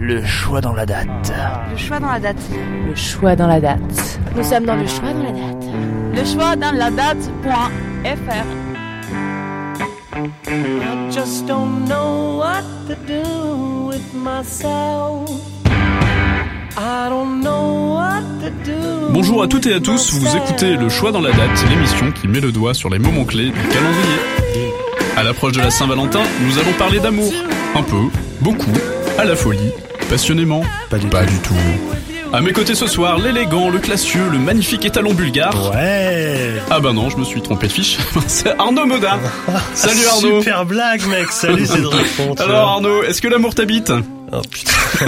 Le 0.00 0.24
choix 0.24 0.60
dans 0.60 0.74
la 0.74 0.86
date. 0.86 1.32
Le 1.70 1.76
choix 1.76 1.98
dans 1.98 2.12
la 2.12 2.20
date. 2.20 2.36
Le 2.86 2.94
choix 2.94 3.34
dans 3.34 3.48
la 3.48 3.60
date. 3.60 4.20
Nous 4.36 4.44
sommes 4.44 4.64
dans 4.64 4.76
le 4.76 4.86
choix 4.86 5.12
dans 5.12 5.24
la 5.24 5.32
date. 5.32 5.64
Le 6.14 6.24
choix 6.24 6.56
dans 6.56 6.72
la 6.72 6.90
date.fr. 6.90 8.46
I 10.46 11.10
just 11.10 11.46
don't 11.46 11.84
know 11.86 12.38
what 12.38 12.62
to 12.86 12.94
do 13.06 13.88
with 13.88 14.14
myself. 14.14 15.28
I 16.76 17.08
don't 17.08 17.40
know 17.40 17.94
what 17.96 18.22
to 18.40 18.50
do. 18.64 19.10
Bonjour 19.10 19.42
à 19.42 19.48
toutes 19.48 19.66
et 19.66 19.74
à 19.74 19.80
tous, 19.80 20.14
vous 20.14 20.36
écoutez 20.36 20.76
Le 20.76 20.88
Choix 20.88 21.10
dans 21.10 21.20
la 21.20 21.32
date, 21.32 21.64
l'émission 21.70 22.12
qui 22.12 22.28
met 22.28 22.40
le 22.40 22.52
doigt 22.52 22.72
sur 22.72 22.88
les 22.88 23.00
moments 23.00 23.24
clés 23.24 23.50
du 23.50 23.68
calendrier. 23.68 24.72
À 25.16 25.24
l'approche 25.24 25.52
de 25.52 25.60
la 25.60 25.70
Saint-Valentin, 25.70 26.22
nous 26.42 26.58
allons 26.58 26.72
parler 26.78 27.00
d'amour. 27.00 27.32
Un 27.74 27.82
peu, 27.82 28.08
beaucoup, 28.40 28.72
à 29.18 29.24
la 29.24 29.34
folie, 29.34 29.72
passionnément, 30.08 30.62
pas 30.90 30.98
du, 30.98 31.08
tout. 31.08 31.54
À 32.32 32.40
mes 32.40 32.52
côtés 32.52 32.76
ce 32.76 32.86
soir, 32.86 33.18
l'élégant, 33.18 33.68
le 33.68 33.80
classieux, 33.80 34.28
le 34.30 34.38
magnifique 34.38 34.84
étalon 34.84 35.12
bulgare. 35.12 35.72
Ouais 35.72 36.52
Ah 36.70 36.78
bah 36.78 36.92
non, 36.92 37.10
je 37.10 37.16
me 37.16 37.24
suis 37.24 37.42
trompé 37.42 37.66
de 37.66 37.72
fiche. 37.72 37.98
C'est 38.28 38.56
Arnaud 38.58 38.86
Moda. 38.86 39.18
Salut 39.74 40.06
Arnaud. 40.06 40.38
Super 40.38 40.64
blague 40.64 41.04
mec, 41.08 41.32
salut 41.32 41.66
Cédric. 41.66 42.06
Alors 42.38 42.68
Arnaud, 42.68 43.02
est-ce 43.02 43.20
que 43.20 43.28
l'amour 43.28 43.54
t'habite? 43.56 43.92
Oh 44.32 44.40
putain. 44.48 44.72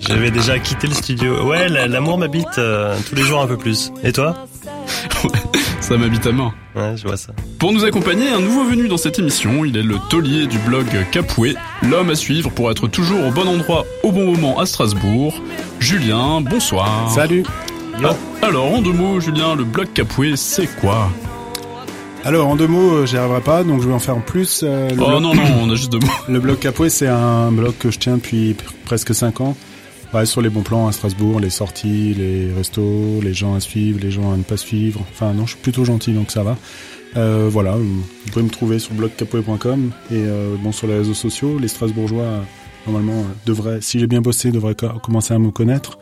J'avais 0.00 0.30
déjà 0.30 0.58
quitté 0.58 0.88
le 0.88 0.94
studio. 0.94 1.44
Ouais, 1.46 1.68
l'amour 1.68 2.18
m'habite 2.18 2.58
euh, 2.58 2.96
tous 3.08 3.14
les 3.14 3.22
jours 3.22 3.40
un 3.40 3.46
peu 3.46 3.56
plus. 3.56 3.92
Et 4.02 4.12
toi? 4.12 4.34
Ça 5.80 5.96
m'habite 5.98 6.26
à 6.26 6.32
mort. 6.32 6.54
Ouais, 6.74 6.96
je 6.96 7.06
vois 7.06 7.16
ça. 7.16 7.32
Pour 7.58 7.72
nous 7.72 7.84
accompagner, 7.84 8.28
un 8.28 8.40
nouveau 8.40 8.64
venu 8.64 8.88
dans 8.88 8.96
cette 8.96 9.18
émission, 9.18 9.64
il 9.64 9.76
est 9.76 9.82
le 9.82 9.96
taulier 10.08 10.46
du 10.46 10.58
blog 10.58 10.86
Capoué, 11.12 11.56
l'homme 11.82 12.10
à 12.10 12.14
suivre 12.14 12.50
pour 12.50 12.70
être 12.70 12.88
toujours 12.88 13.24
au 13.26 13.30
bon 13.30 13.46
endroit 13.46 13.84
au 14.02 14.10
bon 14.10 14.24
moment 14.32 14.58
à 14.58 14.66
Strasbourg. 14.66 15.34
Julien, 15.80 16.40
bonsoir. 16.40 17.10
Salut. 17.14 17.44
Alors, 18.42 18.72
en 18.72 18.82
deux 18.82 18.92
mots, 18.92 19.20
Julien, 19.20 19.54
le 19.54 19.64
blog 19.64 19.88
Capoué, 19.94 20.36
c'est 20.36 20.66
quoi? 20.80 21.10
Alors 22.24 22.48
en 22.48 22.56
deux 22.56 22.66
mots, 22.66 22.94
euh, 22.94 23.06
j'y 23.06 23.18
arriverai 23.18 23.42
pas, 23.42 23.64
donc 23.64 23.82
je 23.82 23.86
vais 23.86 23.92
en 23.92 23.98
faire 23.98 24.16
en 24.16 24.20
plus. 24.20 24.62
Euh, 24.62 24.88
oh 24.98 25.20
non 25.20 25.34
non, 25.34 25.42
on 25.60 25.68
a 25.68 25.74
juste 25.74 25.92
deux 25.92 25.98
mots. 25.98 26.06
Le 26.26 26.40
blog 26.40 26.58
Capoué, 26.58 26.88
c'est 26.88 27.06
un 27.06 27.52
blog 27.52 27.74
que 27.78 27.90
je 27.90 27.98
tiens 27.98 28.14
depuis 28.14 28.56
presque 28.86 29.14
cinq 29.14 29.42
ans 29.42 29.54
sur 30.24 30.40
les 30.40 30.48
bons 30.48 30.62
plans 30.62 30.86
à 30.86 30.92
Strasbourg, 30.92 31.40
les 31.40 31.50
sorties, 31.50 32.14
les 32.14 32.52
restos, 32.52 33.20
les 33.20 33.34
gens 33.34 33.54
à 33.54 33.60
suivre, 33.60 33.98
les 34.00 34.12
gens 34.12 34.32
à 34.32 34.36
ne 34.36 34.44
pas 34.44 34.56
suivre. 34.56 35.00
Enfin, 35.10 35.32
non, 35.32 35.44
je 35.44 35.50
suis 35.52 35.60
plutôt 35.60 35.84
gentil, 35.84 36.12
donc 36.12 36.30
ça 36.30 36.44
va. 36.44 36.56
Euh, 37.16 37.48
voilà, 37.50 37.72
vous 37.72 38.04
pouvez 38.30 38.44
me 38.44 38.50
trouver 38.50 38.78
sur 38.78 38.94
blogcapoe.com 38.94 39.90
et 40.10 40.14
euh, 40.14 40.54
bon 40.62 40.70
sur 40.70 40.86
les 40.86 40.96
réseaux 40.98 41.14
sociaux. 41.14 41.58
Les 41.58 41.68
Strasbourgeois, 41.68 42.44
normalement, 42.86 43.24
devraient, 43.44 43.80
si 43.80 43.98
j'ai 43.98 44.06
bien 44.06 44.20
bossé, 44.20 44.52
devraient 44.52 44.76
commencer 45.02 45.34
à 45.34 45.38
me 45.40 45.50
connaître 45.50 45.98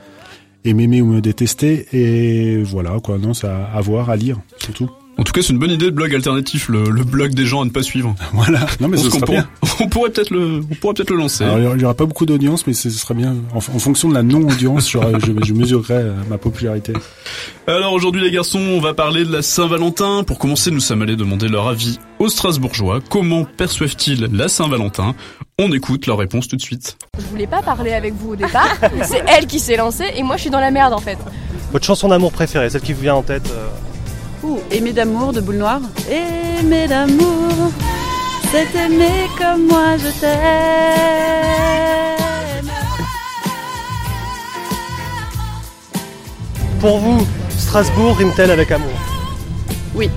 et 0.65 0.75
m'aimer 0.75 1.01
ou 1.01 1.07
me 1.07 1.21
détester. 1.23 1.87
Et 1.93 2.63
voilà, 2.63 3.01
quoi, 3.03 3.17
non, 3.17 3.33
c'est 3.33 3.49
à, 3.49 3.65
à 3.65 3.81
voir, 3.81 4.11
à 4.11 4.17
lire, 4.17 4.39
c'est 4.59 4.73
tout. 4.73 4.91
En 5.19 5.25
tout 5.25 5.33
cas, 5.33 5.43
c'est 5.43 5.53
une 5.53 5.59
bonne 5.59 5.71
idée 5.71 5.87
de 5.87 5.91
blog 5.91 6.15
alternatif, 6.15 6.69
le, 6.69 6.85
le, 6.85 7.05
blog 7.05 7.35
des 7.35 7.45
gens 7.45 7.61
à 7.61 7.65
ne 7.65 7.71
pas 7.71 7.83
suivre. 7.83 8.15
Voilà. 8.33 8.67
Non, 8.81 8.89
mais 8.89 8.97
ce 8.97 9.11
serait 9.11 9.21
bien. 9.27 9.47
On 9.81 9.89
pourrait 9.89 10.11
peut-être 10.11 10.31
le, 10.31 10.61
on 10.71 10.75
pourrait 10.75 10.95
peut-être 10.95 11.11
le 11.11 11.17
lancer. 11.17 11.45
Alors, 11.45 11.75
il 11.77 11.83
y 11.83 11.85
aura 11.85 11.95
pas 11.95 12.07
beaucoup 12.07 12.25
d'audience, 12.27 12.67
mais 12.67 12.73
ce 12.73 12.89
serait 12.91 13.15
bien. 13.15 13.35
En, 13.55 13.61
fonction 13.61 14.09
de 14.09 14.15
la 14.15 14.23
non-audience, 14.23 14.91
je, 14.91 14.99
je, 15.45 15.53
mesurerai 15.53 15.95
euh, 15.95 16.13
ma 16.29 16.39
popularité. 16.39 16.93
Alors 17.67 17.93
aujourd'hui, 17.93 18.23
les 18.23 18.31
garçons, 18.31 18.59
on 18.59 18.81
va 18.81 18.95
parler 18.95 19.25
de 19.25 19.33
la 19.33 19.43
Saint-Valentin. 19.43 20.25
Pour 20.25 20.39
commencer, 20.39 20.71
nous 20.71 20.81
sommes 20.81 21.03
allés 21.03 21.17
demander 21.17 21.49
leur 21.49 21.69
avis 21.69 21.99
aux 22.19 22.29
Strasbourgeois. 22.29 23.01
Comment 23.11 23.45
perçoivent-ils 23.45 24.29
la 24.33 24.49
Saint-Valentin? 24.49 25.15
On 25.59 25.73
écoute 25.73 26.07
leur 26.07 26.19
réponse 26.19 26.49
tout 26.49 26.57
de 26.57 26.63
suite. 26.63 26.97
Je 27.19 27.25
voulais 27.27 27.47
pas 27.47 27.63
parler 27.63 27.93
avec 27.93 28.15
vous 28.15 28.33
au 28.33 28.37
départ. 28.37 28.77
c'est 29.05 29.25
elle 29.27 29.47
qui 29.47 29.59
s'est 29.59 29.77
lancée 29.77 30.07
et 30.17 30.23
moi, 30.23 30.37
je 30.37 30.43
suis 30.43 30.51
dans 30.51 30.61
la 30.61 30.71
merde 30.71 30.93
en 30.93 31.01
fait. 31.01 31.19
Votre 31.73 31.87
chanson 31.87 32.09
d'amour 32.09 32.33
préférée, 32.33 32.71
celle 32.71 32.83
qui 32.83 32.93
vous 32.93 33.03
vient 33.03 33.15
en 33.15 33.23
tête 33.23 33.51
euh, 33.51 33.69
Ouh, 34.45 34.59
aimer 34.73 34.93
d'amour 34.93 35.33
de 35.33 35.41
boule 35.41 35.57
noire. 35.59 35.81
Aimer 36.11 36.89
d'amour, 36.89 37.71
c'est 38.50 38.75
aimer 38.77 39.28
comme 39.39 39.66
moi 39.69 39.97
je 39.99 40.09
t'aime. 40.21 40.33
Pour 46.81 46.99
vous, 46.99 47.25
Strasbourg 47.56 48.16
rime-t-elle 48.16 48.50
avec 48.50 48.72
amour? 48.72 48.91
Oui. 49.94 50.11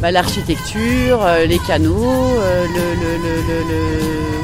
Bah, 0.00 0.12
l'architecture, 0.12 1.24
euh, 1.24 1.46
les 1.46 1.58
canaux, 1.58 1.96
euh, 2.04 2.66
le, 2.66 2.94
le, 3.02 3.16
le, 3.24 3.34
le, 3.70 3.80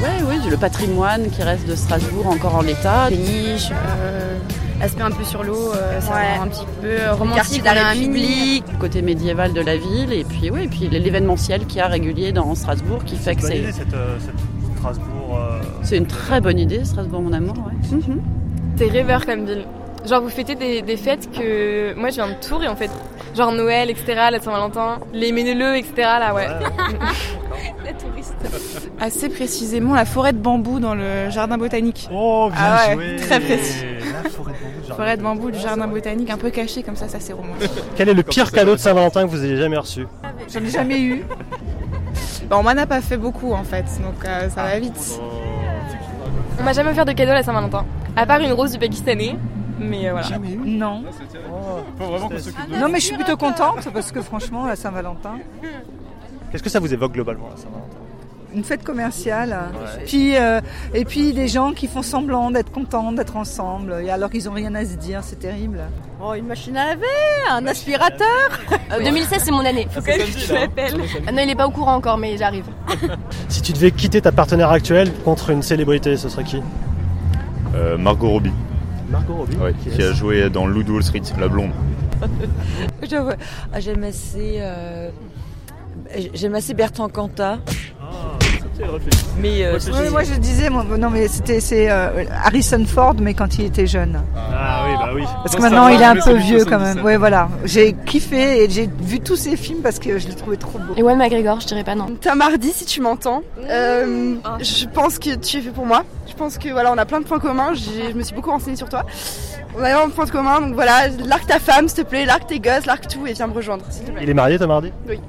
ouais, 0.02 0.22
ouais, 0.38 0.50
le 0.50 0.56
patrimoine 0.56 1.30
qui 1.30 1.42
reste 1.42 1.66
de 1.66 1.76
Strasbourg 1.76 2.26
encore 2.26 2.56
en 2.56 2.62
l'état. 2.62 3.10
Les 3.10 3.16
niches, 3.18 3.70
euh, 3.70 4.38
aspect 4.80 5.02
un 5.02 5.10
peu 5.10 5.24
sur 5.24 5.42
l'eau, 5.42 5.72
euh, 5.74 6.00
un 6.40 6.48
petit 6.48 6.66
peu 6.80 7.12
romantique, 7.12 7.62
dans 7.62 7.70
un 7.70 7.92
public. 7.94 8.64
Côté 8.78 9.02
médiéval 9.02 9.52
de 9.52 9.60
la 9.60 9.76
ville, 9.76 10.12
et 10.12 10.24
puis 10.24 10.50
oui, 10.50 10.64
et 10.64 10.68
puis 10.68 10.88
l'événementiel 10.88 11.66
qu'il 11.66 11.78
y 11.78 11.80
a 11.80 11.86
régulier 11.86 12.32
dans 12.32 12.54
Strasbourg 12.54 13.04
qui 13.04 13.16
fait 13.16 13.36
que 13.36 13.42
c'est. 13.42 13.64
Euh, 13.94 14.18
Strasbourg. 14.78 15.38
Euh, 15.38 15.60
c'est 15.82 15.96
une 15.96 16.06
très 16.06 16.40
bonne 16.40 16.58
idée, 16.58 16.84
Strasbourg 16.84 17.22
mon 17.22 17.32
amour. 17.32 17.54
Ouais. 17.58 17.96
Mhm. 17.96 18.20
T'es 18.76 18.88
rêveur 18.88 19.26
comme 19.26 19.44
ville. 19.44 19.64
Genre 20.06 20.22
vous 20.22 20.30
fêtez 20.30 20.54
des, 20.54 20.96
fêtes 20.96 21.30
que 21.30 21.94
moi 21.94 22.10
je 22.10 22.16
viens 22.16 22.28
de 22.28 22.34
Tours 22.34 22.62
et 22.62 22.68
en 22.68 22.76
fait 22.76 22.90
genre 23.36 23.52
Noël 23.52 23.90
etc 23.90 24.28
la 24.30 24.40
Saint-Valentin 24.40 24.98
les 25.12 25.30
Méneleux 25.30 25.76
etc 25.76 25.92
là 25.96 26.34
ouais. 26.34 26.48
la 26.48 27.92
touriste. 27.98 28.34
Assez 28.98 29.28
précisément 29.28 29.94
la 29.94 30.04
forêt 30.04 30.32
de 30.32 30.38
bambou 30.38 30.80
dans 30.80 30.94
le 30.94 31.30
jardin 31.30 31.58
botanique. 31.58 32.08
Oh 32.12 32.50
bien 32.50 32.60
ah 32.62 32.92
joué. 32.94 33.16
Très 33.16 33.40
précis. 33.40 33.84
La 34.22 34.30
forêt 34.30 34.52
de 34.52 34.58
bambou, 34.58 34.94
forêt 34.96 35.16
de 35.16 35.22
bambou 35.22 35.50
du 35.50 35.58
jardin 35.58 35.86
botanique 35.86 36.30
un 36.30 36.38
peu 36.38 36.50
caché 36.50 36.82
comme 36.82 36.96
ça 36.96 37.08
ça 37.08 37.20
c'est 37.20 37.32
romantique. 37.32 37.70
Quel 37.96 38.08
est 38.08 38.14
le 38.14 38.22
pire 38.22 38.50
cadeau 38.50 38.72
de 38.72 38.80
Saint-Valentin 38.80 39.24
que 39.24 39.30
vous 39.30 39.44
ayez 39.44 39.56
jamais 39.56 39.78
reçu? 39.78 40.06
J'en 40.52 40.60
ai 40.60 40.70
jamais 40.70 41.00
eu. 41.00 41.24
Bon, 42.48 42.56
on 42.56 42.62
m'en 42.62 42.70
a 42.70 42.86
pas 42.86 43.00
fait 43.00 43.18
beaucoup 43.18 43.52
en 43.52 43.64
fait 43.64 43.84
donc 44.02 44.24
euh, 44.24 44.48
ça 44.48 44.64
va 44.64 44.78
vite. 44.78 45.20
On 46.58 46.62
m'a 46.62 46.72
jamais 46.72 46.90
offert 46.90 47.04
de 47.04 47.12
cadeau 47.12 47.32
à 47.32 47.34
la 47.34 47.42
Saint-Valentin 47.42 47.84
à 48.16 48.26
part 48.26 48.40
une 48.40 48.52
rose 48.52 48.72
du 48.72 48.78
Pakistanais. 48.78 49.36
Mais 49.80 50.08
euh, 50.08 50.12
voilà. 50.12 50.26
Jamais 50.26 50.52
eu 50.52 50.58
Non. 50.58 51.02
Non, 52.68 52.88
mais 52.88 53.00
je 53.00 53.06
suis 53.06 53.16
plutôt 53.16 53.36
contente 53.36 53.88
parce 53.92 54.12
que 54.12 54.20
franchement, 54.22 54.66
la 54.66 54.76
Saint-Valentin. 54.76 55.38
Qu'est-ce 56.50 56.62
que 56.62 56.70
ça 56.70 56.80
vous 56.80 56.92
évoque 56.92 57.12
globalement, 57.12 57.48
la 57.50 57.56
Saint-Valentin? 57.56 57.96
Une 58.52 58.64
fête 58.64 58.82
commerciale. 58.82 59.56
Puis, 60.06 60.36
euh, 60.36 60.60
et 60.92 61.04
puis 61.04 61.32
des 61.32 61.46
gens 61.46 61.72
qui 61.72 61.86
font 61.86 62.02
semblant 62.02 62.50
d'être 62.50 62.72
contents, 62.72 63.12
d'être 63.12 63.36
ensemble, 63.36 64.00
et 64.02 64.10
alors 64.10 64.28
qu'ils 64.28 64.46
n'ont 64.46 64.52
rien 64.52 64.74
à 64.74 64.84
se 64.84 64.96
dire, 64.96 65.20
c'est 65.22 65.38
terrible. 65.38 65.80
Oh, 66.20 66.34
une 66.34 66.46
machine 66.46 66.76
à 66.76 66.86
laver, 66.88 67.06
un 67.48 67.64
aspirateur. 67.68 68.26
2016, 69.04 69.32
euh, 69.32 69.36
c'est 69.44 69.50
mon 69.52 69.64
année. 69.64 69.86
Faut 69.92 70.00
que 70.00 70.10
je 70.10 70.52
l'appelle. 70.52 71.00
Ah 71.28 71.30
non, 71.30 71.42
il 71.42 71.46
n'est 71.46 71.54
pas 71.54 71.68
au 71.68 71.70
courant 71.70 71.94
encore, 71.94 72.18
mais 72.18 72.36
j'arrive. 72.36 72.64
si 73.48 73.62
tu 73.62 73.72
devais 73.72 73.92
quitter 73.92 74.20
ta 74.20 74.32
partenaire 74.32 74.70
actuelle 74.70 75.12
contre 75.24 75.50
une 75.50 75.62
célébrité, 75.62 76.16
ce 76.16 76.28
serait 76.28 76.44
qui? 76.44 76.60
Margot 77.98 78.30
Robbie. 78.30 78.52
Margot 79.10 79.34
Robbie 79.34 79.56
qui, 79.82 80.02
a 80.02 80.12
joué 80.12 80.48
dans 80.50 80.66
Loup 80.66 80.84
Wall 80.88 81.02
Street, 81.02 81.22
la 81.38 81.48
blonde. 81.48 81.72
Ah, 83.72 83.80
j'aime 83.80 84.04
assez, 84.04 84.58
euh, 84.60 85.10
j'aime 86.34 86.54
assez 86.54 86.74
Bertrand 86.74 87.08
Cantat. 87.08 87.58
Mais 89.38 89.64
euh, 89.64 89.78
moi 90.10 90.22
je 90.24 90.34
disais, 90.34 90.70
non 90.70 91.10
mais 91.10 91.28
c'était 91.28 91.60
c'est 91.60 91.90
euh, 91.90 92.24
Harrison 92.44 92.84
Ford, 92.86 93.14
mais 93.20 93.34
quand 93.34 93.58
il 93.58 93.66
était 93.66 93.86
jeune. 93.86 94.20
Ah 94.36 94.84
oui, 94.86 94.94
bah 94.98 95.10
oui. 95.14 95.22
Parce 95.42 95.56
que 95.56 95.62
maintenant 95.62 95.88
il 95.88 96.00
est 96.00 96.04
un 96.04 96.16
peu 96.16 96.34
vieux 96.34 96.64
quand 96.64 96.78
même. 96.78 97.02
Ouais, 97.02 97.16
voilà. 97.16 97.48
J'ai 97.64 97.94
kiffé 98.06 98.64
et 98.64 98.70
j'ai 98.70 98.88
vu 99.02 99.20
tous 99.20 99.36
ses 99.36 99.56
films 99.56 99.80
parce 99.82 99.98
que 99.98 100.18
je 100.18 100.28
l'ai 100.28 100.34
trouvé 100.34 100.56
trop 100.56 100.78
beau. 100.78 100.94
Et 100.96 101.02
ouais, 101.02 101.16
McGregor, 101.16 101.60
je 101.60 101.66
dirais 101.66 101.84
pas 101.84 101.94
non. 101.94 102.06
T'as 102.20 102.34
mardi 102.34 102.70
si 102.72 102.84
tu 102.84 103.00
m'entends. 103.00 103.42
Euh, 103.68 104.34
je 104.60 104.86
pense 104.86 105.18
que 105.18 105.34
tu 105.36 105.58
es 105.58 105.60
fait 105.60 105.70
pour 105.70 105.86
moi. 105.86 106.04
Je 106.40 106.44
pense 106.46 106.56
que 106.56 106.70
voilà, 106.70 106.90
on 106.90 106.96
a 106.96 107.04
plein 107.04 107.20
de 107.20 107.26
points 107.26 107.38
communs. 107.38 107.74
Je 107.74 108.14
me 108.14 108.22
suis 108.22 108.34
beaucoup 108.34 108.50
renseignée 108.50 108.74
sur 108.74 108.88
toi. 108.88 109.04
On 109.76 109.84
a 109.84 109.90
plein 109.90 110.06
de 110.06 110.12
points 110.12 110.26
communs, 110.26 110.62
donc 110.62 110.72
voilà, 110.72 111.08
largue 111.08 111.44
ta 111.44 111.58
femme, 111.58 111.86
s'il 111.86 112.02
te 112.02 112.08
plaît, 112.08 112.24
largue 112.24 112.46
tes 112.46 112.58
gosses, 112.58 112.86
largue 112.86 113.06
tout 113.06 113.26
et 113.26 113.34
viens 113.34 113.46
me 113.46 113.52
rejoindre, 113.52 113.84
s'il 113.90 114.06
te 114.06 114.10
plaît. 114.10 114.22
Il 114.22 114.30
est 114.30 114.32
marié, 114.32 114.58
Tom 114.58 114.70
Hardy? 114.70 114.90
Oui. 115.06 115.20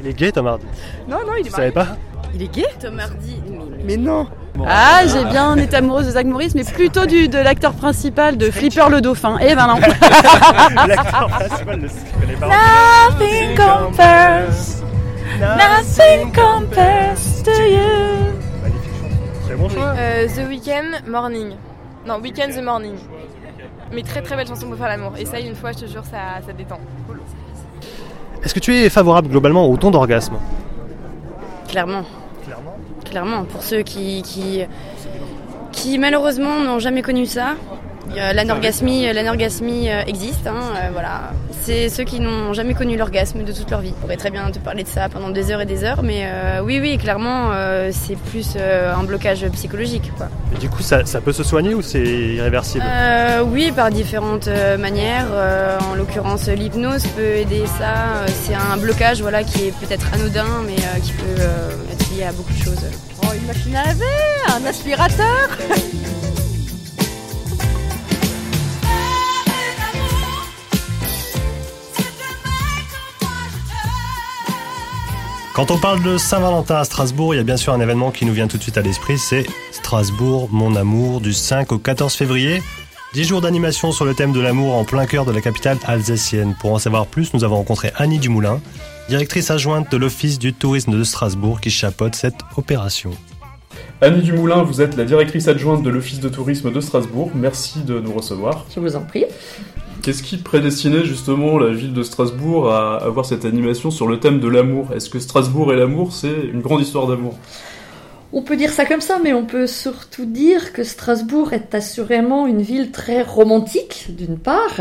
il 0.00 0.08
est 0.08 0.14
gay, 0.14 0.32
Tom 0.32 0.48
Hardy? 0.48 0.66
Non, 1.06 1.18
non, 1.18 1.34
il 1.38 1.46
est 1.46 1.50
marié. 1.50 1.50
Tu 1.50 1.50
savais 1.52 1.70
pas? 1.70 1.86
Il 2.34 2.42
est 2.42 2.52
gay? 2.52 2.66
Tom 2.80 2.98
Hardy. 2.98 3.40
Mais 3.84 3.96
non 3.96 4.26
Ah, 4.66 5.02
j'ai 5.06 5.24
bien 5.26 5.54
été 5.58 5.76
amoureuse 5.76 6.06
de 6.06 6.10
Zach 6.10 6.26
Morris, 6.26 6.50
mais 6.56 6.64
plutôt 6.64 7.06
du, 7.06 7.28
de 7.28 7.38
l'acteur 7.38 7.74
principal 7.74 8.36
de 8.36 8.50
Flipper 8.50 8.88
le 8.90 9.00
dauphin. 9.00 9.38
Et 9.38 9.50
eh 9.50 9.54
ben 9.54 9.68
non. 9.68 9.78
l'acteur 10.88 11.28
principal 11.28 11.80
de 11.82 11.88
Nothing 12.40 13.54
compares. 13.54 14.82
Nothing 15.38 16.32
compares 16.32 17.44
to 17.44 17.52
you. 17.52 18.37
C'est 19.58 19.64
bon 19.64 19.68
choix. 19.70 19.94
Euh, 19.98 20.28
the 20.28 20.48
Weeknd, 20.48 21.10
Morning. 21.10 21.50
Non, 22.06 22.20
Weekend 22.20 22.52
the 22.54 22.62
Morning. 22.62 22.94
Mais 23.92 24.02
très 24.02 24.22
très 24.22 24.36
belle 24.36 24.46
chanson 24.46 24.68
pour 24.68 24.76
faire 24.76 24.86
l'amour. 24.86 25.14
Et 25.18 25.24
ça, 25.24 25.40
une 25.40 25.56
fois, 25.56 25.72
je 25.72 25.78
te 25.78 25.86
jure, 25.86 26.04
ça, 26.04 26.40
ça 26.46 26.52
détend. 26.52 26.78
Est-ce 28.44 28.54
que 28.54 28.60
tu 28.60 28.72
es 28.72 28.88
favorable 28.88 29.28
globalement 29.28 29.68
au 29.68 29.76
ton 29.76 29.90
d'orgasme? 29.90 30.36
Clairement. 31.66 32.04
Clairement 32.44 32.76
Clairement. 33.04 33.44
Pour 33.44 33.62
ceux 33.62 33.82
qui, 33.82 34.22
qui, 34.22 34.62
qui 35.72 35.98
malheureusement 35.98 36.60
n'ont 36.60 36.78
jamais 36.78 37.02
connu 37.02 37.26
ça. 37.26 37.54
L'anorgasmie, 38.34 39.12
l'anorgasmie 39.12 39.88
existe, 40.06 40.46
hein, 40.46 40.60
voilà. 40.92 41.32
C'est 41.62 41.88
ceux 41.88 42.04
qui 42.04 42.20
n'ont 42.20 42.52
jamais 42.54 42.72
connu 42.74 42.96
l'orgasme 42.96 43.44
de 43.44 43.52
toute 43.52 43.70
leur 43.70 43.80
vie. 43.80 43.92
On 43.98 44.00
pourrait 44.00 44.16
très 44.16 44.30
bien 44.30 44.50
te 44.50 44.58
parler 44.58 44.82
de 44.82 44.88
ça 44.88 45.08
pendant 45.08 45.28
des 45.28 45.50
heures 45.50 45.60
et 45.60 45.66
des 45.66 45.84
heures, 45.84 46.02
mais 46.02 46.26
oui, 46.62 46.78
oui, 46.80 46.96
clairement, 46.96 47.50
c'est 47.90 48.16
plus 48.16 48.56
un 48.56 49.02
blocage 49.04 49.46
psychologique, 49.50 50.10
quoi. 50.16 50.28
Et 50.54 50.58
du 50.58 50.68
coup, 50.70 50.82
ça, 50.82 51.04
ça 51.04 51.20
peut 51.20 51.32
se 51.32 51.42
soigner 51.42 51.74
ou 51.74 51.82
c'est 51.82 52.02
irréversible? 52.02 52.84
Oui, 53.52 53.72
par 53.72 53.90
différentes 53.90 54.48
manières. 54.78 55.26
en 55.90 55.94
l'occurrence, 55.94 56.48
l'hypnose 56.48 57.06
peut 57.08 57.36
aider 57.36 57.64
ça. 57.66 58.24
C'est 58.42 58.54
un 58.54 58.76
blocage, 58.78 59.20
voilà, 59.20 59.44
qui 59.44 59.66
est 59.66 59.74
peut-être 59.78 60.06
anodin, 60.14 60.62
mais 60.66 60.76
qui 61.02 61.12
peut 61.12 61.42
être 61.92 62.10
lié 62.16 62.24
à 62.24 62.32
beaucoup 62.32 62.52
de 62.52 62.58
choses. 62.64 62.86
Oh, 63.22 63.26
une 63.38 63.46
machine 63.46 63.76
à 63.76 63.84
laver, 63.84 64.04
un 64.48 64.64
aspirateur 64.66 65.48
Quand 75.58 75.72
on 75.72 75.78
parle 75.78 76.00
de 76.04 76.18
Saint-Valentin 76.18 76.76
à 76.76 76.84
Strasbourg, 76.84 77.34
il 77.34 77.38
y 77.38 77.40
a 77.40 77.42
bien 77.42 77.56
sûr 77.56 77.72
un 77.72 77.80
événement 77.80 78.12
qui 78.12 78.24
nous 78.24 78.32
vient 78.32 78.46
tout 78.46 78.58
de 78.58 78.62
suite 78.62 78.78
à 78.78 78.80
l'esprit, 78.80 79.18
c'est 79.18 79.44
Strasbourg, 79.72 80.48
mon 80.52 80.76
amour, 80.76 81.20
du 81.20 81.32
5 81.32 81.72
au 81.72 81.78
14 81.78 82.14
février. 82.14 82.62
10 83.14 83.24
jours 83.24 83.40
d'animation 83.40 83.90
sur 83.90 84.04
le 84.04 84.14
thème 84.14 84.32
de 84.32 84.38
l'amour 84.38 84.76
en 84.76 84.84
plein 84.84 85.04
cœur 85.04 85.24
de 85.24 85.32
la 85.32 85.40
capitale 85.40 85.76
alsacienne. 85.84 86.54
Pour 86.60 86.74
en 86.74 86.78
savoir 86.78 87.08
plus, 87.08 87.34
nous 87.34 87.42
avons 87.42 87.56
rencontré 87.56 87.90
Annie 87.96 88.20
Dumoulin, 88.20 88.60
directrice 89.08 89.50
adjointe 89.50 89.90
de 89.90 89.96
l'Office 89.96 90.38
du 90.38 90.52
tourisme 90.52 90.96
de 90.96 91.02
Strasbourg 91.02 91.60
qui 91.60 91.70
chapeaute 91.70 92.14
cette 92.14 92.38
opération. 92.56 93.10
Annie 94.00 94.22
Dumoulin, 94.22 94.62
vous 94.62 94.80
êtes 94.80 94.96
la 94.96 95.04
directrice 95.04 95.48
adjointe 95.48 95.82
de 95.82 95.90
l'Office 95.90 96.20
de 96.20 96.28
tourisme 96.28 96.70
de 96.70 96.80
Strasbourg. 96.80 97.32
Merci 97.34 97.80
de 97.80 97.98
nous 97.98 98.12
recevoir. 98.12 98.64
Je 98.72 98.78
vous 98.78 98.94
en 98.94 99.02
prie. 99.02 99.24
Qu'est-ce 100.02 100.22
qui 100.22 100.36
prédestinait 100.36 101.04
justement 101.04 101.58
la 101.58 101.72
ville 101.72 101.92
de 101.92 102.02
Strasbourg 102.02 102.72
à 102.72 102.96
avoir 102.96 103.26
cette 103.26 103.44
animation 103.44 103.90
sur 103.90 104.06
le 104.06 104.20
thème 104.20 104.38
de 104.38 104.48
l'amour? 104.48 104.92
Est-ce 104.94 105.10
que 105.10 105.18
Strasbourg 105.18 105.72
et 105.72 105.76
l'amour, 105.76 106.12
c'est 106.12 106.46
une 106.52 106.60
grande 106.60 106.80
histoire 106.80 107.06
d'amour? 107.06 107.36
On 108.32 108.42
peut 108.42 108.56
dire 108.56 108.70
ça 108.70 108.84
comme 108.84 109.00
ça, 109.00 109.18
mais 109.22 109.32
on 109.32 109.44
peut 109.44 109.66
surtout 109.66 110.26
dire 110.26 110.72
que 110.72 110.84
Strasbourg 110.84 111.52
est 111.52 111.74
assurément 111.74 112.46
une 112.46 112.60
ville 112.60 112.92
très 112.92 113.22
romantique, 113.22 114.06
d'une 114.10 114.38
part. 114.38 114.78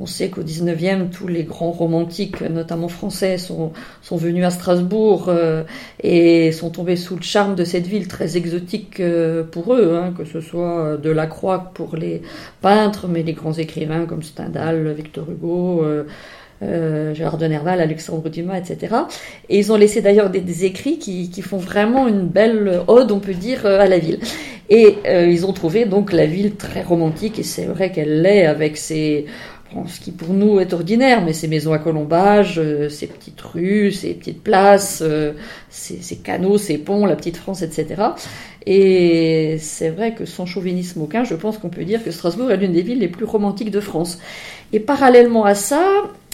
On 0.00 0.06
sait 0.06 0.28
qu'au 0.28 0.42
19e, 0.42 1.10
tous 1.10 1.26
les 1.26 1.42
grands 1.42 1.72
romantiques, 1.72 2.40
notamment 2.42 2.86
français, 2.86 3.36
sont, 3.36 3.72
sont 4.00 4.16
venus 4.16 4.44
à 4.44 4.50
Strasbourg 4.50 5.26
euh, 5.28 5.64
et 6.00 6.52
sont 6.52 6.70
tombés 6.70 6.94
sous 6.94 7.16
le 7.16 7.22
charme 7.22 7.56
de 7.56 7.64
cette 7.64 7.86
ville 7.86 8.06
très 8.06 8.36
exotique 8.36 9.00
euh, 9.00 9.42
pour 9.42 9.74
eux, 9.74 9.96
hein, 9.96 10.14
que 10.16 10.24
ce 10.24 10.40
soit 10.40 10.96
de 10.96 11.10
la 11.10 11.26
Croix 11.26 11.72
pour 11.74 11.96
les 11.96 12.22
peintres, 12.60 13.08
mais 13.08 13.24
les 13.24 13.32
grands 13.32 13.54
écrivains 13.54 14.06
comme 14.06 14.22
Stendhal, 14.22 14.92
Victor 14.92 15.28
Hugo. 15.30 15.82
Euh, 15.82 16.04
euh, 16.60 17.14
Gérard 17.14 17.38
de 17.38 17.46
Nerval, 17.46 17.80
Alexandre 17.80 18.28
Dumas, 18.28 18.58
etc. 18.58 18.96
Et 19.48 19.60
ils 19.60 19.70
ont 19.70 19.76
laissé 19.76 20.00
d'ailleurs 20.02 20.28
des, 20.28 20.64
écrits 20.64 20.98
qui, 20.98 21.30
qui, 21.30 21.40
font 21.40 21.58
vraiment 21.58 22.08
une 22.08 22.26
belle 22.26 22.80
ode, 22.88 23.12
on 23.12 23.20
peut 23.20 23.34
dire, 23.34 23.64
à 23.64 23.86
la 23.86 24.00
ville. 24.00 24.18
Et 24.68 24.98
ils 25.06 25.46
ont 25.46 25.52
trouvé 25.52 25.84
donc 25.84 26.12
la 26.12 26.26
ville 26.26 26.56
très 26.56 26.82
romantique, 26.82 27.38
et 27.38 27.44
c'est 27.44 27.64
vrai 27.64 27.92
qu'elle 27.92 28.22
l'est 28.22 28.44
avec 28.44 28.76
ses 28.76 29.26
ce 29.86 30.00
qui 30.00 30.12
pour 30.12 30.32
nous 30.32 30.60
est 30.60 30.72
ordinaire, 30.72 31.22
mais 31.22 31.32
ces 31.32 31.48
maisons 31.48 31.72
à 31.72 31.78
colombage, 31.78 32.58
euh, 32.58 32.88
ces 32.88 33.06
petites 33.06 33.40
rues, 33.40 33.92
ces 33.92 34.14
petites 34.14 34.42
places, 34.42 35.00
euh, 35.02 35.32
ces, 35.68 36.16
canaux, 36.16 36.58
ces 36.58 36.78
ponts, 36.78 37.06
la 37.06 37.16
petite 37.16 37.36
France, 37.36 37.62
etc. 37.62 38.02
Et 38.66 39.58
c'est 39.60 39.90
vrai 39.90 40.14
que 40.14 40.24
sans 40.24 40.46
chauvinisme 40.46 41.02
aucun, 41.02 41.24
je 41.24 41.34
pense 41.34 41.58
qu'on 41.58 41.68
peut 41.68 41.84
dire 41.84 42.02
que 42.02 42.10
Strasbourg 42.10 42.50
est 42.50 42.56
l'une 42.56 42.72
des 42.72 42.82
villes 42.82 43.00
les 43.00 43.08
plus 43.08 43.24
romantiques 43.24 43.70
de 43.70 43.80
France. 43.80 44.18
Et 44.72 44.80
parallèlement 44.80 45.44
à 45.44 45.54
ça, 45.54 45.84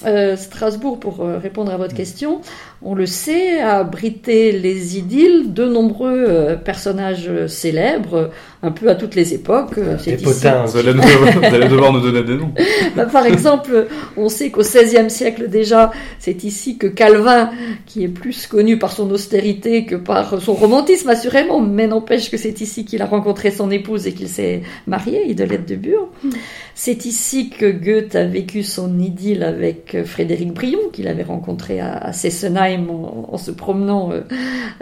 euh, 0.06 0.37
Strasbourg, 0.37 0.99
pour 0.99 1.19
répondre 1.19 1.73
à 1.73 1.76
votre 1.76 1.94
question, 1.94 2.41
on 2.82 2.94
le 2.94 3.06
sait, 3.06 3.61
a 3.61 3.79
abrité 3.79 4.52
les 4.52 4.99
idylles 4.99 5.55
de 5.55 5.64
nombreux 5.64 6.58
personnages 6.64 7.31
célèbres, 7.46 8.31
un 8.64 8.70
peu 8.70 8.88
à 8.88 8.94
toutes 8.94 9.14
les 9.14 9.35
époques. 9.35 9.76
Euh, 9.76 9.96
des 10.05 10.17
potins. 10.17 10.64
Vous 10.64 10.79
allez, 10.79 10.94
devoir, 10.94 11.93
nous 11.93 12.00
donner 12.00 12.23
des 12.23 12.37
noms. 12.37 12.52
Bah, 12.96 13.06
par 13.06 13.26
exemple, 13.26 13.88
on 14.17 14.29
sait 14.29 14.50
qu'au 14.50 14.62
XVIe 14.62 15.11
siècle 15.11 15.49
déjà, 15.49 15.91
c'est 16.19 16.44
ici 16.44 16.79
que 16.79 16.87
Calvin, 16.87 17.50
qui 17.87 18.05
est 18.05 18.08
plus 18.08 18.46
connu 18.46 18.79
par 18.79 18.93
son 18.93 19.11
austérité 19.11 19.85
que 19.85 19.96
par 19.96 20.41
son 20.41 20.55
romantisme 20.55 21.08
assurément, 21.08 21.61
mais 21.61 21.87
n'empêche 21.87 22.31
que 22.31 22.37
c'est 22.37 22.61
ici 22.61 22.85
qu'il 22.85 23.02
a 23.02 23.06
rencontré 23.06 23.50
son 23.50 23.70
épouse 23.70 24.06
et 24.06 24.12
qu'il 24.12 24.29
s'est 24.29 24.62
marié, 24.87 25.29
Idolette 25.29 25.69
de 25.69 25.75
Bure. 25.75 26.08
C'est 26.75 27.05
ici 27.05 27.50
que 27.50 27.70
Goethe 27.70 28.14
a 28.14 28.25
vécu 28.25 28.62
son 28.62 28.99
idylle 28.99 29.43
avec 29.43 29.84
Frédéric 30.05 30.53
Brion, 30.53 30.79
qu'il 30.93 31.09
avait 31.09 31.23
rencontré 31.23 31.81
à, 31.81 32.13
Sessenheim 32.13 32.89
en, 32.91 33.37
se 33.37 33.51
promenant 33.51 34.13
euh, 34.13 34.21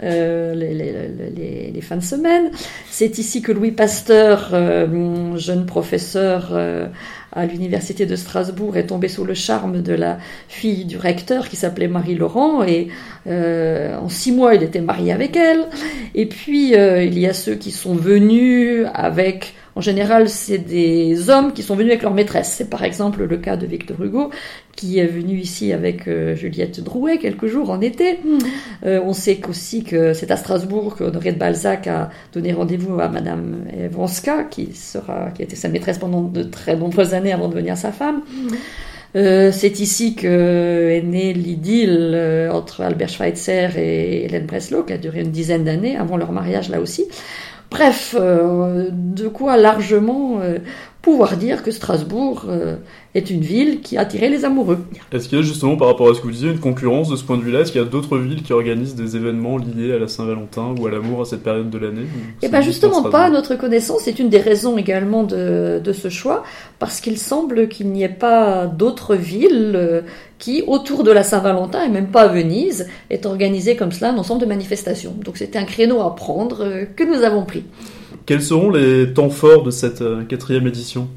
euh, 0.03 0.53
les, 0.55 1.81
fins 1.81 1.97
de 1.97 2.03
semaine. 2.03 2.49
C'est 2.89 3.17
ici 3.17 3.41
que 3.41 3.51
Louis 3.51 3.71
Pasteur, 3.71 4.51
euh, 4.53 5.35
jeune 5.37 5.65
professeur 5.65 6.49
euh, 6.51 6.87
à 7.33 7.45
l'université 7.45 8.05
de 8.05 8.15
Strasbourg, 8.15 8.77
est 8.77 8.87
tombé 8.87 9.07
sous 9.09 9.25
le 9.25 9.33
charme 9.33 9.81
de 9.81 9.93
la 9.93 10.17
fille 10.47 10.85
du 10.85 10.97
recteur 10.97 11.49
qui 11.49 11.55
s'appelait 11.55 11.87
Marie 11.87 12.15
Laurent 12.15 12.63
et 12.63 12.87
euh, 13.27 13.97
en 13.97 14.07
six 14.07 14.31
mois 14.31 14.55
il 14.55 14.63
était 14.63 14.81
marié 14.81 15.11
avec 15.11 15.35
elle. 15.35 15.65
Et 16.15 16.25
puis 16.25 16.73
il 16.73 17.19
y 17.19 17.27
a 17.27 17.33
ceux 17.33 17.55
qui 17.55 17.71
sont 17.71 17.95
venus 17.95 18.85
avec 18.93 19.55
en 19.75 19.81
général, 19.81 20.29
c'est 20.29 20.59
des 20.59 21.29
hommes 21.29 21.51
qui 21.51 21.63
sont 21.63 21.75
venus 21.75 21.91
avec 21.91 22.03
leur 22.03 22.13
maîtresse. 22.13 22.53
C'est 22.55 22.69
par 22.69 22.83
exemple 22.83 23.23
le 23.23 23.37
cas 23.37 23.57
de 23.57 23.65
Victor 23.65 24.01
Hugo, 24.01 24.29
qui 24.75 24.99
est 24.99 25.07
venu 25.07 25.39
ici 25.39 25.73
avec 25.73 26.07
euh, 26.07 26.35
Juliette 26.35 26.79
Drouet 26.83 27.17
quelques 27.17 27.47
jours 27.47 27.71
en 27.71 27.81
été. 27.81 28.19
Hmm. 28.23 28.37
Euh, 28.85 29.01
on 29.03 29.13
sait 29.13 29.39
aussi 29.49 29.83
que 29.83 30.13
c'est 30.13 30.29
à 30.29 30.37
Strasbourg 30.37 30.95
qu'Honoré 30.95 31.31
de 31.31 31.39
Balzac 31.39 31.87
a 31.87 32.11
donné 32.33 32.53
rendez-vous 32.53 32.99
à 32.99 33.09
Madame 33.09 33.65
Evanska, 33.75 34.43
qui 34.43 34.73
sera, 34.73 35.31
qui 35.31 35.41
a 35.41 35.45
été 35.45 35.55
sa 35.55 35.69
maîtresse 35.69 35.97
pendant 35.97 36.21
de 36.21 36.43
très 36.43 36.75
nombreuses 36.75 37.15
années 37.15 37.33
avant 37.33 37.47
de 37.47 37.53
devenir 37.53 37.75
sa 37.75 37.91
femme. 37.91 38.21
Hmm. 38.31 38.49
Euh, 39.15 39.51
c'est 39.51 39.79
ici 39.79 40.15
que 40.15 40.89
est 40.89 41.03
née 41.03 41.33
l'idylle 41.33 42.49
entre 42.51 42.81
Albert 42.81 43.09
Schweitzer 43.09 43.69
et 43.77 44.25
Hélène 44.25 44.45
Breslau, 44.45 44.83
qui 44.83 44.93
a 44.93 44.97
duré 44.97 45.21
une 45.21 45.31
dizaine 45.31 45.63
d'années 45.63 45.97
avant 45.97 46.17
leur 46.17 46.31
mariage 46.31 46.69
là 46.69 46.79
aussi. 46.79 47.05
Bref, 47.73 48.15
euh, 48.15 48.89
de 48.91 49.27
quoi 49.27 49.57
largement 49.57 50.39
euh, 50.41 50.59
pouvoir 51.03 51.35
dire 51.35 51.63
que 51.63 51.71
Strasbourg 51.71 52.45
euh, 52.47 52.77
est 53.13 53.29
une 53.29 53.41
ville 53.41 53.81
qui 53.81 53.97
a 53.97 54.01
attiré 54.01 54.29
les 54.29 54.45
amoureux. 54.45 54.79
Est-ce 55.11 55.27
qu'il 55.27 55.37
y 55.37 55.41
a 55.41 55.43
justement, 55.43 55.75
par 55.75 55.89
rapport 55.89 56.09
à 56.09 56.13
ce 56.13 56.21
que 56.21 56.23
vous 56.23 56.31
disiez, 56.31 56.49
une 56.49 56.61
concurrence 56.61 57.09
de 57.09 57.17
ce 57.17 57.25
point 57.25 57.37
de 57.37 57.43
vue-là? 57.43 57.59
Est-ce 57.59 57.73
qu'il 57.73 57.81
y 57.81 57.83
a 57.83 57.87
d'autres 57.87 58.17
villes 58.17 58.41
qui 58.41 58.53
organisent 58.53 58.95
des 58.95 59.17
événements 59.17 59.57
liés 59.57 59.91
à 59.91 59.99
la 59.99 60.07
Saint-Valentin 60.07 60.73
ou 60.79 60.87
à 60.87 60.91
l'amour 60.91 61.19
à 61.19 61.25
cette 61.25 61.43
période 61.43 61.69
de 61.69 61.77
l'année? 61.77 62.05
Eh 62.41 62.47
bien 62.47 62.61
justement 62.61 63.03
pas, 63.03 63.25
à 63.25 63.29
notre 63.29 63.55
connaissance. 63.55 64.03
C'est 64.05 64.17
une 64.17 64.29
des 64.29 64.39
raisons 64.39 64.77
également 64.77 65.23
de, 65.23 65.81
de 65.83 65.93
ce 65.93 66.07
choix, 66.07 66.43
parce 66.79 67.01
qu'il 67.01 67.17
semble 67.17 67.67
qu'il 67.67 67.89
n'y 67.89 68.03
ait 68.03 68.07
pas 68.07 68.65
d'autres 68.65 69.15
villes 69.15 70.03
qui, 70.39 70.63
autour 70.67 71.03
de 71.03 71.11
la 71.11 71.23
Saint-Valentin, 71.23 71.83
et 71.83 71.89
même 71.89 72.07
pas 72.07 72.21
à 72.21 72.27
Venise, 72.27 72.87
est 73.09 73.25
organisé 73.25 73.75
comme 73.75 73.91
cela 73.91 74.11
un 74.11 74.17
ensemble 74.17 74.39
de 74.39 74.45
manifestations. 74.45 75.15
Donc 75.23 75.35
c'était 75.35 75.59
un 75.59 75.65
créneau 75.65 75.99
à 75.99 76.15
prendre 76.15 76.63
euh, 76.63 76.85
que 76.95 77.03
nous 77.03 77.23
avons 77.23 77.43
pris. 77.43 77.65
Quels 78.25 78.41
seront 78.41 78.69
les 78.69 79.13
temps 79.13 79.29
forts 79.29 79.63
de 79.63 79.71
cette 79.71 80.01
euh, 80.01 80.23
quatrième 80.23 80.67
édition? 80.67 81.09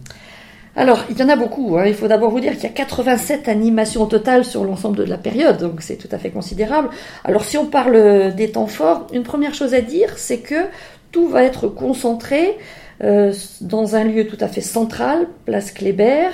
Alors, 0.74 1.04
il 1.08 1.18
y 1.18 1.22
en 1.22 1.28
a 1.28 1.36
beaucoup. 1.36 1.78
Hein. 1.78 1.84
Il 1.86 1.94
faut 1.94 2.08
d'abord 2.08 2.30
vous 2.30 2.40
dire 2.40 2.52
qu'il 2.52 2.64
y 2.64 2.66
a 2.66 2.70
87 2.70 3.48
animations 3.48 4.02
au 4.02 4.06
total 4.06 4.44
sur 4.44 4.64
l'ensemble 4.64 4.96
de 4.96 5.04
la 5.04 5.16
période, 5.16 5.58
donc 5.58 5.80
c'est 5.80 5.96
tout 5.96 6.08
à 6.12 6.18
fait 6.18 6.30
considérable. 6.30 6.90
Alors, 7.24 7.44
si 7.44 7.56
on 7.56 7.66
parle 7.66 8.34
des 8.34 8.50
temps 8.50 8.66
forts, 8.66 9.06
une 9.12 9.22
première 9.22 9.54
chose 9.54 9.72
à 9.72 9.80
dire, 9.80 10.12
c'est 10.16 10.38
que 10.38 10.66
tout 11.12 11.28
va 11.28 11.44
être 11.44 11.68
concentré 11.68 12.58
euh, 13.04 13.32
dans 13.60 13.94
un 13.94 14.04
lieu 14.04 14.26
tout 14.26 14.38
à 14.40 14.48
fait 14.48 14.60
central, 14.60 15.26
place 15.44 15.70
Kléber, 15.70 16.30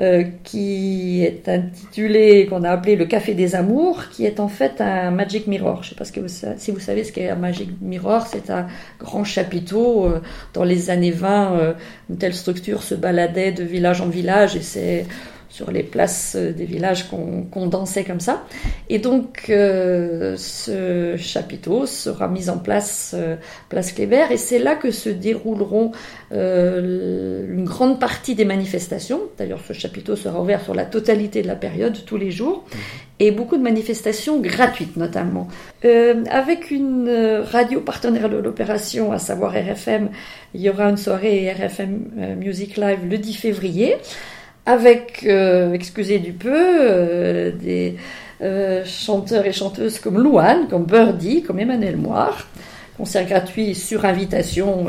euh, 0.00 0.24
qui 0.42 1.22
est 1.22 1.48
intitulé, 1.48 2.46
qu'on 2.46 2.64
a 2.64 2.70
appelé 2.70 2.96
le 2.96 3.04
Café 3.04 3.34
des 3.34 3.54
Amours, 3.54 4.08
qui 4.10 4.26
est 4.26 4.40
en 4.40 4.48
fait 4.48 4.80
un 4.80 5.12
Magic 5.12 5.46
Mirror. 5.46 5.84
Je 5.84 5.94
ne 5.94 6.04
sais 6.04 6.20
pas 6.20 6.56
si 6.58 6.70
vous 6.72 6.80
savez 6.80 7.04
ce 7.04 7.12
qu'est 7.12 7.30
un 7.30 7.36
Magic 7.36 7.70
Mirror. 7.80 8.26
C'est 8.26 8.50
un 8.50 8.66
grand 8.98 9.22
chapiteau. 9.22 10.06
Euh, 10.06 10.20
dans 10.52 10.64
les 10.64 10.90
années 10.90 11.12
20, 11.12 11.52
euh, 11.52 11.72
une 12.10 12.16
telle 12.16 12.34
structure 12.34 12.82
se 12.82 12.96
baladait 12.96 13.52
de 13.52 13.62
village 13.62 14.00
en 14.00 14.08
village 14.08 14.56
et 14.56 14.62
c'est 14.62 15.06
sur 15.54 15.70
les 15.70 15.84
places 15.84 16.34
des 16.34 16.64
villages 16.64 17.08
qu'on 17.08 17.66
dansait 17.68 18.02
comme 18.02 18.18
ça. 18.18 18.44
Et 18.88 18.98
donc, 18.98 19.46
euh, 19.50 20.34
ce 20.36 21.16
chapiteau 21.16 21.86
sera 21.86 22.26
mis 22.26 22.50
en 22.50 22.58
place, 22.58 23.14
euh, 23.16 23.36
place 23.68 23.92
Kléber, 23.92 24.32
et 24.32 24.36
c'est 24.36 24.58
là 24.58 24.74
que 24.74 24.90
se 24.90 25.08
dérouleront 25.08 25.92
euh, 26.32 27.46
une 27.48 27.66
grande 27.66 28.00
partie 28.00 28.34
des 28.34 28.44
manifestations. 28.44 29.20
D'ailleurs, 29.38 29.60
ce 29.64 29.72
chapiteau 29.74 30.16
sera 30.16 30.40
ouvert 30.40 30.60
sur 30.60 30.74
la 30.74 30.84
totalité 30.84 31.40
de 31.40 31.46
la 31.46 31.54
période, 31.54 32.04
tous 32.04 32.16
les 32.16 32.32
jours, 32.32 32.64
et 33.20 33.30
beaucoup 33.30 33.56
de 33.56 33.62
manifestations 33.62 34.40
gratuites 34.40 34.96
notamment. 34.96 35.46
avec 35.84 36.72
une 36.72 37.08
radio 37.44 37.80
partenaire 37.80 38.28
de 38.28 38.38
l'opération, 38.38 39.12
à 39.12 39.20
savoir 39.20 39.52
RFM, 39.52 40.08
il 40.52 40.62
y 40.62 40.68
aura 40.68 40.90
une 40.90 40.96
soirée 40.96 41.48
RFM 41.52 42.38
Music 42.38 42.76
Live 42.76 43.00
le 43.08 43.18
10 43.18 43.34
février 43.34 43.94
avec, 44.66 45.24
euh, 45.26 45.72
excusez 45.72 46.18
du 46.18 46.32
peu, 46.32 46.50
euh, 46.52 47.52
des 47.52 47.96
euh, 48.42 48.84
chanteurs 48.84 49.44
et 49.46 49.52
chanteuses 49.52 49.98
comme 49.98 50.18
Louane, 50.18 50.68
comme 50.68 50.84
Birdie, 50.84 51.42
comme 51.42 51.60
Emmanuel 51.60 51.96
Moire. 51.96 52.46
Concert 52.96 53.26
gratuit 53.26 53.74
sur 53.74 54.04
invitation. 54.04 54.86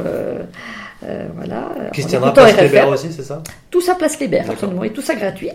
voilà. 1.35 1.69
Qui 1.93 2.03
se 2.03 2.07
tiendra 2.07 2.33
place 2.33 2.55
aussi, 2.87 3.11
c'est 3.11 3.23
ça? 3.23 3.41
Tout 3.69 3.81
ça 3.81 3.95
place 3.95 4.15
Kléber, 4.15 4.43
absolument, 4.47 4.83
et 4.83 4.91
tout 4.91 5.01
ça 5.01 5.15
gratuit. 5.15 5.49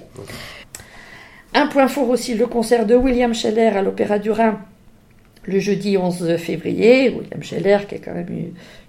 Un 1.54 1.66
point 1.66 1.88
fort 1.88 2.08
aussi, 2.08 2.34
le 2.34 2.46
concert 2.46 2.86
de 2.86 2.94
William 2.94 3.34
Scheller 3.34 3.68
à 3.76 3.82
l'Opéra 3.82 4.18
du 4.18 4.30
Rhin 4.30 4.58
le 5.44 5.58
jeudi 5.58 5.96
11 5.96 6.36
février. 6.36 7.08
William 7.08 7.42
Scheller, 7.42 7.78
qui 7.88 7.96
est 7.96 7.98
quand 7.98 8.14
même 8.14 8.28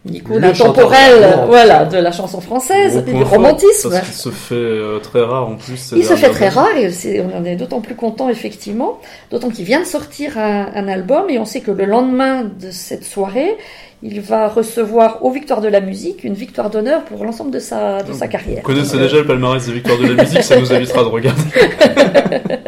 une 0.05 0.15
icône 0.15 0.43
intemporelle 0.43 1.46
voilà, 1.48 1.86
de 1.86 1.98
la 1.98 2.12
chanson 2.12 2.41
française 2.41 3.03
et 3.08 3.13
du 3.13 3.24
romantisme. 3.24 3.91
Parce 3.91 4.05
qu'il 4.05 4.15
se 4.15 4.29
fait 4.29 4.55
euh, 4.55 5.00
très 5.00 5.22
rare 5.22 5.48
en 5.48 5.55
plus. 5.55 5.93
Il 5.96 6.03
se 6.03 6.15
fait 6.15 6.29
très 6.29 6.50
rare 6.50 6.75
et 6.77 7.22
on 7.22 7.38
en 7.38 7.46
est 7.46 7.55
d'autant 7.55 7.81
plus 7.81 7.96
content 7.96 8.29
effectivement, 8.29 9.00
d'autant 9.29 9.50
qu'il 9.50 9.65
vient 9.65 9.79
de 9.79 9.86
sortir 9.86 10.38
un, 10.38 10.88
album 10.88 11.29
et 11.29 11.39
on 11.39 11.46
sait 11.46 11.62
que 11.62 11.72
le 11.72 11.86
lendemain 11.86 12.43
de 12.43 12.72
cette 12.72 13.05
soirée, 13.05 13.55
il 14.03 14.20
va 14.20 14.48
recevoir 14.48 15.24
aux 15.24 15.31
Victoires 15.31 15.62
de 15.62 15.67
la 15.67 15.79
musique 15.79 16.24
une 16.24 16.34
victoire 16.34 16.72
d'honneur 16.72 17.05
pour 17.05 17.24
l'ensemble 17.24 17.51
de 17.51 17.60
sa, 17.60 18.01
de 18.01 18.13
sa 18.13 18.27
carrière. 18.27 18.63
Vous 18.65 18.74
connaissez 18.74 18.98
déjà 18.98 19.17
le 19.17 19.25
palmarès 19.25 19.63
des 19.63 19.74
Victoires 19.74 20.00
de 20.00 20.08
la 20.08 20.24
musique, 20.24 20.43
ça 20.43 20.60
nous 20.60 20.74
évitera 20.74 21.03
de 21.03 21.10
regarder. 21.10 21.41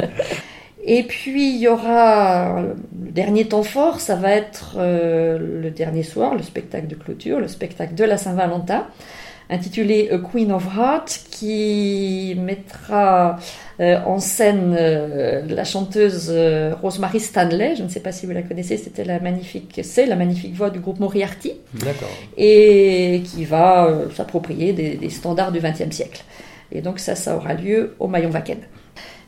Et 0.86 1.04
puis 1.04 1.56
il 1.56 1.60
y 1.60 1.68
aura 1.68 2.62
le 2.62 3.12
dernier 3.12 3.46
temps 3.46 3.64
fort, 3.64 4.02
ça 4.02 4.16
va 4.16 4.32
être 4.32 4.76
euh, 4.78 5.62
le 5.62 5.72
dernier 5.72 6.04
soir, 6.04 6.36
le 6.36 6.44
spectacle 6.44 6.88
de 6.88 6.96
clôture, 6.96 7.40
le 7.40 7.48
spectacle 7.48 7.96
de 7.96 8.04
la 8.04 8.18
Saint-Valentin, 8.18 8.88
intitulé 9.50 10.10
A 10.12 10.18
Queen 10.18 10.52
of 10.52 10.68
Heart, 10.76 11.22
qui 11.32 12.36
mettra 12.38 13.38
euh, 13.80 13.98
en 14.06 14.20
scène 14.20 14.76
euh, 14.78 15.44
la 15.48 15.64
chanteuse 15.64 16.30
Rosemary 16.82 17.22
Stanley. 17.22 17.78
Je 17.78 17.84
ne 17.84 17.88
sais 17.88 18.02
pas 18.02 18.12
si 18.12 18.26
vous 18.26 18.34
la 18.34 18.42
connaissez, 18.42 18.76
c'était 18.76 19.06
la 19.06 19.22
magnifique, 19.22 19.80
c'est 19.84 20.06
la 20.06 20.18
magnifique 20.18 20.54
voix 20.54 20.70
du 20.70 20.82
groupe 20.82 21.00
Moriarty, 21.00 21.54
D'accord. 21.76 22.10
et 22.36 23.22
qui 23.24 23.46
va 23.46 23.90
s'approprier 24.14 24.74
des, 24.74 24.96
des, 24.96 25.10
standards 25.10 25.54
du 25.54 25.60
XXe 25.62 25.96
siècle. 25.96 26.26
Et 26.74 26.82
donc 26.82 27.00
ça, 27.00 27.16
ça 27.16 27.38
aura 27.38 27.54
lieu 27.54 27.96
au 28.00 28.10
Maillon-Vaken. 28.10 28.58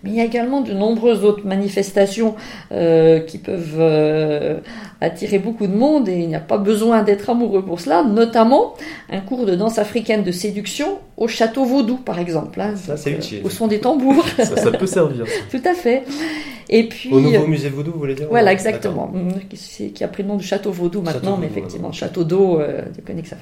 Mais 0.06 0.12
il 0.12 0.16
y 0.18 0.22
a 0.22 0.24
également 0.24 0.62
de 0.62 0.72
nombreuses 0.72 1.26
autres 1.26 1.48
manifestations 1.48 2.36
euh, 2.72 3.20
qui 3.20 3.40
peuvent 3.40 3.78
euh, 3.80 4.60
attirer 5.02 5.40
beaucoup 5.40 5.66
de 5.66 5.76
monde 5.76 6.08
et 6.08 6.20
il 6.20 6.28
n'y 6.28 6.36
a 6.36 6.40
pas 6.40 6.60
besoin 6.60 7.02
d'être 7.02 7.32
amoureux 7.32 7.66
pour 7.66 7.80
cela, 7.80 8.04
notamment 8.04 8.76
un 9.10 9.20
cours 9.20 9.48
de 9.48 9.56
danse 9.56 9.80
africaine 9.80 10.24
de 10.24 10.32
séduction 10.32 11.00
au 11.18 11.28
château 11.28 11.66
Vaudou, 11.66 11.98
par 11.98 12.20
exemple. 12.20 12.62
Hein, 12.62 12.76
ça, 12.76 12.98
c'est 12.98 13.12
utile. 13.14 13.42
Au 13.44 13.50
son 13.50 13.66
des 13.66 13.80
tambours. 13.80 14.26
ça, 14.38 14.72
peut 14.72 14.86
servir. 14.86 15.26
Tout 15.50 15.62
à 15.66 15.74
fait. 15.74 16.04
Et 16.70 16.88
puis, 16.88 17.12
au 17.12 17.20
nouveau 17.20 17.48
musée 17.48 17.70
Vaudou, 17.70 17.92
vous 17.92 18.00
voulez 18.00 18.16
dire? 18.16 18.28
Voilà, 18.30 18.52
exactement. 18.52 19.12
Qui, 19.50 19.92
qui, 19.92 20.04
a 20.04 20.08
pris 20.08 20.22
le 20.22 20.30
nom 20.30 20.36
du 20.36 20.46
château 20.46 20.72
Vaudou 20.72 21.02
maintenant, 21.02 21.38
mais 21.38 21.48
effectivement, 21.48 21.92
château 21.92 22.24
d'eau 22.24 22.60
euh, 22.60 22.82
de 22.82 23.22
fait. 23.24 23.38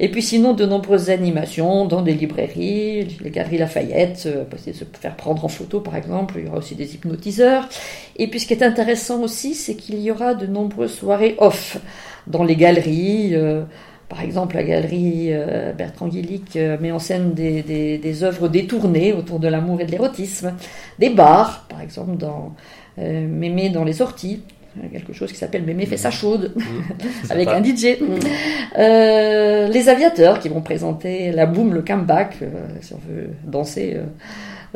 Et 0.00 0.08
puis 0.10 0.22
sinon, 0.22 0.52
de 0.52 0.64
nombreuses 0.64 1.10
animations 1.10 1.84
dans 1.84 2.02
des 2.02 2.14
librairies, 2.14 3.18
les 3.20 3.30
galeries 3.30 3.58
Lafayette, 3.58 4.24
euh, 4.26 4.44
de 4.44 4.72
se 4.72 4.84
faire 5.00 5.16
prendre 5.16 5.44
en 5.44 5.48
photo 5.48 5.80
par 5.80 5.96
exemple, 5.96 6.34
il 6.38 6.44
y 6.44 6.48
aura 6.48 6.58
aussi 6.58 6.76
des 6.76 6.94
hypnotiseurs. 6.94 7.68
Et 8.16 8.28
puis 8.28 8.38
ce 8.40 8.46
qui 8.46 8.54
est 8.54 8.62
intéressant 8.62 9.22
aussi, 9.22 9.54
c'est 9.54 9.74
qu'il 9.74 9.98
y 9.98 10.10
aura 10.10 10.34
de 10.34 10.46
nombreuses 10.46 10.94
soirées 10.94 11.34
off 11.38 11.78
dans 12.26 12.44
les 12.44 12.54
galeries. 12.54 13.34
Euh, 13.34 13.64
par 14.08 14.22
exemple, 14.22 14.54
la 14.56 14.62
galerie 14.62 15.28
euh, 15.32 15.72
Bertrand 15.72 16.08
Guilic 16.08 16.56
met 16.80 16.92
en 16.92 16.98
scène 16.98 17.34
des, 17.34 17.62
des, 17.62 18.24
œuvres 18.24 18.48
détournées 18.48 19.12
autour 19.12 19.38
de 19.38 19.48
l'amour 19.48 19.80
et 19.82 19.84
de 19.84 19.90
l'érotisme. 19.90 20.54
Des 20.98 21.10
bars, 21.10 21.66
par 21.68 21.82
exemple, 21.82 22.16
dans 22.16 22.54
Mémé 22.96 23.68
dans 23.68 23.84
les 23.84 23.92
sorties 23.92 24.42
quelque 24.92 25.12
chose 25.12 25.30
qui 25.32 25.38
s'appelle 25.38 25.62
Mémé 25.62 25.86
fait 25.86 25.96
sa 25.96 26.10
chaude, 26.10 26.52
mmh. 26.56 27.30
avec 27.30 27.48
un 27.48 27.62
DJ. 27.62 28.00
Mmh. 28.00 28.04
Euh, 28.78 29.68
les 29.68 29.88
aviateurs 29.88 30.38
qui 30.38 30.48
vont 30.48 30.60
présenter 30.60 31.32
la 31.32 31.46
boom, 31.46 31.74
le 31.74 31.82
comeback, 31.82 32.36
euh, 32.42 32.46
si 32.80 32.94
on 32.94 33.00
veut 33.08 33.30
danser 33.44 33.94
euh, 33.96 34.04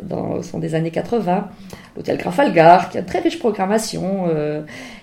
dans 0.01 0.41
sont 0.41 0.59
des 0.59 0.75
années 0.75 0.91
80. 0.91 1.47
L'hôtel 1.95 2.17
Grafalgar, 2.17 2.89
qui 2.89 2.97
a 2.97 3.01
une 3.01 3.05
très 3.05 3.19
riche 3.19 3.37
programmation. 3.37 4.25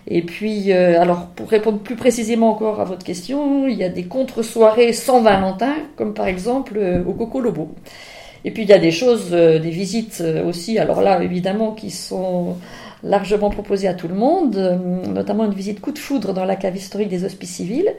et 0.08 0.22
puis, 0.22 0.72
alors, 0.72 1.28
pour 1.28 1.48
répondre 1.48 1.78
plus 1.78 1.94
précisément 1.94 2.50
encore 2.50 2.80
à 2.80 2.84
votre 2.84 3.04
question, 3.04 3.68
il 3.68 3.76
y 3.76 3.84
a 3.84 3.88
des 3.88 4.06
contre-soirées 4.06 4.92
sans 4.92 5.20
Valentin, 5.20 5.76
comme 5.94 6.12
par 6.12 6.26
exemple 6.26 6.80
au 7.06 7.12
Coco 7.12 7.40
Lobo. 7.40 7.72
Et 8.44 8.50
puis, 8.50 8.64
il 8.64 8.68
y 8.68 8.72
a 8.72 8.80
des 8.80 8.90
choses, 8.90 9.30
des 9.30 9.70
visites 9.70 10.24
aussi, 10.44 10.80
alors 10.80 11.02
là, 11.02 11.22
évidemment, 11.22 11.70
qui 11.70 11.92
sont 11.92 12.56
largement 13.02 13.50
proposé 13.50 13.88
à 13.88 13.94
tout 13.94 14.08
le 14.08 14.14
monde, 14.14 14.56
euh, 14.56 14.76
notamment 15.06 15.44
une 15.44 15.54
visite 15.54 15.80
coup 15.80 15.92
de 15.92 15.98
foudre 15.98 16.32
dans 16.32 16.44
la 16.44 16.56
cave 16.56 16.76
historique 16.76 17.08
des 17.08 17.24
hospices 17.24 17.56
civils. 17.56 17.92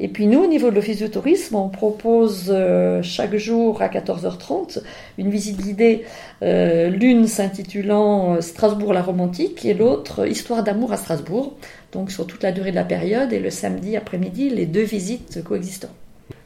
Et 0.00 0.08
puis 0.08 0.26
nous, 0.26 0.40
au 0.40 0.46
niveau 0.46 0.70
de 0.70 0.74
l'Office 0.74 0.98
du 0.98 1.10
tourisme, 1.10 1.56
on 1.56 1.68
propose 1.68 2.46
euh, 2.48 3.00
chaque 3.02 3.36
jour 3.36 3.82
à 3.82 3.88
14h30 3.88 4.80
une 5.18 5.30
visite 5.30 5.60
guidée, 5.60 6.04
euh, 6.42 6.88
l'une 6.88 7.26
s'intitulant 7.26 8.40
Strasbourg 8.40 8.92
la 8.92 9.02
romantique 9.02 9.64
et 9.64 9.74
l'autre 9.74 10.26
Histoire 10.26 10.62
d'amour 10.62 10.92
à 10.92 10.96
Strasbourg, 10.96 11.54
donc 11.92 12.10
sur 12.10 12.26
toute 12.26 12.42
la 12.42 12.52
durée 12.52 12.70
de 12.70 12.76
la 12.76 12.84
période 12.84 13.32
et 13.32 13.38
le 13.38 13.50
samedi 13.50 13.96
après-midi, 13.96 14.50
les 14.50 14.66
deux 14.66 14.82
visites 14.82 15.42
coexistant. 15.44 15.90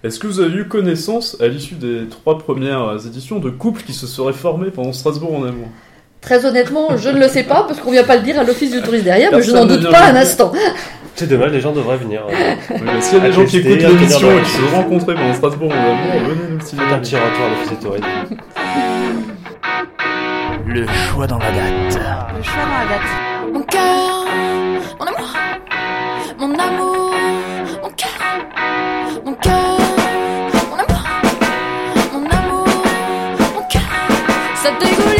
Est-ce 0.03 0.19
que 0.19 0.27
vous 0.27 0.41
avez 0.41 0.57
eu 0.57 0.69
connaissance, 0.69 1.41
à 1.41 1.49
l'issue 1.49 1.75
des 1.75 2.07
trois 2.09 2.39
premières 2.39 3.07
éditions, 3.07 3.39
de 3.39 3.51
couples 3.51 3.83
qui 3.83 3.93
se 3.93 4.07
seraient 4.07 4.33
formés 4.33 4.71
pendant 4.71 4.93
Strasbourg 4.93 5.35
en 5.35 5.45
amour 5.45 5.69
Très 6.21 6.45
honnêtement, 6.45 6.97
je 6.97 7.09
ne 7.11 7.19
le 7.21 7.29
sais 7.29 7.45
pas 7.45 7.65
parce 7.67 7.81
qu'on 7.81 7.91
vient 7.93 8.05
pas 8.05 8.17
le 8.17 8.23
dire 8.23 8.39
à 8.39 8.45
l'office 8.45 8.71
du 8.71 8.83
tourisme 8.83 9.05
derrière, 9.05 9.31
mais 9.33 9.43
je 9.43 9.53
n'en 9.53 9.65
doute 9.67 9.91
pas 9.91 10.07
un 10.09 10.17
instant. 10.17 10.53
C'est 11.15 11.29
dommage, 11.29 11.51
les 11.53 11.61
gens 11.61 11.73
devraient 11.73 11.97
venir. 11.97 12.23
Euh, 12.29 12.55
oui, 12.71 12.79
S'il 13.01 13.19
y 13.19 13.21
a 13.21 13.25
des 13.25 13.33
gens 13.33 13.45
qui 13.45 13.59
écoutent 13.59 13.83
l'émission 13.83 14.39
et 14.39 14.43
qui 14.43 14.51
se 14.51 14.75
rencontrent 14.75 15.07
pendant 15.07 15.35
Strasbourg, 15.35 15.73
venez 15.73 16.51
nous 16.51 16.59
le 16.59 16.65
signaler. 16.65 16.93
un 16.93 16.99
petit 16.99 17.17
retour 17.17 17.45
à 17.45 17.49
l'office 17.51 17.71
du 17.71 17.77
tourisme. 17.77 18.07
Le 20.67 20.87
choix 20.87 21.27
dans 21.27 21.39
la 21.39 21.51
date. 21.51 21.99
Le 22.37 22.43
choix 22.43 22.63
dans 22.63 22.79
la 22.79 22.89
date. 22.95 23.09
Mon 23.53 23.63
cœur, 23.63 24.27
mon 25.01 25.07
amour, 25.07 25.35
mon 26.39 26.55
amour, 26.59 27.15
mon 27.83 27.91
cœur, 27.97 28.21
mon 29.25 29.33
cœur. 29.35 29.79
Mon 30.71 30.77
amour, 30.77 31.05
mon 32.13 32.27
amour, 32.31 32.67
mon 33.57 33.63
cœur, 33.69 33.83
ça 34.63 34.71
dégoûte. 34.79 35.18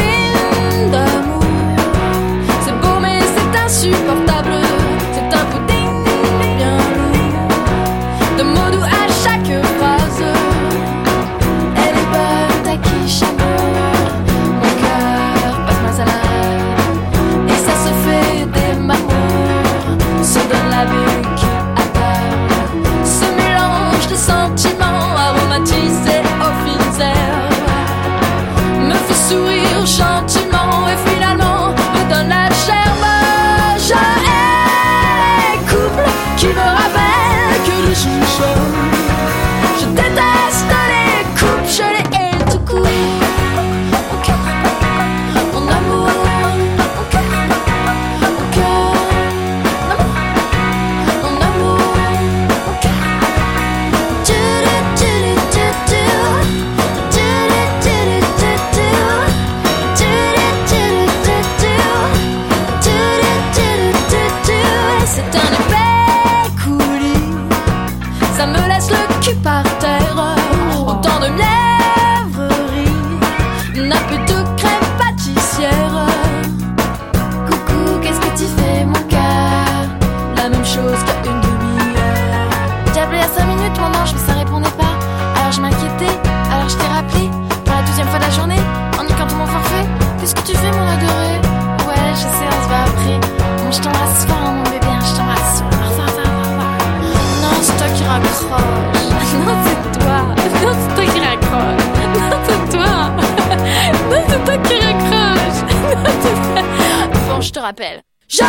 Je 108.27 108.41
hais 108.41 108.47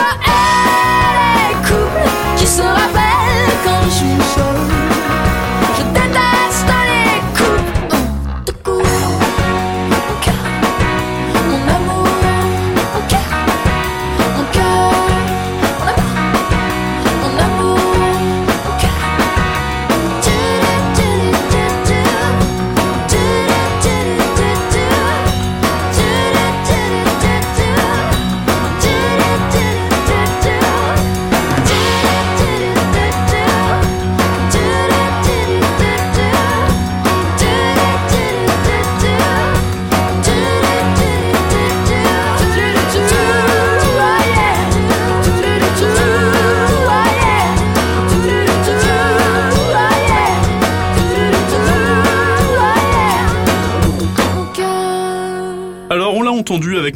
les 1.36 1.54
couples 1.68 2.08
qui 2.38 2.46
se 2.46 2.62
rappellent 2.62 3.58
quand. 3.62 3.82
Je 3.90 4.29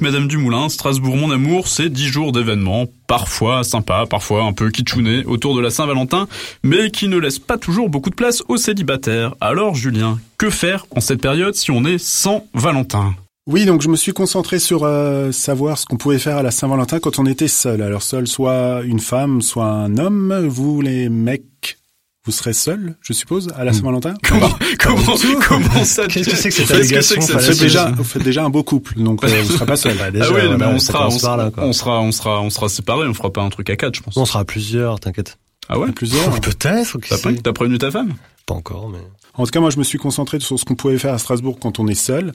Madame 0.04 0.28
Dumoulin, 0.28 0.68
Strasbourg 0.68 1.16
mon 1.16 1.30
amour, 1.30 1.66
c'est 1.66 1.88
dix 1.88 2.08
jours 2.08 2.32
d'événements, 2.32 2.84
parfois 3.06 3.64
sympas, 3.64 4.04
parfois 4.04 4.42
un 4.42 4.52
peu 4.52 4.68
kitschouné 4.68 5.24
autour 5.24 5.56
de 5.56 5.62
la 5.62 5.70
Saint-Valentin, 5.70 6.28
mais 6.62 6.90
qui 6.90 7.08
ne 7.08 7.16
laissent 7.16 7.38
pas 7.38 7.56
toujours 7.56 7.88
beaucoup 7.88 8.10
de 8.10 8.14
place 8.14 8.42
aux 8.48 8.58
célibataires. 8.58 9.34
Alors 9.40 9.74
Julien, 9.74 10.18
que 10.36 10.50
faire 10.50 10.84
en 10.94 11.00
cette 11.00 11.22
période 11.22 11.54
si 11.54 11.70
on 11.70 11.86
est 11.86 11.96
sans 11.96 12.46
Valentin? 12.52 13.14
Oui, 13.46 13.64
donc 13.64 13.80
je 13.80 13.88
me 13.88 13.96
suis 13.96 14.12
concentré 14.12 14.58
sur 14.58 14.84
euh, 14.84 15.32
savoir 15.32 15.78
ce 15.78 15.86
qu'on 15.86 15.96
pouvait 15.96 16.18
faire 16.18 16.36
à 16.36 16.42
la 16.42 16.50
Saint-Valentin 16.50 17.00
quand 17.00 17.18
on 17.18 17.24
était 17.24 17.48
seul. 17.48 17.80
Alors 17.80 18.02
seul, 18.02 18.26
soit 18.26 18.82
une 18.84 19.00
femme, 19.00 19.40
soit 19.40 19.64
un 19.64 19.96
homme. 19.96 20.46
Vous, 20.46 20.82
les 20.82 21.08
mecs, 21.08 21.78
vous 22.24 22.32
serez 22.32 22.54
seuls, 22.54 22.96
je 23.02 23.12
suppose, 23.12 23.48
à 23.54 23.64
la 23.64 23.72
Saint-Valentin 23.72 24.14
Comment, 24.26 24.48
comment, 24.78 25.14
comment 25.46 25.84
ça 25.84 26.06
Qu'est-ce 26.06 26.30
que 26.30 26.36
c'est 26.36 26.48
que 26.48 26.54
cette 26.54 26.68
Qu'est-ce 26.68 26.72
que 26.72 26.74
allégation 26.74 27.20
c'est 27.20 27.26
que 27.28 27.32
Vous 27.32 27.40
cette 27.40 27.54
faites 27.54 27.60
déjà, 27.60 27.90
vous 27.90 28.04
faites 28.04 28.22
déjà 28.22 28.44
un 28.44 28.50
beau 28.50 28.62
couple, 28.62 28.94
donc 28.94 29.22
euh, 29.24 29.28
vous 29.42 29.52
serez 29.52 29.66
pas 29.66 29.76
seul. 29.76 29.96
Bah, 29.98 30.10
déjà, 30.10 30.24
ah 30.24 30.32
oui, 30.32 30.40
voilà, 30.40 30.56
mais 30.56 30.64
on 30.64 30.78
sera, 30.78 31.06
on, 31.06 31.10
sera, 31.10 31.50
on 31.58 31.72
sera, 32.12 32.40
on 32.40 32.50
sera 32.50 32.68
séparés, 32.68 33.06
on 33.06 33.14
fera 33.14 33.32
pas 33.32 33.42
un 33.42 33.50
truc 33.50 33.68
à 33.68 33.76
quatre, 33.76 33.94
je 33.96 34.02
pense. 34.02 34.16
On 34.16 34.24
sera 34.24 34.40
à 34.40 34.44
plusieurs, 34.44 35.00
t'inquiète. 35.00 35.38
Ah 35.68 35.78
ouais 35.78 35.92
Plusieurs. 35.92 36.40
Peut-être. 36.40 36.98
T'as 37.42 37.52
prévenu 37.52 37.78
ta 37.78 37.90
femme 37.90 38.14
Pas 38.46 38.54
encore, 38.54 38.88
mais. 38.88 38.98
En 39.34 39.44
tout 39.44 39.50
cas, 39.50 39.60
moi, 39.60 39.70
je 39.70 39.78
me 39.78 39.84
suis 39.84 39.98
concentré 39.98 40.40
sur 40.40 40.58
ce 40.58 40.64
qu'on 40.64 40.76
pouvait 40.76 40.98
faire 40.98 41.12
à 41.14 41.18
Strasbourg 41.18 41.58
quand 41.60 41.78
on 41.78 41.88
est 41.88 41.94
seul. 41.94 42.32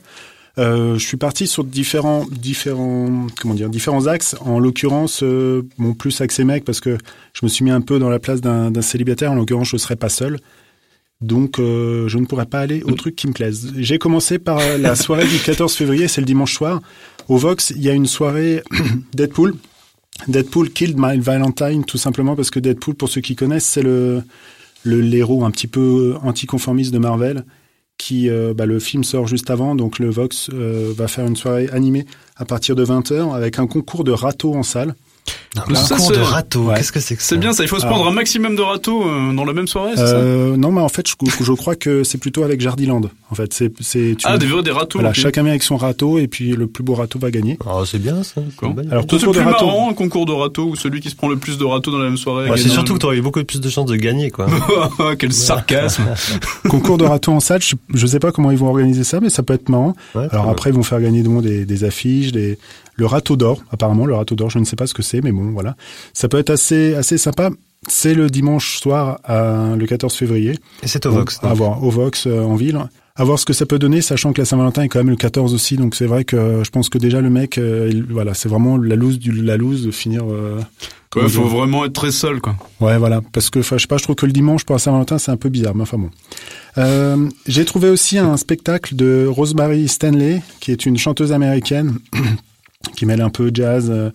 Euh, 0.58 0.98
je 0.98 1.06
suis 1.06 1.18
parti 1.18 1.48
sur 1.48 1.64
différents, 1.64 2.26
différents, 2.30 3.28
comment 3.40 3.54
dire, 3.54 3.70
différents 3.70 4.08
axes. 4.08 4.36
En 4.42 4.60
l'occurrence, 4.60 5.22
euh, 5.24 5.64
bon, 5.78 5.94
plus 5.94 6.20
axé 6.22 6.44
mec 6.44 6.66
parce 6.66 6.80
que 6.80 6.98
je 7.34 7.40
me 7.44 7.50
suis 7.50 7.64
mis 7.64 7.72
un 7.72 7.82
peu 7.82 8.00
dans 8.00 8.10
la 8.10 8.20
place 8.20 8.42
d'un 8.42 8.82
célibataire. 8.82 9.32
En 9.32 9.36
l'occurrence, 9.36 9.70
je 9.70 9.78
serais 9.78 9.96
pas 9.96 10.10
seul. 10.10 10.40
Donc, 11.22 11.60
euh, 11.60 12.08
je 12.08 12.18
ne 12.18 12.26
pourrais 12.26 12.46
pas 12.46 12.60
aller 12.60 12.82
au 12.84 12.92
truc 12.92 13.16
qui 13.16 13.28
me 13.28 13.34
plaise. 13.34 13.74
J'ai 13.78 14.00
commencé 14.00 14.40
par 14.40 14.60
la 14.78 14.96
soirée 14.96 15.28
du 15.28 15.38
14 15.38 15.74
février, 15.76 16.08
c'est 16.08 16.22
le 16.22 16.26
dimanche 16.26 16.54
soir. 16.54 16.82
Au 17.28 17.38
Vox, 17.38 17.74
il 17.76 17.82
y 17.82 17.90
a 17.90 17.94
une 17.94 18.08
soirée 18.08 18.64
Deadpool. 19.14 19.56
Deadpool 20.28 20.70
Killed 20.72 20.96
My 20.98 21.20
Valentine, 21.20 21.86
tout 21.86 21.98
simplement 21.98 22.36
parce 22.36 22.50
que 22.50 22.60
Deadpool, 22.60 22.96
pour 22.96 23.10
ceux 23.10 23.22
qui 23.22 23.36
connaissent, 23.36 23.66
c'est 23.66 23.82
le, 23.82 24.24
le 24.84 25.02
l'héros 25.02 25.46
un 25.46 25.52
petit 25.52 25.68
peu 25.68 26.16
anticonformiste 26.24 26.94
de 26.94 27.00
Marvel 27.00 27.46
qui 28.00 28.30
euh, 28.30 28.56
bah, 28.56 28.66
le 28.66 28.80
film 28.80 29.04
sort 29.04 29.28
juste 29.28 29.52
avant 29.52 29.76
donc 29.76 30.00
le 30.00 30.10
Vox 30.10 30.50
euh, 30.52 30.92
va 30.96 31.08
faire 31.08 31.28
une 31.28 31.36
soirée 31.36 31.70
animée 31.72 32.08
à 32.38 32.46
partir 32.46 32.76
de 32.76 32.84
20h 32.84 33.36
avec 33.36 33.60
un 33.60 33.68
concours 33.68 34.04
de 34.04 34.12
râteaux 34.12 34.56
en 34.56 34.64
salle. 34.64 34.96
Un 35.68 35.76
Ça, 35.76 35.96
cours 35.96 36.08
c'est- 36.08 36.14
de 36.14 36.20
râteau. 36.20 36.62
Ouais. 36.66 36.76
Qu'est-ce 36.78 36.92
que 36.92 37.00
c'est 37.00 37.16
que 37.16 37.22
ça 37.22 37.30
C'est 37.30 37.38
bien 37.38 37.54
ça, 37.54 37.64
il 37.64 37.68
faut 37.70 37.78
se 37.80 37.86
Alors- 37.86 37.96
prendre 37.96 38.10
un 38.10 38.14
maximum 38.14 38.56
de 38.56 38.62
râteaux 38.62 39.04
euh, 39.04 39.34
dans 39.34 39.46
la 39.46 39.54
même 39.54 39.68
soirée, 39.68 39.92
c'est 39.96 40.06
ça 40.06 40.16
Euh, 40.16 40.56
non 40.58 40.72
mais 40.72 40.82
en 40.82 40.90
fait 40.90 41.08
je, 41.08 41.16
je 41.44 41.52
crois 41.54 41.76
que 41.76 42.04
c'est 42.04 42.18
plutôt 42.18 42.44
avec 42.44 42.62
Jardiland 42.62 43.02
en 43.32 43.36
fait 43.36 43.54
c'est 43.54 43.72
c'est 43.82 44.16
tu- 44.18 44.26
Ah, 44.26 44.38
des, 44.38 44.48
des 44.62 44.72
râteaux. 44.72 45.00
voilà, 45.00 45.14
chacun 45.14 45.42
vient 45.44 45.52
avec 45.52 45.64
son 45.64 45.78
râteau 45.78 46.18
et 46.20 46.28
puis 46.28 46.52
le 46.52 46.68
plus 46.68 46.84
beau 46.84 46.94
râteau 46.96 47.18
va 47.20 47.32
gagner. 47.32 47.58
Oh, 47.66 47.84
c'est 47.86 48.00
bien 48.00 48.24
ça. 48.24 48.42
Alors 48.92 49.04
c'est 49.10 49.18
concours 49.18 49.34
plus 49.34 49.40
de 49.42 49.46
râteaux. 49.46 49.66
marrant 49.66 49.90
un 49.90 49.94
concours 49.94 50.26
de 50.26 50.32
râteaux 50.34 50.66
où 50.70 50.76
celui 50.76 51.02
qui 51.02 51.10
se 51.10 51.16
prend 51.16 51.28
le 51.30 51.38
plus 51.38 51.58
de 51.58 51.66
râteaux 51.66 51.92
dans 51.92 51.98
la 52.00 52.06
même 52.06 52.18
soirée. 52.18 52.50
Ouais, 52.50 52.58
c'est 52.58 52.70
surtout 52.70 52.94
que 52.94 53.00
t'aurais 53.00 53.18
eu 53.18 53.22
beaucoup 53.22 53.44
plus 53.44 53.60
de 53.62 53.70
chances 53.70 53.86
de 53.88 53.96
gagner, 53.96 54.30
quoi. 54.32 54.48
Quel 55.20 55.34
sarcasme. 55.34 56.04
concours 56.70 56.98
de 56.98 57.06
râteaux 57.06 57.32
en 57.32 57.40
salle, 57.40 57.62
je, 57.62 57.76
je 57.94 58.08
sais 58.08 58.20
pas 58.20 58.32
comment 58.32 58.52
ils 58.52 58.58
vont 58.58 58.68
organiser 58.68 59.04
ça 59.04 59.20
mais 59.20 59.30
ça 59.30 59.44
peut 59.44 59.54
être 59.54 59.70
marrant. 59.70 59.96
Ouais, 60.16 60.28
Alors 60.32 60.50
après 60.50 60.70
ils 60.70 60.76
vont 60.76 60.84
faire 60.84 61.02
gagner 61.02 61.24
des 61.66 61.84
affiches, 61.84 62.32
des 62.32 62.58
le 63.00 63.06
râteau 63.06 63.36
d'or 63.36 63.62
apparemment 63.72 64.06
le 64.06 64.14
râteau 64.16 64.36
d'or 64.36 64.50
je 64.50 64.60
ne 64.60 64.66
sais 64.66 64.76
pas 64.76 64.86
ce 64.88 64.94
que 64.94 65.02
c'est 65.02 65.22
mais 65.22 65.32
bon 65.32 65.52
voilà 65.52 65.76
ça 66.14 66.28
peut 66.28 66.38
être 66.38 66.50
assez 66.52 66.94
assez 66.96 67.18
sympa. 67.18 67.50
C'est 67.88 68.14
le 68.14 68.30
dimanche 68.30 68.78
soir, 68.80 69.22
à, 69.24 69.74
le 69.78 69.86
14 69.88 70.14
février. 70.14 70.52
Et 70.84 70.88
c'est 70.90 71.06
au 71.06 71.12
Donc, 71.12 71.20
Vox. 71.20 71.40
À 71.42 71.48
donc. 71.48 71.58
voir, 71.60 71.82
au 71.82 71.90
Vox 71.90 72.28
euh, 72.28 72.42
en 72.44 72.56
ville. 72.56 72.78
À 73.16 73.24
voir 73.24 73.40
ce 73.40 73.46
que 73.46 73.54
ça 73.54 73.66
peut 73.66 73.80
donner, 73.80 74.02
sachant 74.02 74.34
que 74.34 74.42
la 74.42 74.46
Saint-Valentin 74.46 74.82
est 74.84 74.90
quand 74.90 75.00
même 75.00 75.10
le 75.10 75.16
14 75.16 75.54
aussi. 75.54 75.78
Donc 75.78 75.96
c'est 75.96 76.06
vrai 76.06 76.26
que 76.26 76.36
euh, 76.36 76.64
je 76.66 76.72
pense 76.72 76.90
que 76.90 76.98
déjà 76.98 77.22
le 77.22 77.30
mec, 77.30 77.58
euh, 77.58 77.88
il- 77.90 78.04
voilà, 78.04 78.34
c'est 78.34 78.50
vraiment 78.50 78.76
la 78.76 78.98
loose 78.98 79.18
du 79.18 79.32
la 79.32 79.56
loose 79.56 79.86
de 79.86 79.92
finir. 79.92 80.24
euh, 80.30 80.60
Ouais, 81.16 81.28
faut 81.30 81.46
vraiment 81.46 81.86
être 81.86 81.94
très 81.94 82.12
seul, 82.12 82.42
quoi. 82.42 82.58
Ouais, 82.82 82.98
voilà, 82.98 83.22
parce 83.32 83.50
que 83.50 83.60
enfin, 83.60 83.78
je 83.78 83.84
sais 83.84 83.88
pas, 83.88 83.96
je 83.98 84.04
trouve 84.04 84.18
que 84.18 84.26
le 84.26 84.34
dimanche 84.34 84.66
pour 84.66 84.76
la 84.76 84.80
Saint-Valentin 84.80 85.18
c'est 85.18 85.32
un 85.32 85.38
peu 85.38 85.48
bizarre, 85.48 85.74
mais 85.74 85.84
enfin 85.84 85.98
bon. 85.98 86.10
Euh, 86.78 87.30
J'ai 87.48 87.64
trouvé 87.64 87.90
aussi 87.90 88.18
un 88.18 88.36
spectacle 88.36 88.94
de 88.98 89.26
Rosemary 89.26 89.88
Stanley, 89.88 90.42
qui 90.60 90.72
est 90.74 90.86
une 90.86 90.98
chanteuse 90.98 91.32
américaine 91.32 91.98
qui 92.96 93.06
mêle 93.06 93.22
un 93.22 93.30
peu 93.30 93.52
jazz, 93.54 93.88
euh, 93.90 94.10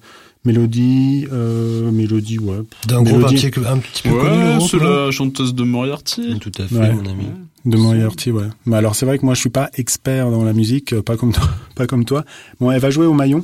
mélodie, 0.45 1.27
euh, 1.33 1.91
mélodie, 1.91 2.39
ouais. 2.39 2.59
D'un 2.87 3.03
groupe 3.03 3.25
un 3.25 3.29
petit, 3.29 3.47
un 3.67 3.79
petit 3.79 4.03
peu 4.05 4.11
Ouais, 4.11 4.21
connu. 4.59 4.69
c'est 4.69 4.79
la 4.79 5.11
chanteuse 5.11 5.55
de 5.55 5.63
Moriarty. 5.65 6.39
Tout 6.41 6.53
à 6.59 6.67
fait, 6.67 6.75
Ouais. 6.77 6.93
mon 6.93 7.07
ami. 7.11 7.25
de 7.65 7.77
Moriarty, 7.79 8.31
ouais. 8.31 8.47
Mais 8.67 8.77
alors 8.77 8.95
c'est 8.95 9.07
vrai 9.07 9.19
que 9.19 9.25
moi 9.25 9.35
je 9.35 9.41
suis 9.41 9.49
pas 9.51 9.71
expert 9.75 10.31
dans 10.31 10.45
la 10.45 10.53
musique, 10.53 10.93
euh, 10.93 11.03
pas 11.03 11.17
comme 11.17 11.33
toi, 11.33 11.49
pas 11.77 11.87
comme 11.87 12.05
toi. 12.05 12.25
Bon, 12.61 12.71
elle 12.71 12.81
va 12.81 12.91
jouer 12.91 13.07
au 13.07 13.15
Maillon. 13.15 13.43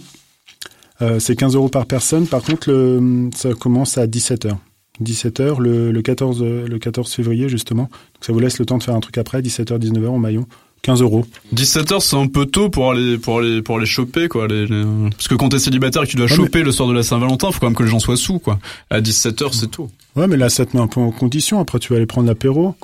Euh, 1.02 1.18
c'est 1.18 1.35
15 1.37 1.54
euros 1.54 1.70
par 1.70 1.87
personne. 1.87 2.26
Par 2.26 2.42
contre, 2.42 2.70
le, 2.70 3.30
ça 3.35 3.54
commence 3.54 3.96
à 3.96 4.06
17 4.06 4.44
h 4.46 4.56
17 5.00 5.40
h 5.40 5.59
le, 5.61 5.90
le 5.92 6.02
14 6.02 6.42
euh, 6.42 6.68
le 6.68 6.78
14 6.78 7.11
février 7.11 7.48
justement. 7.48 7.85
Donc 7.85 7.90
ça 8.22 8.35
vous 8.35 8.38
laisse 8.40 8.59
le 8.59 8.66
temps 8.66 8.76
de 8.76 8.83
faire 8.83 8.94
un 8.94 9.00
truc 9.00 9.16
après 9.16 9.40
17 9.40 9.70
h 9.70 9.78
19 9.78 10.02
h 10.04 10.06
au 10.09 10.18
Maillon. 10.18 10.46
15 10.82 11.02
euros. 11.02 11.24
17h, 11.54 12.00
c'est 12.00 12.16
un 12.16 12.26
peu 12.26 12.46
tôt 12.46 12.70
pour 12.70 12.90
aller, 12.90 13.18
pour 13.18 13.38
aller, 13.40 13.60
pour 13.62 13.76
aller 13.76 13.86
choper, 13.86 14.28
quoi. 14.28 14.48
les- 14.48 14.66
les- 14.66 14.84
Parce 15.10 15.28
que 15.28 15.34
quand 15.34 15.50
t'es 15.50 15.58
célibataire 15.58 16.02
et 16.02 16.06
que 16.06 16.10
tu 16.10 16.16
dois 16.16 16.26
Ouais, 16.26 16.34
choper 16.34 16.62
le 16.62 16.72
soir 16.72 16.88
de 16.88 16.94
la 16.94 17.02
Saint-Valentin, 17.02 17.50
faut 17.52 17.60
quand 17.60 17.66
même 17.66 17.76
que 17.76 17.82
les 17.82 17.90
gens 17.90 17.98
soient 17.98 18.16
sous, 18.16 18.38
quoi. 18.38 18.58
À 18.88 19.00
17h, 19.00 19.52
c'est 19.52 19.70
tôt. 19.70 19.90
Ouais, 20.16 20.26
mais 20.26 20.36
là 20.36 20.48
ça 20.48 20.64
te 20.66 20.76
met 20.76 20.82
un 20.82 20.86
peu 20.88 21.00
en 21.00 21.10
condition. 21.10 21.60
Après 21.60 21.78
tu 21.78 21.90
vas 21.92 21.96
aller 21.96 22.06
prendre 22.06 22.26
l'apéro. 22.26 22.74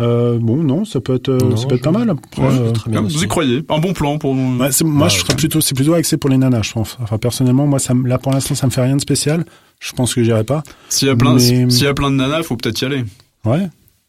Euh, 0.00 0.38
bon, 0.40 0.56
non, 0.62 0.84
ça 0.84 1.00
peut 1.00 1.14
être, 1.16 1.28
euh, 1.28 1.38
Non, 1.38 1.56
ça 1.56 1.66
peut 1.66 1.74
être 1.74 1.82
pas 1.82 1.90
mal. 1.90 2.08
Après, 2.10 2.40
Ouais, 2.42 2.48
euh, 2.52 2.70
très 2.70 2.88
bien 2.88 3.00
Vous 3.00 3.06
aussi. 3.16 3.24
y 3.24 3.28
croyez? 3.28 3.64
Un 3.68 3.78
bon 3.78 3.92
plan 3.92 4.16
pour. 4.18 4.32
Ouais, 4.32 4.70
c'est- 4.70 4.84
moi, 4.84 5.06
Ouais, 5.06 5.10
je 5.12 5.18
serais 5.18 5.30
ouais. 5.30 5.36
plutôt, 5.36 5.60
c'est 5.60 5.74
plutôt 5.74 5.94
axé 5.94 6.16
pour 6.16 6.30
les 6.30 6.36
nanas, 6.36 6.62
je 6.62 6.72
pense. 6.72 6.96
Enfin, 7.02 7.18
personnellement, 7.18 7.66
moi, 7.66 7.80
ça, 7.80 7.94
là, 8.04 8.16
pour 8.18 8.30
l'instant, 8.30 8.54
ça 8.54 8.66
me 8.66 8.70
fait 8.70 8.82
rien 8.82 8.94
de 8.94 9.00
spécial. 9.00 9.44
Je 9.80 9.92
pense 9.94 10.14
que 10.14 10.22
j'irai 10.22 10.44
pas. 10.44 10.62
S'il 10.88 11.08
y 11.08 11.10
a 11.10 11.16
plein, 11.16 11.34
Mais- 11.34 11.40
s'il 11.70 11.82
y 11.82 11.86
a 11.88 11.94
plein 11.94 12.10
de 12.12 12.16
nanas, 12.16 12.44
faut 12.44 12.56
peut-être 12.56 12.80
y 12.80 12.84
aller. 12.84 13.04
Ouais. 13.44 13.68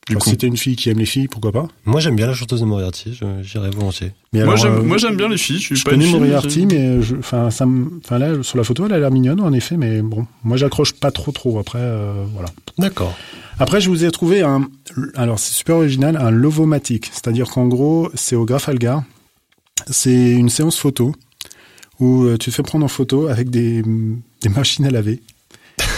Du 0.09 0.15
Enfin, 0.15 0.23
coup. 0.23 0.29
si 0.31 0.37
t'es 0.37 0.47
une 0.47 0.57
fille 0.57 0.75
qui 0.75 0.89
aime 0.89 0.97
les 0.99 1.05
filles, 1.05 1.27
pourquoi 1.27 1.51
pas? 1.51 1.67
Moi, 1.85 1.99
j'aime 2.01 2.15
bien 2.15 2.25
la 2.27 2.33
chanteuse 2.33 2.59
de 2.61 2.65
Moriarty. 2.65 3.13
je- 3.13 3.25
J'irais 3.43 3.69
volontiers. 3.69 4.11
Mais 4.33 4.39
moi, 4.43 4.53
alors, 4.53 4.57
j'aime, 4.57 4.73
euh, 4.73 4.81
moi, 4.83 4.97
j'aime 4.97 5.15
bien 5.15 5.29
les 5.29 5.37
filles. 5.37 5.57
Je 5.59 5.61
suis 5.65 5.75
je 5.75 5.83
pas 5.83 5.91
connais 5.91 6.05
une 6.05 6.11
fille, 6.11 6.19
Moriarty, 6.19 6.59
j'ai- 6.61 6.65
mais 6.65 7.01
je, 7.01 7.15
enfin, 7.15 7.51
ça 7.51 7.65
me, 7.65 7.99
enfin 8.03 8.17
là, 8.17 8.41
sur 8.43 8.57
la 8.57 8.63
photo, 8.63 8.85
elle 8.87 8.93
a 8.93 8.99
l'air 8.99 9.11
mignonne, 9.11 9.39
en 9.39 9.53
effet, 9.53 9.77
mais 9.77 10.01
bon, 10.01 10.25
moi, 10.43 10.57
j'accroche 10.57 10.93
pas 10.93 11.11
trop, 11.11 11.31
trop. 11.31 11.59
Après, 11.59 11.79
euh, 11.79 12.25
voilà. 12.33 12.49
D'accord. 12.79 13.15
Après, 13.59 13.79
je 13.81 13.89
vous 13.89 14.03
ai 14.03 14.11
trouvé 14.11 14.41
un, 14.41 14.67
alors 15.15 15.37
c'est 15.37 15.53
super 15.53 15.75
original, 15.77 16.17
un 16.17 16.31
Lovomatic. 16.31 17.09
C'est-à-dire 17.11 17.47
qu'en 17.49 17.67
gros, 17.67 18.09
c'est 18.15 18.35
au 18.35 18.45
Grafalgar. 18.45 19.03
C'est 19.89 20.31
une 20.31 20.49
séance 20.49 20.77
photo 20.77 21.13
où 21.99 22.23
euh, 22.23 22.37
tu 22.37 22.49
te 22.49 22.55
fais 22.55 22.63
prendre 22.63 22.85
en 22.85 22.89
photo 22.89 23.27
avec 23.27 23.49
des, 23.49 23.83
des 24.41 24.49
machines 24.49 24.85
à 24.85 24.89
laver. 24.89 25.21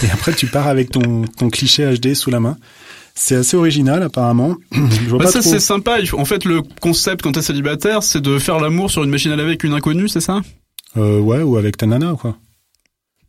Et 0.03 0.09
après, 0.11 0.33
tu 0.33 0.47
pars 0.47 0.67
avec 0.67 0.89
ton, 0.91 1.23
ton 1.37 1.49
cliché 1.49 1.85
HD 1.97 2.13
sous 2.15 2.29
la 2.31 2.39
main. 2.39 2.57
C'est 3.15 3.35
assez 3.35 3.57
original, 3.57 4.01
apparemment. 4.03 4.55
Je 4.71 5.09
vois 5.09 5.19
Bah, 5.19 5.25
pas 5.25 5.31
ça, 5.31 5.41
trop. 5.41 5.49
c'est 5.49 5.59
sympa. 5.59 5.97
En 6.13 6.25
fait, 6.25 6.45
le 6.45 6.61
concept 6.81 7.21
quand 7.21 7.33
t'es 7.33 7.41
célibataire, 7.41 8.03
c'est 8.03 8.21
de 8.21 8.39
faire 8.39 8.59
l'amour 8.59 8.89
sur 8.89 9.03
une 9.03 9.09
machine 9.09 9.31
à 9.31 9.35
laver 9.35 9.49
avec 9.49 9.63
une 9.63 9.73
inconnue, 9.73 10.07
c'est 10.09 10.21
ça? 10.21 10.41
Euh, 10.97 11.19
ouais, 11.19 11.41
ou 11.41 11.57
avec 11.57 11.77
ta 11.77 11.85
nana, 11.85 12.15
quoi. 12.19 12.35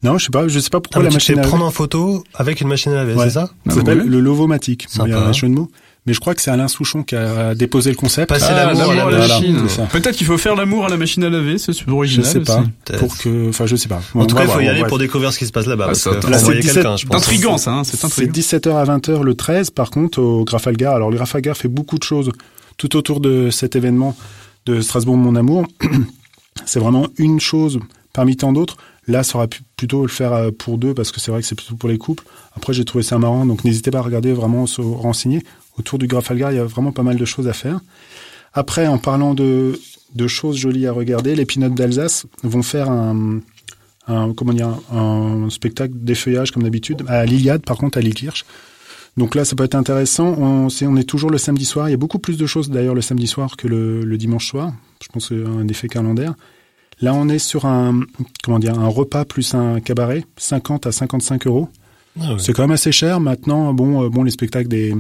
Non, 0.03 0.19
je 0.19 0.25
sais 0.25 0.31
pas, 0.31 0.49
je 0.49 0.59
sais 0.59 0.71
pas 0.71 0.81
pourquoi 0.81 1.01
Ah, 1.01 1.05
la 1.05 1.11
tu 1.11 1.15
machine 1.15 1.35
à 1.35 1.37
laver. 1.43 1.49
prendre 1.49 1.65
en 1.65 1.71
photo 1.71 2.25
avec 2.35 2.61
une 2.61 2.69
machine 2.69 2.91
à 2.93 2.97
laver, 2.97 3.15
Ouais. 3.15 3.25
c'est 3.27 3.31
ça? 3.35 3.51
Ça 3.69 3.75
s'appelle 3.77 3.99
le 4.07 4.21
Lovomatic. 4.21 4.89
Bon, 4.97 5.05
Il 5.07 5.11
y 5.11 5.13
a 5.13 5.17
Sympa. 5.19 5.29
un 5.29 5.33
jeu 5.33 5.49
de 5.49 5.53
mots. 5.55 5.71
Mais 6.07 6.13
je 6.15 6.19
crois 6.21 6.35
que 6.35 6.43
c'est 6.43 6.51
Alain 6.51 6.67
Souchon 6.67 7.05
qui 7.05 7.15
a 7.15 7.55
déposé 7.55 7.91
le 7.91 7.97
concept. 7.97 8.29
Passer 8.29 8.47
Ah, 8.49 8.67
l'amour 8.73 8.91
à 8.91 9.11
la 9.11 9.19
machine. 9.19 9.67
Peut-être 9.93 10.17
qu'il 10.17 10.27
faut 10.27 10.37
faire 10.39 10.57
l'amour 10.57 10.85
à 10.87 10.89
la 10.89 10.97
machine 10.97 11.23
à 11.23 11.31
laver, 11.31 11.59
c'est 11.59 11.73
super 11.73 11.93
Je 11.93 11.97
original. 11.97 12.27
sais 12.27 12.41
pas. 12.41 12.59
aussi. 12.91 12.99
Pour 12.99 13.17
que, 13.19 13.49
enfin, 13.51 13.67
je 13.67 13.77
sais 13.77 13.89
pas. 13.89 14.03
En 14.15 14.27
tout 14.27 14.35
On 14.35 14.39
cas, 14.39 14.45
il 14.45 14.51
faut 14.51 14.61
y 14.61 14.69
aller 14.69 14.85
pour 14.85 14.99
découvrir 14.99 15.33
ce 15.33 15.39
qui 15.39 15.47
se 15.47 15.53
passe 15.53 15.67
là-bas. 15.67 15.87
Ah, 15.91 15.95
c'est 15.95 16.09
envoyer 16.11 16.61
17 16.61 16.75
quelqu'un, 16.75 16.97
je 16.97 17.03
C'est 17.03 17.07
pense. 17.09 17.23
intriguant, 17.23 17.57
ça, 17.59 17.71
hein, 17.73 17.85
c'est 17.85 17.97
C'est 17.97 18.07
intriguant. 18.07 18.33
17h 18.33 18.77
à 18.77 18.85
20h 18.85 19.23
le 19.23 19.35
13, 19.37 19.71
par 19.71 19.91
contre, 19.91 20.21
au 20.21 20.45
Grafalgar. 20.45 20.95
Alors, 20.97 21.11
le 21.11 21.17
Grafalgar 21.17 21.57
fait 21.57 21.69
beaucoup 21.69 21.99
de 21.99 22.03
choses 22.05 22.33
tout 22.79 22.97
autour 22.97 23.21
de 23.21 23.51
cet 23.51 23.77
événement 23.77 24.17
de 24.67 24.81
Strasbourg 24.81 25.17
Mon 25.17 25.37
Amour. 25.37 25.67
c'est 26.67 26.81
vraiment 26.81 27.07
une 27.17 27.39
chose 27.41 27.79
parmi 28.13 28.37
tant 28.37 28.53
d'autres. 28.53 28.77
Là, 29.09 29.23
ça 29.25 29.39
aurait 29.39 29.49
pu 29.49 29.63
plutôt 29.77 30.03
le 30.03 30.09
faire 30.09 30.33
euh, 30.33 30.51
pour 30.57 30.79
deux, 30.79 30.95
parce 30.95 31.11
que 31.11 31.21
c'est 31.21 31.31
vrai 31.33 31.41
que 31.41 31.47
c'est 31.47 31.55
plutôt 31.57 31.75
pour 31.75 31.89
les 31.89 31.99
couples. 31.99 32.23
Après, 32.57 32.73
j'ai 32.73 32.85
trouvé 32.85 33.03
ça 33.03 33.19
marrant, 33.19 33.47
donc 33.47 33.65
n'hésitez 33.65 33.91
pas 33.91 33.99
à 33.99 34.03
regarder, 34.03 34.33
vraiment 34.33 34.67
se 34.67 34.81
renseigner. 34.81 35.43
Autour 35.79 35.99
du 35.99 36.07
Grafalgar, 36.07 36.53
il 36.53 36.57
y 36.57 36.61
a 36.61 36.65
vraiment 36.65 36.93
pas 36.93 37.03
mal 37.03 37.17
de 37.17 37.25
choses 37.25 37.49
à 37.49 37.53
faire. 37.53 37.81
Après, 38.55 38.87
en 38.87 38.99
parlant 38.99 39.35
de, 39.35 39.79
de 40.15 40.27
choses 40.27 40.57
jolies 40.59 40.87
à 40.87 40.93
regarder, 40.93 41.35
les 41.35 41.47
Pinottes 41.47 41.75
d'Alsace 41.75 42.27
vont 42.43 42.63
faire 42.63 42.91
un, 42.91 43.41
un, 44.09 44.33
comment 44.35 44.53
dire, 44.53 44.69
un, 44.93 45.45
un 45.47 45.51
spectacle 45.51 45.95
d'effeuillage 45.97 46.51
comme 46.51 46.63
d'habitude 46.63 47.03
à 47.09 47.25
l'Iliade, 47.25 47.63
par 47.65 47.77
contre 47.79 47.99
à 47.99 48.01
l'Ikirch. 48.03 48.45
Donc 49.17 49.35
là, 49.35 49.45
ça 49.45 49.57
peut 49.57 49.65
être 49.65 49.75
intéressant. 49.75 50.35
On, 50.39 50.69
c'est- 50.69 50.87
on 50.87 50.97
est 50.97 51.05
toujours 51.09 51.31
le 51.31 51.39
samedi 51.39 51.65
soir. 51.65 51.89
Il 51.89 51.93
y 51.93 51.95
a 51.95 51.99
beaucoup 51.99 52.19
plus 52.19 52.37
de 52.37 52.47
choses 52.47 52.71
d'ailleurs 52.71 52.95
le 52.95 53.03
samedi 53.03 53.27
soir 53.27 53.57
que 53.57 53.69
le, 53.69 54.03
le 54.05 54.19
dimanche 54.19 54.49
soir. 54.49 54.73
Je 55.03 55.09
pense 55.09 55.29
que 55.29 55.45
c'est 55.45 55.51
un 55.51 55.69
effet 55.69 55.89
calendaire. 55.89 56.35
Là, 57.01 57.13
on 57.15 57.29
est 57.29 57.39
sur 57.39 57.65
un, 57.67 58.01
comment 58.45 58.59
dire, 58.59 58.79
un 58.79 58.87
repas 58.89 59.25
plus 59.25 59.55
un 59.55 59.81
cabaret, 59.81 60.25
50 60.37 60.87
à 60.87 60.93
55 60.93 61.47
euros. 61.47 61.69
Ah 62.21 62.33
ouais. 62.35 62.39
C'est 62.39 62.53
quand 62.53 62.63
même 62.63 62.71
assez 62.71 62.93
cher. 62.93 63.19
Maintenant, 63.21 63.73
bon, 63.75 64.05
euh, 64.05 64.09
bon, 64.09 64.23
les 64.25 64.31
spectacles 64.31 64.69
des, 64.69 64.95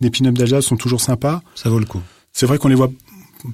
des 0.00 0.10
pin-up 0.10 0.34
d'Alsace 0.34 0.64
sont 0.66 0.76
toujours 0.76 1.00
sympas. 1.00 1.42
Ça 1.54 1.68
vaut 1.70 1.78
le 1.78 1.86
coup. 1.86 2.00
C'est 2.32 2.46
vrai 2.46 2.58
qu'on 2.58 2.68
les 2.68 2.74
voit 2.74 2.90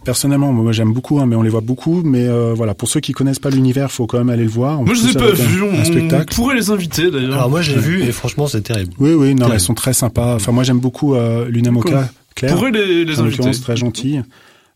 personnellement, 0.04 0.52
moi 0.52 0.72
j'aime 0.72 0.92
beaucoup, 0.92 1.18
hein, 1.20 1.26
mais 1.26 1.36
on 1.36 1.42
les 1.42 1.50
voit 1.50 1.60
beaucoup. 1.60 2.02
Mais 2.02 2.26
euh, 2.26 2.54
voilà, 2.54 2.74
pour 2.74 2.88
ceux 2.88 3.00
qui 3.00 3.12
connaissent 3.12 3.38
pas 3.38 3.50
l'univers, 3.50 3.90
faut 3.90 4.06
quand 4.06 4.18
même 4.18 4.30
aller 4.30 4.44
le 4.44 4.50
voir. 4.50 4.82
Moi, 4.82 4.94
je 4.94 5.02
les 5.04 5.10
ai 5.10 5.14
pas 5.14 5.30
vus. 5.32 5.62
On 5.62 5.84
spectacle. 5.84 6.34
pourrait 6.34 6.54
les 6.56 6.70
inviter, 6.70 7.10
d'ailleurs. 7.10 7.32
Alors 7.34 7.50
moi, 7.50 7.60
j'ai 7.62 7.76
vu 7.76 8.02
et 8.02 8.12
franchement, 8.12 8.46
c'est 8.46 8.62
terrible. 8.62 8.92
Oui, 8.98 9.12
oui, 9.14 9.34
non, 9.34 9.52
elles 9.52 9.60
sont 9.60 9.74
très 9.74 9.92
sympas. 9.92 10.34
Enfin, 10.36 10.52
moi 10.52 10.64
j'aime 10.64 10.78
beaucoup 10.80 11.14
euh, 11.14 11.48
Luna 11.48 11.70
Moka, 11.70 11.90
D'accord. 11.90 12.06
Claire. 12.36 12.54
pourrait 12.54 12.70
les, 12.70 13.04
les 13.04 13.18
en 13.20 13.24
inviter. 13.24 13.36
l'occurrence, 13.38 13.60
très 13.60 13.76
gentille. 13.76 14.22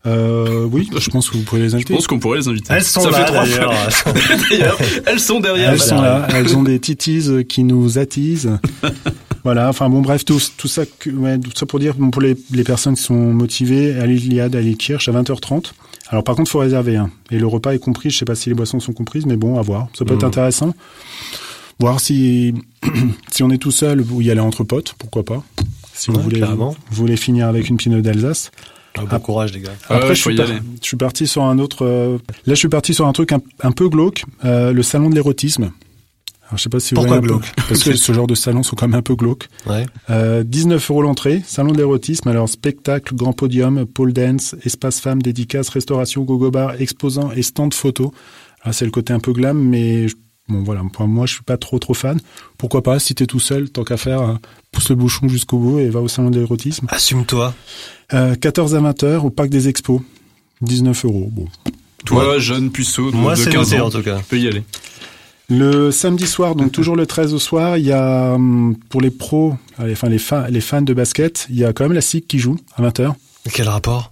Euh, 0.05 0.67
oui, 0.71 0.87
je 0.95 1.09
pense 1.09 1.29
que 1.31 1.37
vous 1.37 1.43
pourrez 1.43 1.61
les 1.61 1.69
Je 1.69 1.75
inviter. 1.75 1.95
pense 1.95 2.05
qu'on 2.05 2.19
pourrait 2.19 2.37
les 2.37 2.47
inviter. 2.47 2.73
Elles 2.73 2.83
sont 2.83 3.01
Ça 3.01 3.09
là. 3.09 3.25
D'ailleurs, 4.51 4.77
elles 5.07 5.19
sont 5.19 5.39
derrière. 5.39 5.71
Elles 5.71 5.81
sont 5.81 5.99
là, 5.99 6.27
elles 6.35 6.55
ont 6.55 6.61
des 6.61 6.79
titis 6.79 7.43
qui 7.49 7.63
nous 7.63 7.97
attisent. 7.97 8.51
voilà, 9.45 9.69
enfin 9.69 9.89
bon, 9.89 10.01
bref, 10.01 10.25
tout, 10.25 10.39
tout 10.57 10.67
ça, 10.67 10.83
que- 10.85 11.09
ouais, 11.09 11.39
tout 11.39 11.51
ça 11.55 11.65
pour 11.65 11.79
dire, 11.79 11.93
bon, 11.95 12.09
pour 12.11 12.21
les, 12.21 12.35
les 12.51 12.63
personnes 12.65 12.95
qui 12.95 13.03
sont 13.03 13.13
motivées, 13.33 13.93
à 13.97 14.05
l'Iliade, 14.05 14.55
à 14.57 14.61
l'Ikirch, 14.61 15.07
à 15.07 15.13
20h30. 15.13 15.71
Alors 16.09 16.23
par 16.25 16.35
contre, 16.35 16.51
faut 16.51 16.59
réserver. 16.59 16.97
Hein. 16.97 17.09
Et 17.31 17.39
le 17.39 17.47
repas 17.47 17.73
est 17.73 17.79
compris, 17.79 18.09
je 18.09 18.17
sais 18.17 18.25
pas 18.25 18.35
si 18.35 18.49
les 18.49 18.55
boissons 18.55 18.79
sont 18.81 18.91
comprises, 18.93 19.25
mais 19.25 19.37
bon, 19.37 19.57
à 19.57 19.61
voir. 19.61 19.87
Ça 19.97 20.03
peut 20.03 20.13
être 20.15 20.23
Mhm. 20.23 20.27
intéressant. 20.27 20.73
Voir 21.79 21.99
si, 21.99 22.53
si 23.31 23.43
on 23.43 23.49
est 23.49 23.57
tout 23.57 23.71
seul, 23.71 24.01
vous 24.01 24.21
y 24.21 24.29
aller 24.31 24.39
entre 24.39 24.63
potes, 24.63 24.93
pourquoi 24.97 25.23
pas. 25.23 25.43
Si 25.93 26.11
vous 26.11 26.17
Ouais, 26.17 26.23
voulez, 26.23 26.39
carrément. 26.41 26.71
vous 26.89 26.95
voulez 26.97 27.15
finir 27.17 27.47
avec 27.47 27.69
une 27.69 27.77
pinot 27.77 28.01
d'Alsace. 28.01 28.51
Ah, 28.97 29.01
bon 29.05 29.19
courage, 29.19 29.53
les 29.53 29.59
gars. 29.61 29.71
Ah 29.89 29.95
Après, 29.95 30.09
ouais, 30.09 30.15
je, 30.15 30.21
suis 30.21 30.33
y 30.33 30.37
par- 30.37 30.49
aller. 30.49 30.59
je 30.81 30.85
suis 30.87 30.95
parti 30.97 31.27
sur 31.27 31.43
un 31.43 31.59
autre. 31.59 31.85
euh, 31.85 32.17
Là, 32.45 32.53
je 32.53 32.59
suis 32.59 32.69
parti 32.69 32.93
sur 32.93 33.05
un 33.07 33.11
truc 33.13 33.31
un, 33.33 33.41
un 33.61 33.71
peu 33.71 33.89
glauque, 33.89 34.23
euh, 34.45 34.71
le 34.71 34.83
salon 34.83 35.09
de 35.09 35.15
l'érotisme. 35.15 35.71
Alors, 36.47 36.57
je 36.57 36.63
sais 36.63 36.69
pas 36.69 36.79
si 36.79 36.93
vous 36.93 37.01
Pourquoi 37.01 37.17
voyez 37.19 37.33
un 37.33 37.37
peu- 37.37 37.43
glauque 37.43 37.67
Parce 37.67 37.83
que 37.83 37.93
ce 37.95 38.11
genre 38.13 38.27
de 38.27 38.35
salons 38.35 38.61
sont 38.63 38.75
quand 38.75 38.87
même 38.87 38.97
un 38.97 39.01
peu 39.01 39.15
glauques. 39.15 39.47
Ouais. 39.67 39.85
Euh, 40.09 40.43
19 40.43 40.91
euros 40.91 41.01
l'entrée, 41.01 41.41
salon 41.45 41.71
de 41.71 41.77
l'érotisme. 41.77 42.27
Alors, 42.29 42.47
spectacle, 42.49 43.15
grand 43.15 43.33
podium, 43.33 43.85
pole 43.85 44.13
dance, 44.13 44.55
espace 44.63 44.99
femmes, 44.99 45.21
dédicace, 45.21 45.69
restauration, 45.69 46.23
gogo 46.23 46.51
bar, 46.51 46.79
exposant 46.79 47.31
et 47.31 47.41
stand 47.41 47.73
photo. 47.73 48.13
Alors, 48.61 48.75
c'est 48.75 48.85
le 48.85 48.91
côté 48.91 49.11
un 49.13 49.19
peu 49.19 49.33
glam, 49.33 49.57
mais 49.57 50.07
je- 50.07 50.15
bon, 50.47 50.61
voilà. 50.63 50.81
Pour 50.93 51.07
moi, 51.07 51.25
je 51.25 51.33
suis 51.33 51.43
pas 51.43 51.57
trop, 51.57 51.79
trop 51.79 51.93
fan. 51.95 52.19
Pourquoi 52.59 52.83
pas, 52.83 52.99
si 52.99 53.15
t'es 53.15 53.25
tout 53.25 53.39
seul, 53.39 53.69
tant 53.71 53.83
qu'à 53.83 53.97
faire, 53.97 54.21
euh, 54.21 54.33
pousse 54.71 54.89
le 54.89 54.95
bouchon 54.95 55.27
jusqu'au 55.27 55.57
bout 55.57 55.79
et 55.79 55.89
va 55.89 55.99
au 56.01 56.07
salon 56.07 56.29
de 56.29 56.39
l'érotisme. 56.39 56.85
Assume-toi. 56.89 57.55
Euh, 58.13 58.35
14 58.35 58.75
à 58.75 58.79
20 58.81 59.03
heures 59.03 59.25
au 59.25 59.31
parc 59.31 59.49
des 59.49 59.67
expos. 59.67 59.99
19 60.61 61.05
euros. 61.05 61.29
Bon. 61.31 61.47
Toi, 62.05 62.37
jeune 62.37 62.69
puceau 62.71 63.09
de, 63.09 63.15
Moi, 63.15 63.33
de 63.33 63.39
c'est 63.39 63.49
15 63.49 63.71
noté, 63.71 63.81
ans, 63.81 63.87
en 63.87 63.89
tout 63.89 64.03
cas. 64.03 64.17
tu 64.19 64.23
peux 64.25 64.37
y 64.39 64.47
aller. 64.47 64.63
Le 65.49 65.91
samedi 65.91 66.25
soir, 66.27 66.55
donc 66.55 66.71
toujours 66.73 66.95
le 66.95 67.05
13 67.05 67.33
au 67.33 67.39
soir, 67.39 67.77
il 67.77 67.85
y 67.85 67.91
a 67.91 68.33
hum, 68.33 68.75
pour 68.89 69.01
les 69.01 69.11
pros, 69.11 69.55
enfin 69.79 70.09
les, 70.09 70.17
fa- 70.17 70.49
les 70.49 70.61
fans 70.61 70.81
de 70.81 70.93
basket, 70.93 71.47
il 71.49 71.57
y 71.57 71.65
a 71.65 71.73
quand 71.73 71.83
même 71.85 71.93
la 71.93 72.01
SIC 72.01 72.27
qui 72.27 72.39
joue 72.39 72.57
à 72.75 72.81
20h. 72.81 73.13
Quel 73.53 73.69
rapport? 73.69 74.11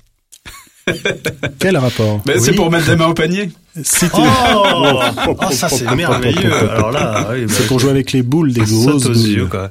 Quel 1.59 1.77
rapport? 1.77 2.21
Mais 2.27 2.37
c'est 2.39 2.53
pour 2.53 2.69
mettre 2.69 2.87
des 2.87 2.97
mains 2.97 3.07
au 3.07 3.13
panier. 3.13 3.49
Si 3.83 4.05
Oh, 4.13 4.99
Oh, 5.27 5.35
ça 5.51 5.69
c'est 5.69 5.89
merveilleux. 5.95 6.53
Alors 6.53 6.91
là, 6.91 7.29
oui, 7.31 7.45
bah, 7.45 7.53
C'est 7.55 7.67
pour 7.67 7.79
jouer 7.79 7.89
avec 7.91 8.11
les 8.11 8.21
boules, 8.21 8.51
des 8.51 8.59
ça 8.59 8.67
saute 8.67 8.85
grosses 8.89 9.05
aux 9.05 9.13
boules. 9.13 9.27
yeux, 9.29 9.45
quoi. 9.47 9.69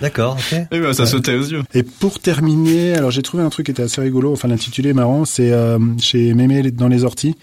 D'accord, 0.00 0.36
ok. 0.38 0.58
Eh 0.70 0.78
ben, 0.78 0.92
ça 0.94 1.06
sautait 1.06 1.34
aux 1.34 1.42
yeux. 1.44 1.62
Et 1.74 1.82
pour 1.82 2.20
terminer, 2.20 2.94
alors 2.94 3.10
j'ai 3.10 3.22
trouvé 3.22 3.42
un 3.42 3.50
truc 3.50 3.66
qui 3.66 3.72
était 3.72 3.82
assez 3.82 4.00
rigolo, 4.00 4.32
enfin 4.32 4.46
l'intitulé 4.48 4.90
est 4.90 4.94
marrant, 4.94 5.24
c'est 5.24 5.50
euh, 5.52 5.78
chez 5.98 6.32
Mémé 6.34 6.70
dans 6.70 6.88
les 6.88 7.02
orties. 7.04 7.34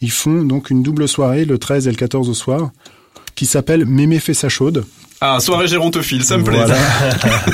Ils 0.00 0.10
font 0.10 0.42
donc 0.42 0.70
une 0.70 0.82
double 0.82 1.06
soirée 1.06 1.44
le 1.44 1.58
13 1.58 1.86
et 1.86 1.90
le 1.90 1.96
14 1.96 2.28
au 2.30 2.34
soir 2.34 2.70
qui 3.34 3.46
s'appelle 3.46 3.86
Mémé 3.86 4.18
fait 4.20 4.34
sa 4.34 4.48
chaude. 4.48 4.84
Ah, 5.20 5.38
soirée 5.40 5.68
gérontophile, 5.68 6.22
ça 6.24 6.36
me 6.38 6.44
plaît. 6.44 6.56
Voilà. 6.58 6.76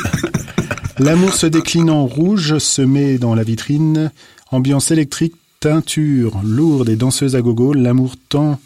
L'amour 0.99 1.35
se 1.35 1.47
décline 1.47 1.89
en 1.91 2.07
rouge, 2.07 2.59
se 2.59 2.83
met 2.83 3.19
dans 3.19 3.35
la 3.35 3.43
vitrine. 3.43 4.11
Ambiance 4.51 4.91
électrique, 4.91 5.35
teinture 5.61 6.41
lourde 6.45 6.89
et 6.89 6.97
danseuse 6.97 7.37
à 7.37 7.41
gogo. 7.41 7.73
L'amour 7.73 8.15
tend. 8.29 8.59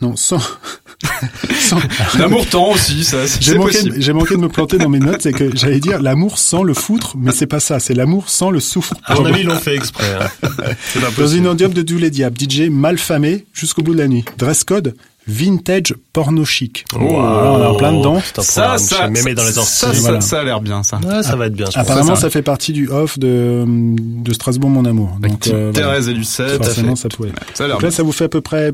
Non, 0.00 0.14
sans. 0.14 0.38
sans- 1.58 1.80
L'amour 2.18 2.46
tend 2.48 2.72
aussi, 2.72 3.02
ça, 3.04 3.26
c'est 3.26 3.42
J'ai 3.42 3.56
manqué, 3.56 3.78
j'ai 3.96 4.12
manqué 4.12 4.36
de 4.36 4.40
me 4.40 4.48
planter 4.48 4.76
dans 4.78 4.90
mes 4.90 4.98
notes, 4.98 5.22
c'est 5.22 5.32
que 5.32 5.56
j'allais 5.56 5.80
dire 5.80 6.00
l'amour 6.02 6.38
sans 6.38 6.62
le 6.62 6.74
foutre, 6.74 7.16
mais 7.18 7.32
c'est 7.32 7.46
pas 7.46 7.60
ça, 7.60 7.80
c'est 7.80 7.94
l'amour 7.94 8.28
sans 8.28 8.50
le 8.50 8.60
souffle. 8.60 8.94
À 9.04 9.14
mon 9.14 9.24
avis, 9.24 9.40
ils 9.40 9.46
l'ont 9.46 9.58
fait 9.58 9.74
exprès. 9.74 10.06
hein. 10.20 10.28
C'est 10.92 11.00
pas 11.00 11.10
Dans 11.16 11.26
une 11.28 11.48
endiop 11.48 11.72
de 11.72 11.80
tous 11.82 11.96
les 11.98 12.10
diables, 12.10 12.36
DJ 12.38 12.68
mal 12.70 12.98
famé 12.98 13.46
jusqu'au 13.54 13.82
bout 13.82 13.94
de 13.94 13.98
la 13.98 14.08
nuit. 14.08 14.24
Dress 14.36 14.64
code, 14.64 14.94
vintage 15.26 15.94
porno 16.12 16.44
chic. 16.44 16.84
Wow. 16.94 17.00
Voilà, 17.00 17.52
on 17.52 17.62
est 17.62 17.66
en 17.66 17.74
plein 17.74 17.92
dedans. 17.92 18.16
Un 18.16 18.42
Ça, 18.42 18.78
ça, 18.78 19.08
Mémé 19.08 19.34
dans 19.34 19.44
les 19.44 19.52
ça, 19.52 19.62
ça, 19.62 19.92
Voilà. 19.92 20.20
ça 20.20 20.40
a 20.40 20.44
l'air 20.44 20.60
bien, 20.60 20.82
ça. 20.82 20.98
Ouais, 20.98 21.22
ça 21.22 21.36
va 21.36 21.46
être 21.46 21.54
bien. 21.54 21.66
Apparemment, 21.74 22.14
ça, 22.14 22.22
ça, 22.22 22.30
fait 22.30 22.42
partie 22.42 22.72
du 22.72 22.88
off 22.88 23.18
de, 23.18 23.64
de 23.66 24.32
Strasbourg, 24.32 24.70
mon 24.70 24.84
amour. 24.84 25.16
Donc, 25.20 25.48
euh, 25.48 25.70
voilà. 25.72 25.88
Thérèse 25.88 26.08
et 26.08 26.14
Lucette. 26.14 26.62
Forcément, 26.64 26.96
ça 26.96 27.08
pouvait. 27.08 27.32
Ça 27.54 27.64
a 27.64 27.66
l'air 27.66 27.76
Donc 27.76 27.82
là, 27.82 27.88
bien. 27.88 27.96
ça 27.96 28.02
vous 28.02 28.12
fait 28.12 28.24
à 28.24 28.28
peu 28.28 28.40
près 28.40 28.72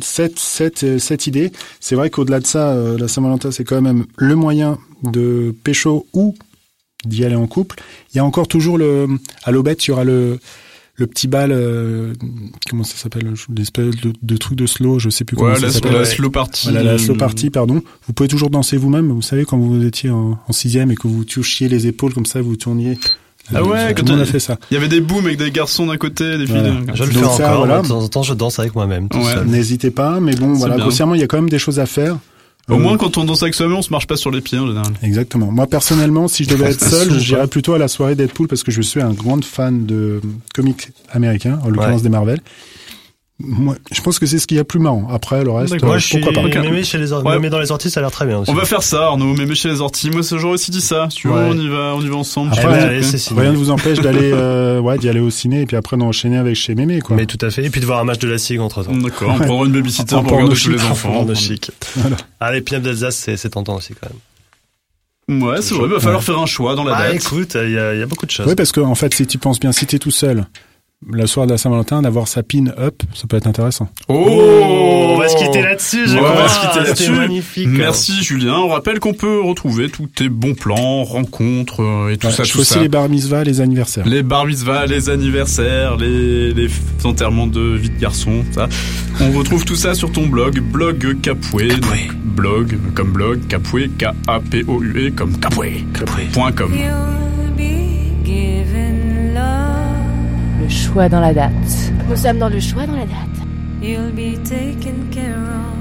7, 0.00 0.38
7, 0.38 0.98
7 0.98 1.26
idées. 1.26 1.52
C'est 1.80 1.94
vrai 1.94 2.10
qu'au-delà 2.10 2.40
de 2.40 2.46
ça, 2.46 2.70
euh, 2.70 2.98
la 2.98 3.08
Saint-Valentin, 3.08 3.50
c'est 3.50 3.64
quand 3.64 3.80
même 3.80 4.06
le 4.16 4.34
moyen 4.34 4.78
de 5.04 5.54
pécho 5.64 6.06
ou 6.12 6.34
d'y 7.04 7.24
aller 7.24 7.36
en 7.36 7.46
couple. 7.46 7.76
Il 8.12 8.16
y 8.16 8.20
a 8.20 8.24
encore 8.24 8.48
toujours 8.48 8.78
le, 8.78 9.08
à 9.44 9.50
l'aubette, 9.50 9.86
il 9.86 9.90
y 9.90 9.92
aura 9.92 10.04
le, 10.04 10.38
le 10.94 11.06
petit 11.06 11.26
bal, 11.26 11.50
euh, 11.52 12.12
comment 12.68 12.84
ça 12.84 12.96
s'appelle, 12.96 13.32
l'espèce 13.56 13.96
de, 13.96 14.12
de 14.20 14.36
truc 14.36 14.56
de 14.58 14.66
slow, 14.66 14.98
je 14.98 15.08
sais 15.08 15.24
plus 15.24 15.36
comment 15.36 15.50
Ouais, 15.50 15.56
ça 15.58 15.66
la, 15.66 15.72
s'appelle. 15.72 15.92
la 15.92 16.04
slow 16.04 16.30
party. 16.30 16.68
Voilà, 16.70 16.82
la 16.92 16.98
slow 16.98 17.14
party, 17.14 17.50
pardon. 17.50 17.82
Vous 18.06 18.12
pouvez 18.12 18.28
toujours 18.28 18.50
danser 18.50 18.76
vous-même. 18.76 19.10
Vous 19.10 19.22
savez, 19.22 19.44
quand 19.44 19.56
vous 19.58 19.84
étiez 19.84 20.10
en, 20.10 20.38
en 20.46 20.52
sixième 20.52 20.90
et 20.90 20.94
que 20.94 21.08
vous 21.08 21.24
touchiez 21.24 21.68
les 21.68 21.86
épaules 21.86 22.12
comme 22.12 22.26
ça, 22.26 22.40
vous 22.42 22.56
tourniez. 22.56 22.98
Ah 23.52 23.64
ouais, 23.64 23.92
quand 23.96 24.08
on- 24.10 24.18
a 24.20 24.24
fait 24.24 24.38
ça. 24.38 24.56
Il 24.70 24.74
y 24.74 24.76
avait 24.76 24.88
des 24.88 25.00
booms 25.00 25.26
avec 25.26 25.36
des 25.38 25.50
garçons 25.50 25.86
d'un 25.86 25.96
côté, 25.96 26.38
des 26.38 26.46
filles 26.46 26.54
Voilà. 26.60 26.80
d'un 26.82 26.94
Je 26.94 27.02
le 27.04 27.10
fais 27.10 27.18
ça, 27.24 27.28
encore. 27.30 27.56
voilà. 27.66 27.82
De 27.82 27.88
temps 27.88 28.00
en 28.00 28.08
temps, 28.08 28.22
je 28.22 28.34
danse 28.34 28.58
avec 28.60 28.74
moi-même. 28.74 29.08
tout 29.08 29.18
Ouais. 29.18 29.44
N'hésitez 29.46 29.90
pas, 29.90 30.20
mais 30.20 30.34
bon, 30.36 30.52
voilà, 30.52 30.76
grossièrement, 30.76 31.14
il 31.16 31.20
y 31.20 31.24
a 31.24 31.26
quand 31.26 31.38
même 31.38 31.50
des 31.50 31.58
choses 31.58 31.80
à 31.80 31.86
faire. 31.86 32.18
Au 32.68 32.74
Euh, 32.74 32.78
moins, 32.78 32.96
quand 32.96 33.18
on 33.18 33.24
danse 33.24 33.42
avec 33.42 33.54
soi-même, 33.54 33.76
on 33.76 33.82
se 33.82 33.90
marche 33.90 34.06
pas 34.06 34.16
sur 34.16 34.30
les 34.30 34.40
pieds, 34.40 34.58
en 34.58 34.66
général. 34.68 34.92
Exactement. 35.02 35.50
Moi, 35.50 35.66
personnellement, 35.66 36.28
si 36.28 36.44
je 36.44 36.50
devais 36.50 36.70
être 36.70 36.80
seul, 36.84 37.18
j'irais 37.18 37.48
plutôt 37.48 37.72
à 37.74 37.78
la 37.78 37.88
soirée 37.88 38.14
Deadpool 38.14 38.46
parce 38.46 38.62
que 38.62 38.70
je 38.70 38.80
suis 38.82 39.00
un 39.00 39.12
grand 39.12 39.44
fan 39.44 39.84
de 39.84 40.20
comics 40.54 40.90
américains, 41.10 41.58
en 41.64 41.68
l'occurrence 41.68 41.96
Ouais. 41.96 42.02
des 42.02 42.08
Marvel. 42.08 42.40
Moi, 43.44 43.74
je 43.90 44.00
pense 44.00 44.18
que 44.18 44.26
c'est 44.26 44.38
ce 44.38 44.46
qu'il 44.46 44.56
y 44.56 44.60
a 44.60 44.64
plus 44.64 44.78
marrant. 44.78 45.08
Après, 45.10 45.42
le 45.42 45.50
reste, 45.50 45.72
D'accord. 45.72 45.88
euh, 45.88 45.92
Moi, 45.92 45.98
je 45.98 46.06
suis 46.06 46.20
pourquoi 46.20 46.42
pas. 46.42 46.60
Mémé 46.60 46.84
chez 46.84 46.98
les 46.98 47.12
or- 47.12 47.24
Ouais. 47.24 47.34
Mémé 47.34 47.50
dans 47.50 47.58
les 47.58 47.70
orties, 47.72 47.90
ça 47.90 48.00
a 48.00 48.02
l'air 48.02 48.10
très 48.10 48.24
bien 48.26 48.38
aussi. 48.38 48.50
On 48.50 48.54
va 48.54 48.64
faire 48.64 48.82
ça, 48.82 49.06
Arnaud, 49.06 49.34
mais 49.34 49.52
chez 49.54 49.68
les 49.68 49.80
orties. 49.80 50.10
Moi, 50.10 50.22
ce 50.22 50.38
jour 50.38 50.52
aussi 50.52 50.70
dit 50.70 50.80
ça. 50.80 51.08
Tu 51.14 51.28
Ouais. 51.28 51.34
on 51.48 51.54
y 51.58 51.68
va, 51.68 51.94
on 51.96 52.00
y 52.00 52.08
va 52.08 52.16
ensemble. 52.16 52.50
Après, 52.52 52.64
Eh 52.64 52.66
ben, 52.68 52.82
allez. 52.88 53.00
Rien 53.36 53.52
ne 53.52 53.56
vous 53.56 53.70
empêche 53.70 53.98
d'aller, 53.98 54.30
euh, 54.32 54.78
ouais, 54.80 54.96
d'y 54.98 55.08
aller 55.08 55.20
au 55.20 55.30
ciné 55.30 55.62
et 55.62 55.66
puis 55.66 55.76
après 55.76 55.96
d'enchaîner 55.96 56.38
avec 56.38 56.54
chez 56.56 56.74
Mémé, 56.74 57.00
quoi. 57.00 57.16
Mais 57.16 57.26
tout 57.26 57.38
à 57.44 57.50
fait. 57.50 57.64
Et 57.64 57.70
puis 57.70 57.80
de 57.80 57.86
voir 57.86 57.98
un 58.00 58.04
match 58.04 58.18
de 58.20 58.28
la 58.28 58.38
SIG 58.38 58.60
entre 58.60 58.84
temps. 58.84 58.92
D'accord, 58.96 59.32
on 59.34 59.38
prendra 59.44 59.66
une 59.66 59.72
babysitter 59.72 60.14
En 60.14 60.22
pour 60.22 60.32
regarder 60.38 60.54
tous 60.54 60.70
les 60.70 60.82
enfants. 60.82 61.12
Porno 61.12 61.34
chic. 61.34 61.70
Voilà. 61.96 62.16
Allez, 62.40 62.60
Pinap 62.60 62.82
d'Alsace, 62.82 63.16
c'est 63.16 63.36
c'est 63.36 63.50
tentant 63.50 63.76
aussi 63.76 63.92
quand 64.00 64.08
même. 64.08 65.42
Ouais, 65.42 65.62
c'est 65.62 65.74
vrai, 65.74 65.84
il 65.86 65.92
va 65.92 66.00
falloir 66.00 66.22
faire 66.22 66.38
un 66.38 66.46
choix 66.46 66.74
dans 66.74 66.84
la 66.84 66.92
Bah 66.92 67.02
date. 67.08 67.14
écoute, 67.14 67.56
il 67.62 67.70
y, 67.72 67.78
a 67.78 67.94
il 67.94 68.00
y 68.00 68.02
a 68.02 68.06
beaucoup 68.06 68.26
de 68.26 68.30
choses. 68.30 68.46
Oui, 68.46 68.54
parce 68.54 68.72
que 68.72 68.80
en 68.80 68.94
fait, 68.94 69.14
si 69.14 69.26
tu 69.26 69.38
penses 69.38 69.60
bien, 69.60 69.72
si 69.72 69.86
t'es 69.86 69.98
tout 69.98 70.10
seul, 70.10 70.44
la 71.10 71.26
soirée 71.26 71.46
de 71.46 71.52
la 71.52 71.58
Saint-Valentin, 71.58 72.02
d'avoir 72.02 72.28
sa 72.28 72.42
pin 72.42 72.66
up, 72.78 73.02
ça 73.14 73.26
peut 73.28 73.36
être 73.36 73.46
intéressant. 73.46 73.88
Oh, 74.08 74.14
on 75.14 75.18
va 75.18 75.28
se 75.28 75.36
quitter 75.36 75.62
là-dessus, 75.62 76.06
je 76.08 76.14
Ouais, 76.14 76.20
on 76.20 76.24
crois. 76.24 76.42
va 76.42 76.48
se 76.48 76.60
quitter 76.60 76.80
là-dessus. 76.80 77.10
magnifique. 77.12 77.68
Merci 77.68 78.22
Julien. 78.22 78.54
On 78.54 78.68
rappelle 78.68 79.00
qu'on 79.00 79.14
peut 79.14 79.40
retrouver 79.40 79.88
tous 79.88 80.06
tes 80.06 80.28
bons 80.28 80.54
plans, 80.54 81.02
rencontres 81.04 81.82
euh, 81.82 82.10
et 82.12 82.16
tout 82.16 82.26
Ouais, 82.28 82.32
ça, 82.32 82.44
je 82.44 82.50
tout 82.52 82.58
fais 82.58 82.62
aussi 82.62 82.74
ça. 82.74 82.80
les 82.80 82.88
bar 82.88 83.08
mitzvahs, 83.08 83.44
les 83.44 83.60
anniversaires. 83.60 84.06
Les 84.06 84.22
bar 84.22 84.46
mitzvahs, 84.46 84.86
les 84.86 85.10
anniversaires, 85.10 85.96
les, 85.96 86.68
enterrements 87.04 87.46
de 87.48 87.60
vie 87.76 87.90
de 87.90 87.98
garçon, 87.98 88.44
ça. 88.52 88.68
On 89.20 89.32
retrouve 89.32 89.64
tout 89.64 89.76
ça 89.76 89.94
sur 89.94 90.10
ton 90.12 90.26
blog, 90.26 90.60
blog 90.60 91.16
Capoué. 91.20 91.68
donc 91.68 92.14
Blog, 92.24 92.78
comme 92.94 93.12
blog, 93.12 93.46
Capoué, 93.48 93.90
K-A-P-O-U-E, 93.98 95.10
comme 95.16 95.38
Capoué. 95.38 95.84
Point 96.32 96.52
com. 96.52 96.72
Le 100.62 100.68
choix 100.68 101.08
dans 101.08 101.20
la 101.20 101.34
date. 101.34 101.92
Nous 102.08 102.14
sommes 102.14 102.38
dans 102.38 102.48
le 102.48 102.60
choix 102.60 102.86
dans 102.86 102.94
la 102.94 103.04
date. 103.04 103.16
You'll 103.82 104.12
be 104.12 104.38
taken 104.44 105.10
care 105.10 105.34
of. 105.34 105.74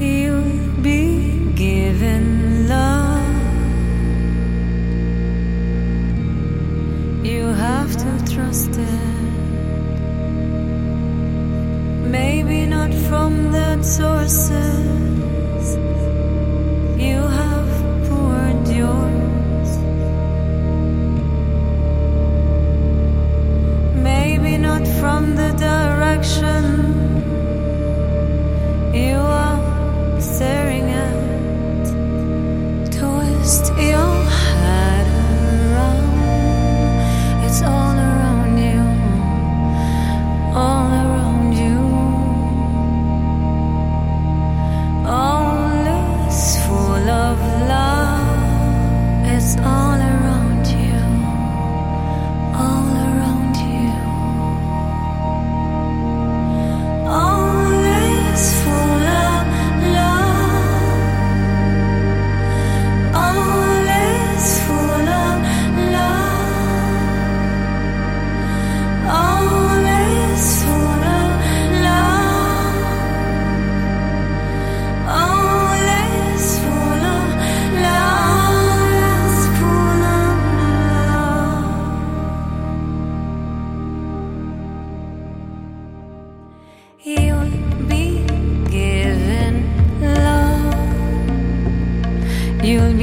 You'll 0.00 0.82
be 0.82 1.52
given 1.54 2.66
love. 2.68 3.20
You 7.22 7.46
have 7.54 7.96
to 7.96 8.34
trust 8.34 8.70
it. 8.70 9.12
Maybe 12.10 12.66
not 12.66 12.92
from 13.08 13.52
the 13.52 13.80
sources 13.80 14.56
you 16.98 17.20
have 17.20 18.08
poured 18.08 18.68
yours. 18.68 19.21
Maybe 24.42 24.58
not 24.58 24.84
from 25.00 25.36
the 25.36 25.52
direction 25.52 26.64
you 28.92 29.14
are 29.14 30.20
staring 30.20 30.90
at. 30.90 31.86
Twist 32.90 33.66
your 33.78 34.14
head 34.40 35.06
around. 35.70 37.44
It's 37.44 37.62
all 37.62 37.96
around 38.10 38.54
you. 38.68 38.82
All 40.64 40.90
around 41.04 41.52
you. 41.62 41.78
All 45.06 45.86
is 46.26 46.56
full 46.66 47.08
of 47.26 47.38
love. 47.70 48.26
It's 49.34 49.56
all 49.58 49.91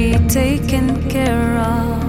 be 0.00 0.12
taken 0.28 1.10
care 1.10 1.58
of. 1.58 1.99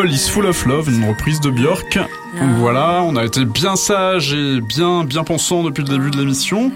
All 0.00 0.10
is 0.10 0.28
Full 0.30 0.46
of 0.46 0.64
Love, 0.66 0.88
une 0.88 1.04
reprise 1.08 1.40
de 1.40 1.50
Björk. 1.50 1.96
Donc 2.38 2.50
voilà, 2.58 3.02
on 3.02 3.16
a 3.16 3.24
été 3.24 3.44
bien 3.44 3.76
sage 3.76 4.32
et 4.32 4.60
bien 4.60 5.04
bien 5.04 5.24
pensant 5.24 5.62
depuis 5.62 5.82
le 5.82 5.88
début 5.88 6.10
de 6.10 6.16
l'émission. 6.18 6.72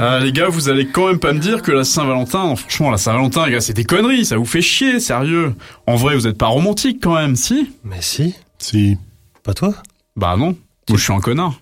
Euh, 0.00 0.18
les 0.20 0.32
gars, 0.32 0.48
vous 0.48 0.68
allez 0.68 0.86
quand 0.88 1.06
même 1.08 1.18
pas 1.18 1.32
me 1.32 1.38
dire 1.38 1.62
que 1.62 1.70
la 1.70 1.84
Saint-Valentin, 1.84 2.56
franchement 2.56 2.90
la 2.90 2.98
Saint-Valentin, 2.98 3.46
les 3.46 3.52
gars, 3.52 3.60
c'est 3.60 3.72
des 3.74 3.84
conneries, 3.84 4.24
ça 4.24 4.36
vous 4.36 4.44
fait 4.44 4.62
chier, 4.62 4.98
sérieux. 5.00 5.54
En 5.86 5.94
vrai, 5.96 6.14
vous 6.16 6.26
êtes 6.26 6.38
pas 6.38 6.46
romantique 6.48 6.98
quand 7.02 7.14
même, 7.14 7.36
si? 7.36 7.70
Mais 7.84 8.00
si. 8.00 8.34
Si. 8.58 8.96
Pas 9.44 9.54
toi? 9.54 9.74
Bah 10.16 10.34
non, 10.36 10.56
moi 10.88 10.98
je 10.98 11.02
suis 11.02 11.12
un 11.12 11.20
connard. 11.20 11.54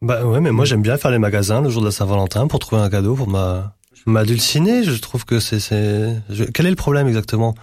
Bah 0.00 0.24
ouais, 0.24 0.40
mais 0.40 0.50
moi 0.50 0.64
j'aime 0.64 0.82
bien 0.82 0.96
faire 0.96 1.10
les 1.10 1.18
magasins 1.18 1.60
le 1.60 1.68
jour 1.68 1.82
de 1.82 1.86
la 1.88 1.92
Saint-Valentin 1.92 2.46
pour 2.46 2.58
trouver 2.58 2.80
un 2.82 2.88
cadeau 2.90 3.14
pour 3.14 3.28
ma 3.28 3.74
ma 4.06 4.24
dulcinée. 4.24 4.82
Je 4.82 4.92
trouve 4.98 5.24
que 5.24 5.40
c'est 5.40 5.60
c'est. 5.60 6.16
je- 6.30 6.44
Quel 6.44 6.66
est 6.66 6.70
le 6.70 6.76
problème 6.76 7.06
exactement? 7.06 7.54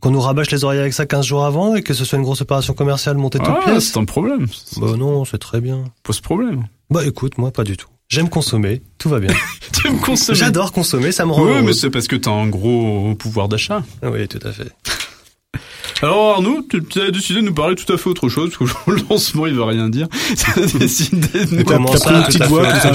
Qu'on 0.00 0.10
nous 0.10 0.20
rabâche 0.20 0.50
les 0.50 0.62
oreilles 0.64 0.78
avec 0.80 0.92
ça 0.92 1.06
15 1.06 1.24
jours 1.26 1.44
avant 1.44 1.74
et 1.74 1.82
que 1.82 1.94
ce 1.94 2.04
soit 2.04 2.18
une 2.18 2.24
grosse 2.24 2.40
opération 2.42 2.74
commerciale 2.74 3.16
montée 3.16 3.38
toute 3.38 3.48
Ah, 3.66 3.80
c'est 3.80 3.96
un 3.96 4.04
problème. 4.04 4.46
Bah 4.76 4.88
non, 4.96 5.24
c'est 5.24 5.38
très 5.38 5.60
bien. 5.60 5.84
Pose 6.02 6.20
problème. 6.20 6.64
Bah 6.90 7.04
écoute, 7.06 7.38
moi 7.38 7.50
pas 7.50 7.64
du 7.64 7.76
tout. 7.76 7.88
J'aime 8.08 8.28
consommer, 8.28 8.82
tout 8.98 9.08
va 9.08 9.18
bien. 9.18 9.34
Tu 9.72 9.90
me 9.90 9.98
consommer. 9.98 10.38
J'adore 10.38 10.72
consommer, 10.72 11.10
ça 11.12 11.26
me 11.26 11.32
rend 11.32 11.42
Oui, 11.44 11.50
heureux. 11.50 11.62
mais 11.62 11.72
c'est 11.72 11.90
parce 11.90 12.06
que 12.08 12.16
t'as 12.16 12.30
un 12.30 12.46
gros 12.48 13.14
pouvoir 13.16 13.48
d'achat. 13.48 13.82
Oui, 14.02 14.28
tout 14.28 14.38
à 14.46 14.52
fait. 14.52 14.70
Alors 16.02 16.34
Arnaud, 16.34 16.60
tu 16.68 16.84
tu 16.84 17.00
as 17.00 17.10
décidé 17.10 17.40
de 17.40 17.46
nous 17.46 17.54
parler 17.54 17.74
tout 17.74 17.90
à 17.90 17.96
fait 17.96 18.10
autre 18.10 18.28
chose, 18.28 18.50
parce 18.56 18.70
que 18.70 18.90
le 18.90 18.98
lancement 19.10 19.46
il 19.46 19.54
veut 19.54 19.62
rien 19.64 19.88
dire. 19.88 20.08
Tu 20.10 20.60
as 20.60 20.66
décidé 20.78 21.46
de 21.46 21.56
nous, 21.56 21.64
Comment 21.64 21.88
T'as 21.88 21.96
ça, 21.98 22.10
pris 22.10 22.18
une 22.20 22.24
petite 22.26 22.42
voix, 22.44 22.66
tout 22.70 22.80
ça. 22.80 22.92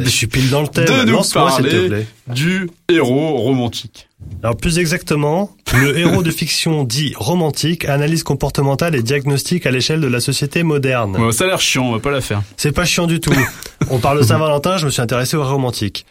Je 0.00 0.08
suis 0.08 0.26
pile 0.26 0.50
dans 0.50 0.62
le 0.62 0.68
thème. 0.68 0.86
de 1.06 1.10
nous 1.12 1.20
te 1.22 1.32
parler 1.32 1.88
plaît. 1.88 2.06
du 2.28 2.68
héros 2.88 3.36
romantique. 3.38 4.07
Alors 4.42 4.56
plus 4.56 4.78
exactement, 4.78 5.50
le 5.74 5.98
héros 5.98 6.22
de 6.22 6.30
fiction 6.30 6.84
dit 6.84 7.12
romantique, 7.16 7.84
analyse 7.86 8.22
comportementale 8.22 8.94
et 8.94 9.02
diagnostic 9.02 9.66
à 9.66 9.70
l'échelle 9.70 10.00
de 10.00 10.06
la 10.06 10.20
société 10.20 10.62
moderne. 10.62 11.16
Ouais, 11.16 11.32
ça 11.32 11.44
a 11.44 11.46
l'air 11.48 11.60
chiant, 11.60 11.86
on 11.86 11.92
va 11.92 11.98
pas 11.98 12.10
la 12.10 12.20
faire. 12.20 12.42
C'est 12.56 12.72
pas 12.72 12.84
chiant 12.84 13.06
du 13.06 13.20
tout. 13.20 13.32
On 13.90 13.98
parle 13.98 14.18
de 14.18 14.24
Saint-Valentin, 14.24 14.76
je 14.76 14.86
me 14.86 14.90
suis 14.90 15.00
intéressé 15.00 15.36
aux 15.36 15.44
romantiques. 15.44 16.04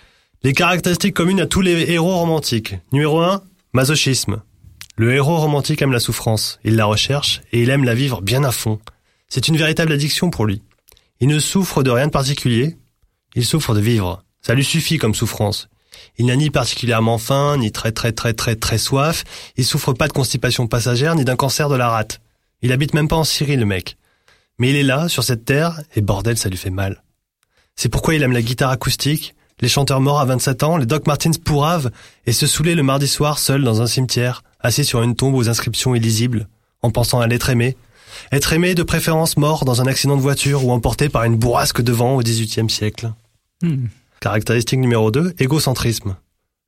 Les 0.44 0.54
caractéristiques 0.54 1.14
communes 1.14 1.42
à 1.42 1.46
tous 1.46 1.62
les 1.62 1.92
héros 1.92 2.16
romantiques. 2.16 2.76
Numéro 2.92 3.20
1, 3.22 3.42
masochisme. 3.74 4.42
Le 4.96 5.14
héros 5.14 5.38
romantique 5.38 5.82
aime 5.82 5.92
la 5.92 6.00
souffrance, 6.00 6.60
il 6.64 6.76
la 6.76 6.86
recherche 6.86 7.42
et 7.52 7.62
il 7.62 7.70
aime 7.70 7.84
la 7.84 7.94
vivre 7.94 8.22
bien 8.22 8.44
à 8.44 8.52
fond. 8.52 8.80
C'est 9.30 9.48
une 9.48 9.58
véritable 9.58 9.92
addiction 9.92 10.30
pour 10.30 10.46
lui. 10.46 10.64
Il 11.20 11.28
ne 11.28 11.40
souffre 11.40 11.84
de 11.84 11.92
rien 11.92 12.08
de 12.08 12.12
particulier, 12.12 12.78
il 13.36 13.46
souffre 13.46 13.76
de 13.76 13.80
vivre. 13.80 14.24
Ça 14.42 14.54
lui 14.54 14.64
suffit 14.64 14.98
comme 14.98 15.14
souffrance. 15.14 15.70
Il 16.18 16.26
n'a 16.26 16.36
ni 16.36 16.50
particulièrement 16.50 17.18
faim, 17.18 17.58
ni 17.58 17.72
très 17.72 17.92
très 17.92 18.12
très 18.12 18.34
très 18.34 18.56
très 18.56 18.78
soif, 18.78 19.24
il 19.56 19.66
souffre 19.66 19.94
pas 19.94 20.08
de 20.08 20.14
constipation 20.14 20.68
passagère, 20.68 21.16
ni 21.16 21.26
d'un 21.26 21.36
cancer 21.36 21.70
de 21.70 21.76
la 21.76 21.90
rate. 21.90 22.22
Il 22.62 22.72
habite 22.72 22.94
même 22.94 23.08
pas 23.08 23.16
en 23.16 23.24
Syrie, 23.24 23.56
le 23.56 23.66
mec. 23.66 23.98
Mais 24.58 24.72
il 24.72 24.76
est 24.76 24.84
là, 24.84 25.08
sur 25.08 25.24
cette 25.24 25.46
terre, 25.46 25.82
et 25.96 26.02
bordel, 26.02 26.38
ça 26.38 26.50
lui 26.50 26.58
fait 26.58 26.72
mal. 26.72 27.04
C'est 27.76 27.90
pourquoi 27.90 28.16
il 28.16 28.24
aime 28.24 28.32
la 28.32 28.42
guitare 28.42 28.72
acoustique, 28.72 29.36
les 29.60 29.68
chanteurs 29.68 30.02
morts 30.02 30.20
à 30.20 30.26
27 30.26 30.64
ans, 30.64 30.78
les 30.78 30.88
Doc 30.88 31.06
Martens 31.06 31.38
pourraves, 31.38 31.92
et 32.26 32.32
se 32.32 32.48
saouler 32.48 32.74
le 32.74 32.82
mardi 32.82 33.08
soir 33.08 33.38
seul 33.38 33.64
dans 33.64 33.84
un 33.84 33.88
cimetière, 33.88 34.44
assis 34.60 34.86
sur 34.86 35.04
une 35.04 35.16
tombe 35.16 35.36
aux 35.36 35.50
inscriptions 35.50 35.94
illisibles, 35.94 36.48
en 36.82 36.90
pensant 36.90 37.20
à 37.20 37.28
l'être 37.28 37.52
aimé. 37.52 37.78
Être 38.32 38.54
aimé 38.54 38.74
de 38.74 38.82
préférence 38.82 39.38
mort 39.38 39.66
dans 39.66 39.82
un 39.82 39.86
accident 39.86 40.16
de 40.16 40.22
voiture 40.22 40.66
ou 40.66 40.72
emporté 40.72 41.10
par 41.10 41.24
une 41.24 41.36
bourrasque 41.36 41.82
de 41.82 41.92
vent 41.92 42.16
au 42.16 42.22
XVIIIe 42.22 42.70
siècle. 42.70 43.12
Caractéristique 44.20 44.80
numéro 44.80 45.12
2, 45.12 45.36
égocentrisme. 45.40 46.16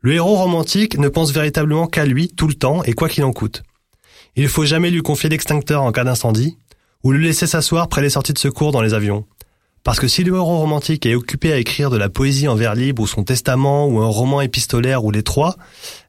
Le 0.02 0.14
héros 0.14 0.36
romantique 0.36 0.98
ne 0.98 1.10
pense 1.10 1.32
véritablement 1.32 1.88
qu'à 1.88 2.06
lui 2.06 2.30
tout 2.30 2.48
le 2.48 2.54
temps 2.54 2.84
et 2.84 2.94
quoi 2.94 3.10
qu'il 3.10 3.24
en 3.24 3.34
coûte. 3.34 3.64
Il 4.36 4.44
ne 4.44 4.48
faut 4.48 4.66
jamais 4.66 4.92
lui 4.92 5.02
confier 5.02 5.30
l'extincteur 5.30 5.82
en 5.82 5.92
cas 5.92 6.04
d'incendie, 6.04 6.58
ou 7.04 7.12
le 7.12 7.18
laisser 7.18 7.48
s'asseoir 7.48 7.90
près 7.90 8.02
les 8.02 8.12
sorties 8.12 8.34
de 8.34 8.40
secours 8.40 8.72
dans 8.72 8.82
les 8.82 8.94
avions. 8.94 9.26
Parce 9.84 10.00
que 10.00 10.08
si 10.08 10.24
le 10.24 10.36
héros 10.36 10.58
romantique 10.58 11.06
est 11.06 11.16
occupé 11.16 11.52
à 11.52 11.58
écrire 11.58 11.90
de 11.90 11.98
la 11.98 12.10
poésie 12.10 12.48
en 12.48 12.56
vers 12.56 12.76
libre 12.76 13.02
ou 13.02 13.08
son 13.08 13.24
testament 13.24 13.88
ou 13.88 14.00
un 14.00 14.08
roman 14.08 14.42
épistolaire 14.42 15.04
ou 15.04 15.12
les 15.12 15.24
trois, 15.24 15.56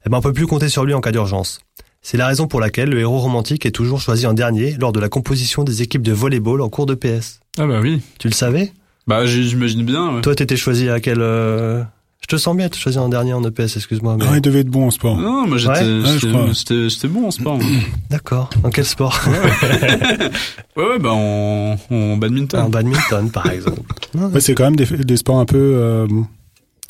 eh 0.05 0.11
ben 0.11 0.19
on 0.19 0.23
peut 0.23 0.33
plus 0.33 0.47
compter 0.47 0.69
sur 0.69 0.85
lui 0.85 0.93
en 0.93 1.01
cas 1.01 1.13
d'urgence. 1.13 1.61
C'est 2.03 2.17
la 2.17 2.27
raison 2.27 2.47
pour 2.47 2.61
laquelle 2.61 2.91
le 2.91 2.99
héros 3.01 3.19
romantique 3.19 3.67
est 3.67 3.71
toujours 3.71 4.01
choisi 4.01 4.27
en 4.27 4.33
dernier 4.33 4.73
lors 4.73 4.93
de 4.93 5.01
la 5.01 5.09
composition 5.09 5.65
des 5.65 5.83
équipes 5.83 6.03
de 6.03 6.13
volleyball 6.13 6.61
en 6.61 6.69
cours 6.69 6.87
de 6.87 6.95
PS. 6.95 7.41
Ah 7.59 7.67
bah 7.67 7.81
oui. 7.81 8.03
Tu 8.19 8.29
le 8.29 8.35
savais? 8.35 8.73
Bah 9.07 9.27
j'imagine 9.27 9.83
bien. 9.85 10.15
ouais. 10.17 10.21
Toi 10.21 10.35
t'étais 10.35 10.57
choisi 10.57 10.89
à 10.89 11.01
quel... 11.01 11.21
euh, 11.21 11.83
Je 12.21 12.27
te 12.29 12.37
sens 12.37 12.57
bien 12.57 12.67
être 12.67 12.77
choisi 12.79 12.99
en 12.99 13.09
dernier 13.09 13.33
en 13.33 13.43
EPS, 13.45 13.77
excuse-moi. 13.77 14.17
Mais... 14.19 14.25
Ah, 14.29 14.33
il 14.37 14.41
devait 14.41 14.61
être 14.61 14.69
bon 14.69 14.87
en 14.87 14.91
sport. 14.91 15.17
Non, 15.17 15.47
moi 15.47 15.57
j'étais 15.59 15.85
Ouais 15.85 16.89
j'étais 16.89 17.09
bon 17.09 17.27
en 17.27 17.31
sport. 17.31 17.59
D'accord. 18.11 18.51
Dans 18.63 18.71
quel 18.71 18.85
sport? 18.85 19.19
Ouais 20.77 20.85
ouais 20.85 20.99
bah 20.99 21.11
en, 21.13 21.77
en 21.91 22.17
badminton. 22.17 22.61
En 22.61 22.69
badminton 22.69 23.31
par 23.31 23.51
exemple. 23.51 23.81
Ouais, 24.15 24.41
c'est 24.41 24.55
quand 24.55 24.65
même 24.65 24.77
des, 24.77 24.87
des 24.87 25.17
sports 25.17 25.39
un 25.39 25.45
peu 25.45 25.57
euh. 25.77 26.07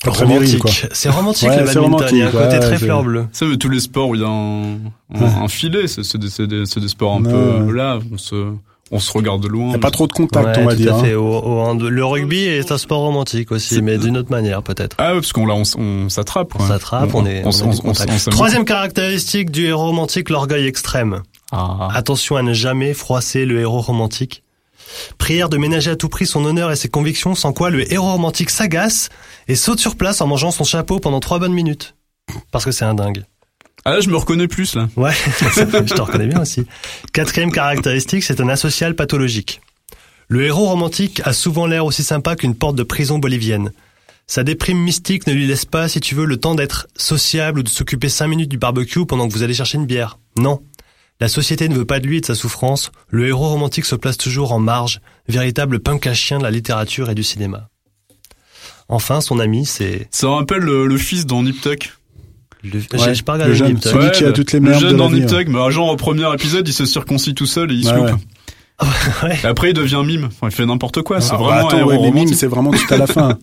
Romantique. 0.07 0.87
C'est 0.93 1.11
romantique 1.11 1.49
Ouais, 1.51 1.61
le 1.61 1.67
c'est 1.67 1.75
badminton, 1.75 2.09
il 2.13 2.17
y 2.19 2.23
a 2.23 2.27
un 2.27 2.31
romantique, 2.31 2.43
côté 2.51 2.55
ouais, 2.55 2.61
très 2.61 2.79
c'est- 2.79 2.85
fleur 2.87 3.03
bleue. 3.03 3.27
Ça, 3.33 3.45
mais 3.47 3.57
tous 3.59 3.69
les 3.69 3.81
sports 3.81 4.09
où 4.09 4.15
il 4.15 4.23
y 4.23 4.25
a 4.25 4.29
un, 4.29 4.63
un, 4.75 4.79
Ouais. 5.21 5.27
un 5.43 5.49
filet, 5.49 5.87
c'est 5.87 6.03
c'est 6.03 6.17
des, 6.17 6.31
c'est 6.31 6.47
des, 6.47 6.65
c'est 6.65 6.81
des 6.81 6.89
sports 6.89 7.15
un 7.17 7.23
peu 7.23 7.71
là, 7.75 7.99
on 8.11 8.17
se, 8.17 8.53
on 8.91 8.99
se 8.99 9.13
regarde 9.13 9.43
de 9.43 9.49
loin. 9.49 9.69
Il 9.69 9.73
y 9.73 9.75
a 9.77 9.79
pas 9.79 9.91
trop 9.91 10.07
de 10.07 10.13
contact, 10.13 10.57
Ouais, 10.57 10.63
on 10.63 10.67
va 10.67 10.73
tout 10.75 10.79
dire. 10.83 10.95
à 10.95 10.99
hein. 10.99 11.05
fait. 11.05 11.15
Au- 11.15 11.25
au 11.39 11.61
hand- 11.61 11.83
le 11.83 12.05
rugby 12.05 12.41
est 12.45 12.73
un 12.73 12.79
sport 12.79 13.01
romantique 13.01 13.53
aussi, 13.53 13.81
mais 13.83 13.99
d'une 13.99 14.17
autre 14.17 14.31
manière 14.31 14.63
peut-être. 14.63 14.97
Ah 14.99 15.11
ouais, 15.15 15.21
parce 15.21 15.33
qu'on 15.33 15.47
là, 15.47 15.55
on, 15.55 15.63
s- 15.63 15.77
on 15.79 16.09
s'attrape. 16.09 16.53
On 16.59 16.67
s'attrape, 16.67 17.15
on 17.15 17.25
est, 17.27 17.45
on, 17.45 17.51
on 17.89 17.93
Troisième 18.31 18.65
caractéristique 18.65 19.51
du 19.51 19.67
héros 19.67 19.85
romantique, 19.87 20.29
l'orgueil 20.31 20.67
extrême. 20.67 21.23
Ah. 21.53 21.89
Attention 21.95 22.37
à 22.37 22.43
ne 22.43 22.53
jamais 22.53 22.95
froisser 22.95 23.45
le 23.45 23.61
héros 23.61 23.81
romantique. 23.81 24.43
Prière 25.19 25.49
de 25.49 25.57
ménager 25.57 25.93
à 25.93 25.97
tout 25.97 26.09
prix 26.09 26.27
son 26.27 26.45
honneur 26.45 26.73
et 26.73 26.77
ses 26.77 26.89
convictions, 26.89 27.35
sans 27.37 27.53
quoi 27.53 27.71
le 27.71 27.93
héros 27.93 28.11
romantique 28.11 28.51
s'agace 28.51 29.09
et 29.47 29.55
saute 29.55 29.79
sur 29.79 29.95
place 29.97 30.21
en 30.21 30.27
mangeant 30.27 30.51
son 30.51 30.65
chapeau 30.65 30.99
pendant 30.99 31.21
trois 31.21 31.39
bonnes 31.39 31.53
minutes. 31.53 31.95
Parce 32.51 32.65
que 32.65 32.73
c'est 32.73 32.85
un 32.85 32.95
dingue. 32.95 33.25
Ah 33.91 33.95
là, 33.95 34.01
je 34.01 34.09
me 34.09 34.17
reconnais 34.17 34.47
plus 34.47 34.77
là. 34.77 34.89
Ouais, 34.97 35.11
je 35.41 35.95
te 35.95 36.01
reconnais 36.01 36.29
bien 36.29 36.43
aussi. 36.43 36.65
Quatrième 37.13 37.51
caractéristique, 37.51 38.23
c'est 38.23 38.41
un 38.41 38.49
asocial 38.49 38.95
pathologique. 38.95 39.61
Le 40.29 40.45
héros 40.45 40.67
romantique 40.67 41.21
a 41.25 41.33
souvent 41.33 41.67
l'air 41.67 41.85
aussi 41.85 42.05
sympa 42.05 42.37
qu'une 42.37 42.55
porte 42.55 42.77
de 42.77 42.85
prison 42.85 43.19
bolivienne. 43.19 43.73
Sa 44.29 44.45
déprime 44.45 44.79
mystique 44.79 45.27
ne 45.27 45.33
lui 45.33 45.45
laisse 45.45 45.65
pas, 45.65 45.89
si 45.89 45.99
tu 45.99 46.15
veux, 46.15 46.25
le 46.25 46.37
temps 46.37 46.55
d'être 46.55 46.87
sociable 46.97 47.59
ou 47.59 47.63
de 47.65 47.69
s'occuper 47.69 48.09
cinq 48.09 48.29
minutes 48.29 48.49
du 48.49 48.59
barbecue 48.59 49.05
pendant 49.07 49.27
que 49.27 49.33
vous 49.33 49.43
allez 49.43 49.55
chercher 49.55 49.79
une 49.79 49.87
bière. 49.87 50.21
Non. 50.37 50.63
La 51.19 51.27
société 51.27 51.69
ne 51.69 51.75
veut 51.75 51.85
pas 51.85 51.99
de 51.99 52.07
lui 52.07 52.19
et 52.19 52.21
de 52.21 52.27
sa 52.27 52.37
souffrance. 52.37 52.93
Le 53.09 53.27
héros 53.27 53.49
romantique 53.49 53.87
se 53.87 53.97
place 53.97 54.19
toujours 54.19 54.53
en 54.53 54.61
marge, 54.61 55.01
véritable 55.27 55.81
punk 55.81 56.07
à 56.07 56.15
chien 56.15 56.39
de 56.39 56.45
la 56.45 56.53
littérature 56.53 57.11
et 57.11 57.17
du 57.17 57.25
cinéma. 57.25 57.71
Enfin, 58.89 59.21
son 59.21 59.41
ami, 59.41 59.67
c'est... 59.67 60.07
Ça 60.13 60.29
rappelle 60.29 60.61
le, 60.61 60.87
le 60.87 60.97
fils 60.97 61.27
dans 61.27 61.43
Nip 61.43 61.61
Tuck. 61.61 61.91
Le... 62.63 62.79
Ouais, 62.79 63.15
pas 63.25 63.33
regardé 63.35 63.53
le 63.53 63.55
jeune, 63.55 63.69
Nip 63.69 63.81
Tuck. 63.81 63.93
Celui 63.93 64.11
qui 64.11 64.25
a 64.25 64.33
toutes 64.33 64.53
les 64.53 64.61
le 64.61 64.69
merdes 64.69 64.81
jeune 64.83 64.93
de 64.93 64.97
la 64.99 65.05
dans 65.05 65.11
Nip. 65.11 65.27
Tuck, 65.27 65.49
mais 65.49 65.71
genre 65.71 65.89
au 65.91 65.97
premier 65.97 66.33
épisode, 66.35 66.67
il 66.69 66.73
se 66.75 66.85
circoncie 66.85 67.35
tout 67.35 67.47
seul 67.47 67.73
et 67.73 67.75
il 67.75 67.85
se 67.87 67.91
Ouais, 67.93 68.11
loupe. 68.11 68.21
ouais. 68.83 69.29
Ouais. 69.29 69.39
Et 69.43 69.47
après, 69.47 69.71
il 69.71 69.75
devient 69.75 70.03
mime. 70.05 70.27
Enfin, 70.27 70.49
il 70.49 70.53
fait 70.53 70.67
n'importe 70.67 71.03
quoi. 71.03 71.21
C'est 71.21 71.33
Ah, 71.33 71.37
vraiment 71.37 71.51
bah, 71.51 71.57
un 71.63 71.67
attends, 71.69 71.79
héros 71.79 71.91
ouais, 71.91 71.99
mais 72.01 72.11
mime, 72.25 72.35
c'est 72.35 72.47
vraiment 72.47 72.71
tout 72.71 72.93
à 72.95 72.97
la 72.99 73.07
fin. 73.07 73.39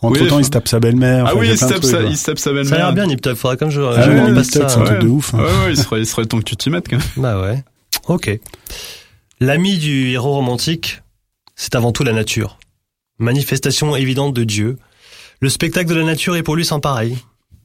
Entre 0.00 0.20
Oui, 0.22 0.26
temps, 0.28 0.38
il 0.38 0.44
se 0.44 0.50
tape 0.50 0.68
sa 0.68 0.80
belle-mère. 0.80 1.24
Ah 1.26 1.30
enfin, 1.32 1.40
oui, 1.40 1.48
il 1.50 1.58
se 1.58 1.64
tape 1.64 1.80
trucs, 1.80 1.84
sa, 1.84 1.98
quoi. 2.00 2.08
il 2.10 2.16
se 2.16 2.24
tape 2.24 2.38
sa 2.38 2.44
Ça 2.44 2.50
a 2.50 2.54
belle-mère. 2.54 2.78
l'air 2.78 2.92
bien 2.92 3.06
Nip 3.06 3.20
Tuck, 3.20 3.34
faudrait 3.34 3.56
comme 3.56 3.70
je, 3.70 3.80
Ah 3.82 4.02
je 4.02 4.10
ouais, 4.10 4.20
regarde 4.20 4.30
Nip 4.36 4.42
Tuck, 4.50 4.52
c'est 4.52 4.62
un 4.78 4.84
truc 4.84 4.98
de 5.00 5.06
ouf. 5.08 5.34
hein. 5.34 5.38
Ouais, 5.38 5.44
ouais, 5.44 5.70
il 5.70 5.76
serait, 5.76 6.00
il 6.00 6.06
serait 6.06 6.24
temps 6.26 6.38
que 6.38 6.44
tu 6.44 6.56
t'y 6.56 6.70
mettes, 6.70 6.88
quand 6.88 6.96
même. 6.98 7.06
Bah 7.16 7.40
ouais. 7.40 7.62
Ok. 8.08 8.30
L'ami 9.40 9.78
du 9.78 10.10
héros 10.10 10.32
romantique, 10.32 11.02
c'est 11.56 11.74
avant 11.74 11.92
tout 11.92 12.04
la 12.04 12.12
nature. 12.12 12.58
Manifestation 13.18 13.94
évidente 13.96 14.34
de 14.34 14.44
Dieu. 14.44 14.76
Le 15.40 15.48
spectacle 15.48 15.88
de 15.88 15.94
la 15.94 16.04
nature 16.04 16.36
est 16.36 16.42
pour 16.42 16.56
lui 16.56 16.64
sans 16.64 16.80
pareil. 16.80 17.16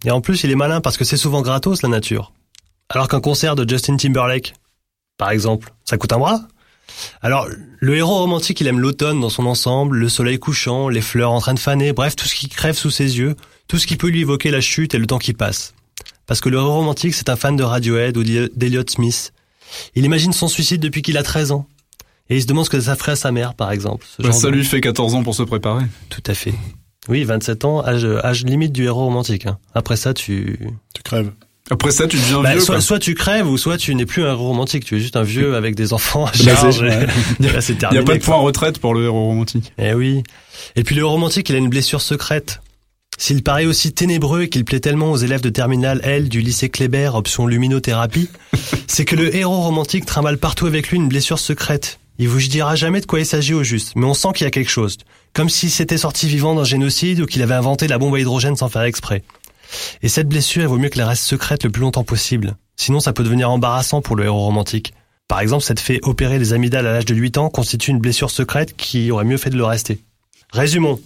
Et 0.05 0.11
en 0.11 0.21
plus, 0.21 0.43
il 0.43 0.51
est 0.51 0.55
malin 0.55 0.81
parce 0.81 0.97
que 0.97 1.03
c'est 1.03 1.17
souvent 1.17 1.41
gratos, 1.41 1.81
la 1.81 1.89
nature. 1.89 2.31
Alors 2.89 3.07
qu'un 3.07 3.21
concert 3.21 3.55
de 3.55 3.67
Justin 3.67 3.97
Timberlake, 3.97 4.53
par 5.17 5.31
exemple, 5.31 5.73
ça 5.83 5.97
coûte 5.97 6.13
un 6.13 6.19
bras 6.19 6.41
Alors, 7.21 7.47
le 7.79 7.95
héros 7.97 8.15
romantique, 8.19 8.61
il 8.61 8.67
aime 8.67 8.79
l'automne 8.79 9.19
dans 9.19 9.29
son 9.29 9.45
ensemble, 9.47 9.97
le 9.97 10.09
soleil 10.09 10.37
couchant, 10.37 10.89
les 10.89 11.01
fleurs 11.01 11.31
en 11.31 11.39
train 11.39 11.53
de 11.55 11.59
faner, 11.59 11.93
bref, 11.93 12.15
tout 12.15 12.25
ce 12.27 12.35
qui 12.35 12.47
crève 12.47 12.75
sous 12.75 12.91
ses 12.91 13.17
yeux, 13.17 13.35
tout 13.67 13.77
ce 13.79 13.87
qui 13.87 13.97
peut 13.97 14.09
lui 14.09 14.21
évoquer 14.21 14.51
la 14.51 14.61
chute 14.61 14.93
et 14.93 14.97
le 14.99 15.07
temps 15.07 15.17
qui 15.17 15.33
passe. 15.33 15.73
Parce 16.27 16.41
que 16.41 16.49
le 16.49 16.57
héros 16.57 16.73
romantique, 16.73 17.13
c'est 17.15 17.29
un 17.29 17.35
fan 17.35 17.55
de 17.55 17.63
Radiohead 17.63 18.17
ou 18.17 18.23
d'Eliot 18.23 18.83
Smith. 18.87 19.31
Il 19.95 20.05
imagine 20.05 20.33
son 20.33 20.47
suicide 20.47 20.81
depuis 20.81 21.01
qu'il 21.01 21.17
a 21.17 21.23
13 21.23 21.51
ans. 21.51 21.67
Et 22.29 22.37
il 22.37 22.41
se 22.41 22.47
demande 22.47 22.65
ce 22.65 22.71
que 22.71 22.79
ça 22.81 22.95
ferait 22.95 23.11
à 23.11 23.15
sa 23.15 23.31
mère, 23.31 23.53
par 23.53 23.71
exemple. 23.71 24.05
Bah, 24.19 24.31
ça 24.31 24.47
de- 24.47 24.53
lui 24.53 24.65
fait 24.65 24.81
14 24.81 25.13
ans 25.13 25.23
pour 25.23 25.35
se 25.35 25.43
préparer. 25.43 25.85
Tout 26.09 26.23
à 26.25 26.33
fait. 26.33 26.53
Oui, 27.09 27.23
27 27.23 27.65
ans, 27.65 27.85
âge, 27.85 28.05
âge 28.23 28.43
limite 28.45 28.71
du 28.73 28.85
héros 28.85 29.05
romantique. 29.05 29.45
hein. 29.45 29.57
Après 29.73 29.95
ça, 29.95 30.13
tu... 30.13 30.59
Tu 30.93 31.03
crèves. 31.03 31.31
Après 31.71 31.89
ça, 31.91 32.07
tu 32.07 32.17
deviens 32.17 32.41
Bah, 32.41 32.51
vieux, 32.51 32.59
soit, 32.61 32.79
soit 32.79 32.99
tu 32.99 33.15
crèves, 33.15 33.49
ou 33.49 33.57
soit 33.57 33.77
tu 33.77 33.95
n'es 33.95 34.05
plus 34.05 34.23
un 34.23 34.31
héros 34.31 34.47
romantique. 34.49 34.85
Tu 34.85 34.97
es 34.97 34.99
juste 34.99 35.15
un 35.15 35.23
vieux 35.23 35.55
avec 35.55 35.75
des 35.75 35.93
enfants 35.93 36.25
à 36.25 36.31
Blasé, 36.31 36.45
charge. 36.45 36.85
c'est 37.59 37.73
Il 37.73 37.89
n'y 37.91 37.97
a 37.97 38.03
pas 38.03 38.17
de 38.17 38.23
point 38.23 38.37
retraite 38.37 38.77
pour 38.79 38.93
le 38.93 39.05
héros 39.05 39.25
romantique. 39.25 39.73
Eh 39.79 39.93
oui. 39.93 40.21
Et 40.75 40.83
puis 40.83 40.93
le 40.95 41.01
héros 41.01 41.11
romantique, 41.11 41.49
il 41.49 41.55
a 41.55 41.57
une 41.57 41.69
blessure 41.69 42.01
secrète. 42.01 42.61
S'il 43.17 43.41
paraît 43.43 43.65
aussi 43.65 43.93
ténébreux 43.93 44.43
et 44.43 44.49
qu'il 44.49 44.65
plaît 44.65 44.79
tellement 44.81 45.11
aux 45.11 45.17
élèves 45.17 45.41
de 45.41 45.49
terminale 45.49 46.01
L 46.03 46.29
du 46.29 46.41
lycée 46.41 46.69
Kléber, 46.69 47.11
option 47.15 47.47
luminothérapie, 47.47 48.29
c'est 48.87 49.05
que 49.05 49.15
le 49.15 49.35
héros 49.35 49.61
romantique 49.61 50.05
trimballe 50.05 50.37
partout 50.37 50.67
avec 50.67 50.89
lui 50.89 50.97
une 50.97 51.07
blessure 51.07 51.39
secrète. 51.39 51.99
Il 52.19 52.29
vous 52.29 52.39
dira 52.41 52.75
jamais 52.75 53.01
de 53.01 53.05
quoi 53.05 53.19
il 53.19 53.25
s'agit 53.25 53.53
au 53.53 53.63
juste, 53.63 53.93
mais 53.95 54.05
on 54.05 54.13
sent 54.13 54.29
qu'il 54.35 54.45
y 54.45 54.47
a 54.47 54.51
quelque 54.51 54.69
chose. 54.71 54.97
Comme 55.35 55.49
s'il 55.49 55.69
s'était 55.69 55.97
sorti 55.97 56.29
vivant 56.29 56.55
d'un 56.55 56.63
génocide 56.63 57.19
ou 57.19 57.25
qu'il 57.25 57.43
avait 57.43 57.55
inventé 57.55 57.89
la 57.89 57.97
bombe 57.97 58.15
à 58.15 58.19
hydrogène 58.19 58.55
sans 58.55 58.69
faire 58.69 58.83
exprès. 58.83 59.21
Et 60.01 60.07
cette 60.07 60.29
blessure, 60.29 60.61
il 60.61 60.69
vaut 60.69 60.77
mieux 60.77 60.87
qu'elle 60.87 61.03
reste 61.03 61.25
secrète 61.25 61.65
le 61.65 61.69
plus 61.69 61.81
longtemps 61.81 62.05
possible. 62.05 62.55
Sinon, 62.77 63.01
ça 63.01 63.11
peut 63.11 63.23
devenir 63.23 63.51
embarrassant 63.51 64.01
pour 64.01 64.15
le 64.15 64.23
héros 64.23 64.39
romantique. 64.39 64.93
Par 65.27 65.41
exemple, 65.41 65.65
cette 65.65 65.81
fait 65.81 65.99
opérer 66.03 66.39
les 66.39 66.53
amygdales 66.53 66.87
à 66.87 66.93
l'âge 66.93 67.05
de 67.05 67.13
8 67.13 67.37
ans 67.37 67.49
constitue 67.49 67.91
une 67.91 67.99
blessure 67.99 68.31
secrète 68.31 68.77
qui 68.77 69.11
aurait 69.11 69.25
mieux 69.25 69.35
fait 69.35 69.49
de 69.49 69.57
le 69.57 69.65
rester. 69.65 69.99
Résumons. 70.53 71.01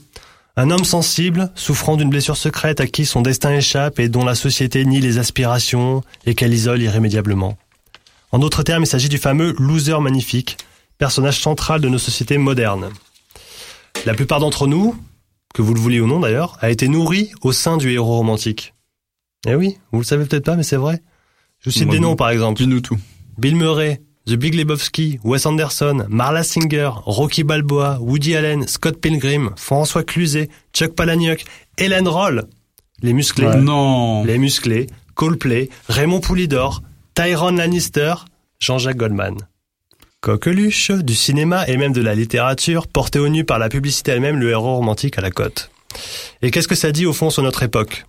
Un 0.55 0.69
homme 0.69 0.85
sensible, 0.85 1.51
souffrant 1.55 1.97
d'une 1.97 2.11
blessure 2.11 2.37
secrète 2.37 2.81
à 2.81 2.85
qui 2.85 3.07
son 3.07 3.23
destin 3.23 3.51
échappe 3.55 3.99
et 3.99 4.09
dont 4.09 4.25
la 4.25 4.35
société 4.35 4.85
nie 4.85 5.01
les 5.01 5.17
aspirations 5.17 6.03
et 6.27 6.35
qu'elle 6.35 6.53
isole 6.53 6.83
irrémédiablement. 6.83 7.57
En 8.31 8.37
d'autres 8.37 8.61
termes, 8.61 8.83
il 8.83 8.87
s'agit 8.87 9.09
du 9.09 9.17
fameux 9.17 9.55
loser 9.57 9.99
magnifique, 9.99 10.57
personnage 10.99 11.39
central 11.39 11.81
de 11.81 11.89
nos 11.89 11.97
sociétés 11.97 12.37
modernes. 12.37 12.91
La 14.05 14.13
plupart 14.13 14.39
d'entre 14.39 14.67
nous, 14.67 14.95
que 15.53 15.61
vous 15.61 15.73
le 15.73 15.79
vouliez 15.79 15.99
ou 15.99 16.07
non 16.07 16.19
d'ailleurs, 16.19 16.57
a 16.61 16.69
été 16.69 16.87
nourri 16.87 17.31
au 17.41 17.51
sein 17.51 17.77
du 17.77 17.91
héros 17.91 18.15
romantique. 18.17 18.73
Eh 19.47 19.55
oui, 19.55 19.77
vous 19.91 19.99
le 19.99 20.05
savez 20.05 20.25
peut-être 20.25 20.45
pas, 20.45 20.55
mais 20.55 20.63
c'est 20.63 20.75
vrai. 20.75 21.01
Je 21.59 21.69
vous 21.69 21.71
cite 21.77 21.89
des 21.89 21.99
noms 21.99 22.15
par 22.15 22.29
exemple. 22.29 22.57
Dis-nous 22.61 22.81
tout. 22.81 22.97
Bill 23.37 23.55
Murray, 23.55 24.01
The 24.25 24.33
Big 24.33 24.53
Lebowski, 24.55 25.19
Wes 25.23 25.45
Anderson, 25.45 26.05
Marla 26.09 26.43
Singer, 26.43 26.89
Rocky 27.05 27.43
Balboa, 27.43 27.99
Woody 28.01 28.35
Allen, 28.35 28.67
Scott 28.67 28.99
Pilgrim, 28.99 29.51
François 29.55 30.03
Cluzet, 30.03 30.49
Chuck 30.73 30.93
Palahniuk, 30.95 31.43
Helen 31.77 32.07
Roll, 32.07 32.45
les 33.01 33.13
musclés, 33.13 33.47
Ouais. 33.47 33.57
Non. 33.57 34.23
les 34.25 34.37
musclés, 34.37 34.87
Coldplay, 35.15 35.69
Raymond 35.87 36.19
Poulidor, 36.21 36.81
Tyrone 37.15 37.57
Lannister, 37.57 38.13
Jean-Jacques 38.59 38.97
Goldman. 38.97 39.35
Coqueluche, 40.21 40.91
du 40.91 41.15
cinéma 41.15 41.65
et 41.67 41.77
même 41.77 41.93
de 41.93 42.01
la 42.01 42.13
littérature, 42.13 42.87
porté 42.87 43.19
au 43.19 43.29
nu 43.29 43.45
par 43.45 43.57
la 43.57 43.69
publicité 43.69 44.11
elle-même, 44.11 44.37
le 44.37 44.49
héros 44.49 44.75
romantique 44.75 45.17
à 45.17 45.21
la 45.21 45.31
cote. 45.31 45.71
Et 46.41 46.51
qu'est-ce 46.51 46.67
que 46.67 46.75
ça 46.75 46.91
dit 46.91 47.05
au 47.05 47.13
fond 47.13 47.29
sur 47.29 47.41
notre 47.41 47.63
époque? 47.63 48.05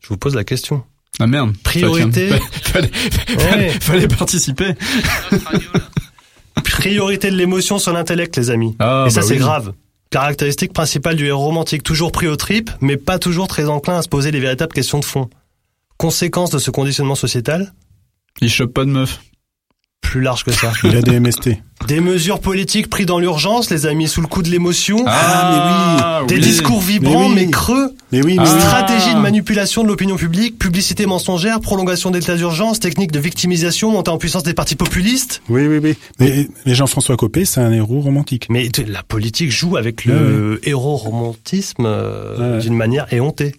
Je 0.00 0.08
vous 0.08 0.16
pose 0.16 0.34
la 0.34 0.44
question. 0.44 0.82
Ah 1.20 1.26
merde. 1.26 1.54
Priorité. 1.64 2.28
Fallait, 2.62 2.88
fallait, 2.92 3.66
Ouais. 3.68 3.70
fallait 3.80 4.08
participer. 4.08 4.74
Priorité 6.64 7.30
de 7.30 7.36
l'émotion 7.36 7.78
sur 7.78 7.92
l'intellect, 7.92 8.36
les 8.36 8.50
amis. 8.50 8.74
Ah, 8.78 9.04
et 9.06 9.10
ça, 9.10 9.20
bah 9.20 9.26
c'est 9.26 9.34
oui. 9.34 9.38
grave. 9.40 9.72
Caractéristique 10.10 10.72
principale 10.72 11.16
du 11.16 11.26
héros 11.26 11.44
romantique, 11.44 11.82
toujours 11.82 12.12
pris 12.12 12.26
aux 12.28 12.36
tripes, 12.36 12.70
mais 12.80 12.96
pas 12.96 13.18
toujours 13.18 13.48
très 13.48 13.68
enclin 13.68 13.98
à 13.98 14.02
se 14.02 14.08
poser 14.08 14.30
les 14.30 14.40
véritables 14.40 14.72
questions 14.72 14.98
de 14.98 15.04
fond. 15.04 15.28
Conséquence 15.98 16.50
de 16.50 16.58
ce 16.58 16.70
conditionnement 16.70 17.14
sociétal? 17.14 17.72
Il 18.40 18.50
chope 18.50 18.72
pas 18.72 18.84
de 18.84 18.90
meuf. 18.90 19.20
Plus 20.02 20.20
large 20.20 20.44
que 20.44 20.52
ça. 20.52 20.72
Il 20.84 20.96
a 20.96 21.02
des 21.02 21.18
MST. 21.18 21.50
Des 21.88 22.00
mesures 22.00 22.40
politiques 22.40 22.88
prises 22.88 23.06
dans 23.06 23.18
l'urgence, 23.18 23.70
les 23.70 23.86
amis, 23.86 24.06
sous 24.08 24.20
le 24.20 24.28
coup 24.28 24.42
de 24.42 24.48
l'émotion. 24.48 25.02
Ah, 25.06 26.22
Des 26.28 26.36
oui. 26.36 26.40
discours 26.40 26.80
vibrants, 26.80 27.28
Mais 27.28 27.44
mais, 27.46 27.50
creux. 27.50 27.92
Mais 28.12 28.22
oui, 28.24 28.36
mais 28.38 28.44
Ah. 28.46 28.54
oui. 28.54 28.60
Stratégie 28.60 29.14
de 29.14 29.18
manipulation 29.20 29.82
de 29.82 29.88
l'opinion 29.88 30.16
publique, 30.16 30.58
publicité 30.58 31.06
mensongère, 31.06 31.60
prolongation 31.60 32.10
d'état 32.10 32.36
d'urgence, 32.36 32.78
technique 32.78 33.10
de 33.12 33.18
victimisation, 33.18 33.90
montée 33.90 34.10
en 34.10 34.16
puissance 34.18 34.44
des 34.44 34.54
partis 34.54 34.76
populistes. 34.76 35.42
Oui, 35.48 35.66
oui, 35.66 35.80
oui. 35.82 35.96
Mais, 36.20 36.48
mais 36.64 36.74
Jean-François 36.74 37.16
Copé, 37.16 37.44
c'est 37.44 37.60
un 37.60 37.72
héros 37.72 38.00
romantique. 38.00 38.46
Mais 38.48 38.68
la 38.86 39.02
politique 39.02 39.50
joue 39.50 39.76
avec 39.76 40.04
le 40.04 40.60
héros 40.62 40.96
romantisme 40.96 41.84
euh, 41.84 42.60
d'une 42.60 42.74
manière 42.76 43.12
éhontée. 43.12 43.56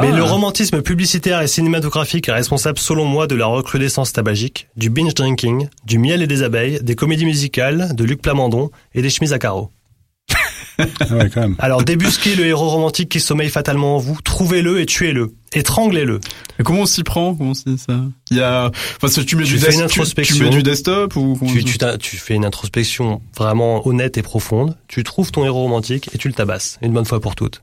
Mais 0.00 0.08
Ah. 0.10 0.16
le 0.16 0.22
romantisme 0.22 0.80
publicitaire 0.82 1.40
et 1.42 1.46
cinématographique 1.46 2.28
est 2.28 2.32
responsable, 2.32 2.78
selon 2.78 3.04
moi, 3.04 3.26
de 3.26 3.34
la 3.34 3.46
recrudescence 3.46 4.12
tabagique, 4.12 4.68
du 4.76 4.88
binge 4.88 5.14
drinking, 5.14 5.68
du 5.84 5.98
miel 5.98 6.22
et 6.22 6.26
des 6.26 6.42
abeilles, 6.42 6.78
des 6.82 6.94
comédies 6.94 7.26
musicales, 7.26 7.94
de 7.94 8.04
Luc 8.04 8.22
Plamondon 8.22 8.70
et 8.94 9.02
des 9.02 9.10
chemises 9.10 9.32
à 9.32 9.38
carreaux. 9.38 9.70
Ah 10.78 10.84
ouais, 11.10 11.28
quand 11.28 11.40
même. 11.42 11.56
Alors 11.58 11.82
débusquez 11.84 12.34
le 12.34 12.46
héros 12.46 12.68
romantique 12.68 13.10
qui 13.10 13.20
sommeille 13.20 13.50
fatalement 13.50 13.96
en 13.96 13.98
vous, 13.98 14.18
trouvez-le 14.22 14.80
et 14.80 14.86
tuez-le, 14.86 15.34
étranglez-le. 15.52 16.20
Et 16.58 16.62
comment 16.62 16.80
on 16.82 16.86
s'y 16.86 17.02
prend? 17.02 17.34
Comment 17.34 17.52
c'est 17.54 17.76
ça? 17.76 18.00
Il 18.30 18.38
y 18.38 18.40
a, 18.40 18.70
enfin, 19.02 19.22
tu 19.22 19.36
mets 19.36 19.44
Tu 19.44 19.54
du 19.54 19.58
fais 19.58 19.74
une 19.74 19.82
introspection. 19.82 20.36
Tu, 20.36 20.44
mets 20.44 20.50
du 20.50 20.62
desktop 20.62 21.14
ou 21.16 21.38
Tu, 21.46 21.64
tu 22.00 22.16
fais 22.16 22.34
une 22.34 22.46
introspection 22.46 23.20
vraiment 23.36 23.86
honnête 23.86 24.16
et 24.16 24.22
profonde, 24.22 24.76
tu 24.88 25.04
trouves 25.04 25.30
ton 25.30 25.44
héros 25.44 25.60
romantique 25.62 26.08
et 26.14 26.18
tu 26.18 26.28
le 26.28 26.34
tabasses, 26.34 26.78
une 26.80 26.92
bonne 26.92 27.04
fois 27.04 27.20
pour 27.20 27.34
toutes. 27.34 27.62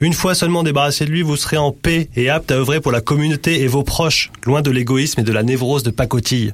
Une 0.00 0.12
fois 0.12 0.36
seulement 0.36 0.62
débarrassé 0.62 1.04
de 1.06 1.10
lui, 1.10 1.22
vous 1.22 1.36
serez 1.36 1.56
en 1.56 1.72
paix 1.72 2.08
et 2.14 2.30
apte 2.30 2.52
à 2.52 2.54
œuvrer 2.54 2.80
pour 2.80 2.92
la 2.92 3.00
communauté 3.00 3.62
et 3.62 3.66
vos 3.66 3.82
proches, 3.82 4.30
loin 4.46 4.62
de 4.62 4.70
l'égoïsme 4.70 5.20
et 5.20 5.24
de 5.24 5.32
la 5.32 5.42
névrose 5.42 5.82
de 5.82 5.90
pacotille. 5.90 6.52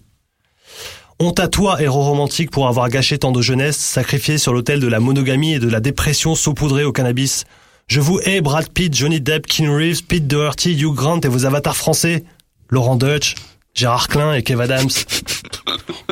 Honte 1.21 1.41
à 1.41 1.49
toi, 1.49 1.81
héros 1.81 2.03
romantique, 2.03 2.51
pour 2.51 2.69
avoir 2.69 2.89
gâché 2.89 3.19
tant 3.19 3.33
de 3.33 3.43
jeunesse, 3.43 3.77
sacrifié 3.77 4.39
sur 4.39 4.55
l'autel 4.55 4.81
de 4.81 4.89
la 4.89 4.99
monogamie 4.99 5.53
et 5.53 5.59
de 5.59 5.69
la 5.69 5.81
dépression 5.81 6.35
saupoudrée 6.35 6.85
au 6.85 6.93
cannabis. 6.93 7.45
Je 7.87 8.01
vous 8.01 8.19
hais, 8.25 8.41
Brad 8.41 8.71
Pitt, 8.71 8.95
Johnny 8.95 9.21
Depp, 9.21 9.47
Keanu 9.47 9.77
Reeves, 9.77 10.05
Pete 10.05 10.27
Doherty, 10.27 10.73
Hugh 10.73 10.95
Grant 10.95 11.21
et 11.21 11.29
vos 11.29 11.45
avatars 11.45 11.77
français, 11.77 12.25
Laurent 12.71 12.97
Deutsch, 12.97 13.35
Gérard 13.75 14.09
Klein 14.09 14.33
et 14.33 14.43
Kev 14.43 14.63
Adams. 14.63 14.89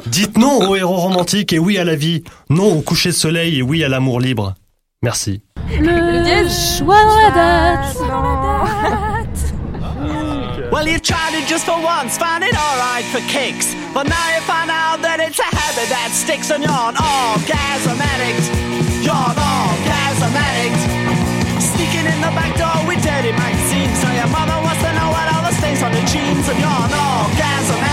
Dites 0.07 0.37
non 0.37 0.69
au 0.69 0.77
héros 0.77 0.97
romantique 0.97 1.55
et 1.55 1.59
oui 1.59 1.79
à 1.79 1.85
la 1.85 1.97
vie, 1.97 2.23
non 2.51 2.77
au 2.77 2.83
coucher 2.83 3.09
de 3.09 3.15
soleil 3.15 3.59
et 3.59 3.63
oui 3.63 3.83
à 3.83 3.89
l'amour 3.89 4.21
libre. 4.21 4.55
Merci. 5.03 5.41
Dièse. 6.33 6.79
choix 6.79 7.05
dans 7.05 7.17
la 7.17 7.31
date. 7.31 7.99
Well, 10.73 10.89
you've 10.89 11.03
tried 11.03 11.35
it 11.35 11.47
just 11.47 11.67
for 11.67 11.79
once, 11.83 12.17
found 12.17 12.43
it 12.43 12.57
alright 12.57 13.05
for 13.13 13.21
kicks. 13.29 13.75
But 13.93 14.09
now 14.09 14.27
you 14.35 14.41
find 14.49 14.71
out 14.71 15.03
that 15.03 15.21
it's 15.21 15.39
a 15.39 15.45
habit 15.45 15.85
that 15.93 16.09
sticks 16.17 16.49
and 16.51 16.65
you're 16.65 16.73
an 16.73 16.97
orgasm 16.97 18.01
addict. 18.01 18.49
You're 19.05 19.13
an 19.13 19.37
orgasm 19.37 20.33
addict. 20.33 20.81
Sneaking 21.61 22.09
in 22.09 22.19
the 22.25 22.33
back 22.33 22.57
door 22.57 22.89
with 22.89 23.05
dirty 23.05 23.37
magazines. 23.37 24.01
So 24.01 24.09
your 24.17 24.33
mother 24.33 24.57
wants 24.65 24.81
to 24.81 24.91
know 24.97 25.13
what 25.13 25.27
all 25.29 25.45
the 25.45 25.53
stains 25.61 25.85
on 25.85 25.93
your 25.93 26.09
jeans. 26.09 26.49
And 26.49 26.57
you're 26.57 26.83
an 26.89 26.95
orgasm 26.97 27.77
addict. 27.77 27.92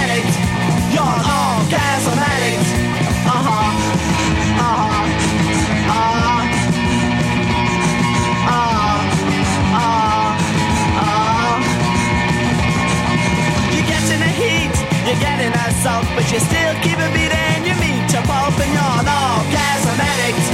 You're 15.10 15.18
getting 15.26 15.53
assault, 15.66 16.05
but 16.14 16.26
you 16.30 16.38
still 16.38 16.74
keep 16.86 16.99
a 17.01 17.10
beating 17.10 17.66
your 17.66 17.78
meat 17.82 18.05
to 18.14 18.22
pulp, 18.30 18.53
and 18.62 18.70
you're 18.70 18.95
an 19.01 19.10
orgasm 19.10 19.97
addict. 19.97 20.45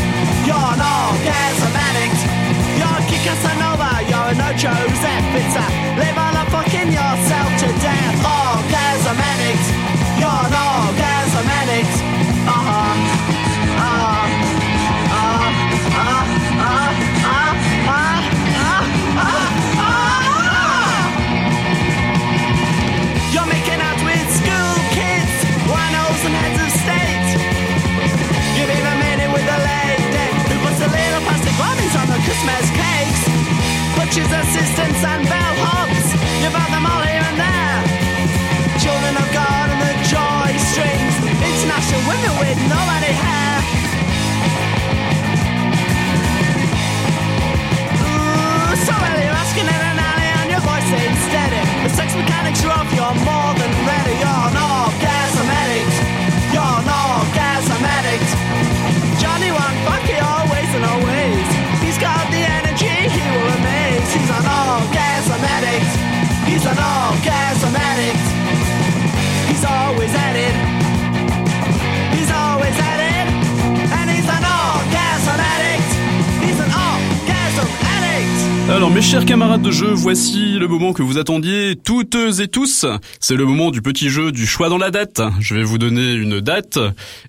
You're 0.48 0.56
an 0.56 0.80
orgasm 0.80 1.76
addict. 1.76 2.20
You're 2.80 2.96
a 2.96 3.04
Kid 3.04 3.22
Casanova, 3.28 3.92
you're 4.08 4.32
a 4.32 4.36
no 4.40 4.50
Joseph. 4.56 5.28
It's 5.36 5.56
a 5.60 5.66
live 6.00 6.18
on 6.18 6.40
a 6.40 6.44
fucking 6.56 6.88
yourself 6.96 7.55
Christmas 32.46 32.70
cakes. 32.78 33.26
Butchers, 33.98 34.30
assistants, 34.30 35.04
and 35.04 35.26
bellhops. 35.26 36.14
You've 36.44 36.54
had 36.54 36.70
them 36.70 36.86
all 36.86 37.02
here 37.02 37.26
and 37.26 37.40
there. 37.42 37.82
Children 38.78 39.18
of 39.18 39.28
God 39.34 39.70
and 39.74 39.82
the 39.82 39.94
joy 40.06 40.54
strings. 40.62 41.16
International 41.42 42.02
women 42.06 42.38
with 42.38 42.60
nobody 42.70 43.14
hair. 43.18 43.75
Chers 79.16 79.26
camarades 79.26 79.62
de 79.62 79.72
jeu, 79.72 79.94
voici 79.94 80.60
le 80.60 80.68
moment 80.68 80.92
que 80.92 81.02
vous 81.02 81.18
attendiez 81.18 81.78
toutes 81.78 82.16
et 82.16 82.50
tous. 82.50 82.86
C'est 83.22 83.38
le 83.38 83.46
moment 83.46 83.72
du 83.72 83.82
petit 83.82 84.10
jeu 84.10 84.34
du 84.34 84.46
choix 84.46 84.68
dans 84.68 84.78
la 84.78 84.92
date. 84.92 85.22
Je 85.40 85.56
vais 85.56 85.64
vous 85.64 85.78
donner 85.78 86.16
une 86.16 86.42
date 86.42 86.78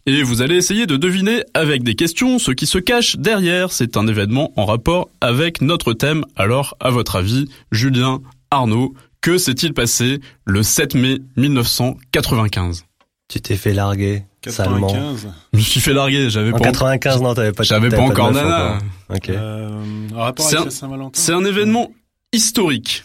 et 0.04 0.24
vous 0.24 0.42
allez 0.42 0.56
essayer 0.56 0.86
de 0.86 0.96
deviner 0.96 1.44
avec 1.54 1.84
des 1.84 1.94
questions 1.94 2.40
ce 2.40 2.50
qui 2.50 2.66
se 2.66 2.78
cache 2.78 3.14
derrière. 3.18 3.70
C'est 3.70 3.96
un 3.96 4.08
événement 4.08 4.52
en 4.56 4.64
rapport 4.64 5.08
avec 5.20 5.60
notre 5.60 5.92
thème. 5.92 6.24
Alors 6.34 6.76
à 6.80 6.90
votre 6.90 7.14
avis, 7.14 7.48
Julien, 7.70 8.20
Arnaud, 8.50 8.94
que 9.20 9.38
s'est-il 9.38 9.72
passé 9.72 10.18
le 10.44 10.64
7 10.64 10.96
mai 10.96 11.18
1995 11.36 12.84
Tu 13.28 13.40
t'es 13.40 13.54
fait 13.54 13.74
larguer, 13.74 14.24
salement. 14.52 14.86
95. 14.88 15.28
Je 15.52 15.58
me 15.58 15.62
suis 15.62 15.80
fait 15.80 15.92
larguer, 15.92 16.30
j'avais 16.30 16.52
En 16.52 16.58
pas 16.58 16.64
95, 16.64 17.20
non, 17.22 17.34
t'avais 17.34 17.52
pas 17.52 17.62
J'avais 17.62 17.88
pas 17.88 18.00
encore 18.02 18.32
nana. 18.32 18.78
Ok. 19.14 19.28
Euh, 19.30 20.08
en 20.14 20.18
rapport 20.20 20.44
C'est 20.46 20.56
avec 20.56 20.62
un- 20.62 20.64
la 20.66 20.70
Saint-Valentin. 20.70 21.20
C'est 21.20 21.32
un 21.32 21.44
événement 21.44 21.90
historique. 22.32 23.04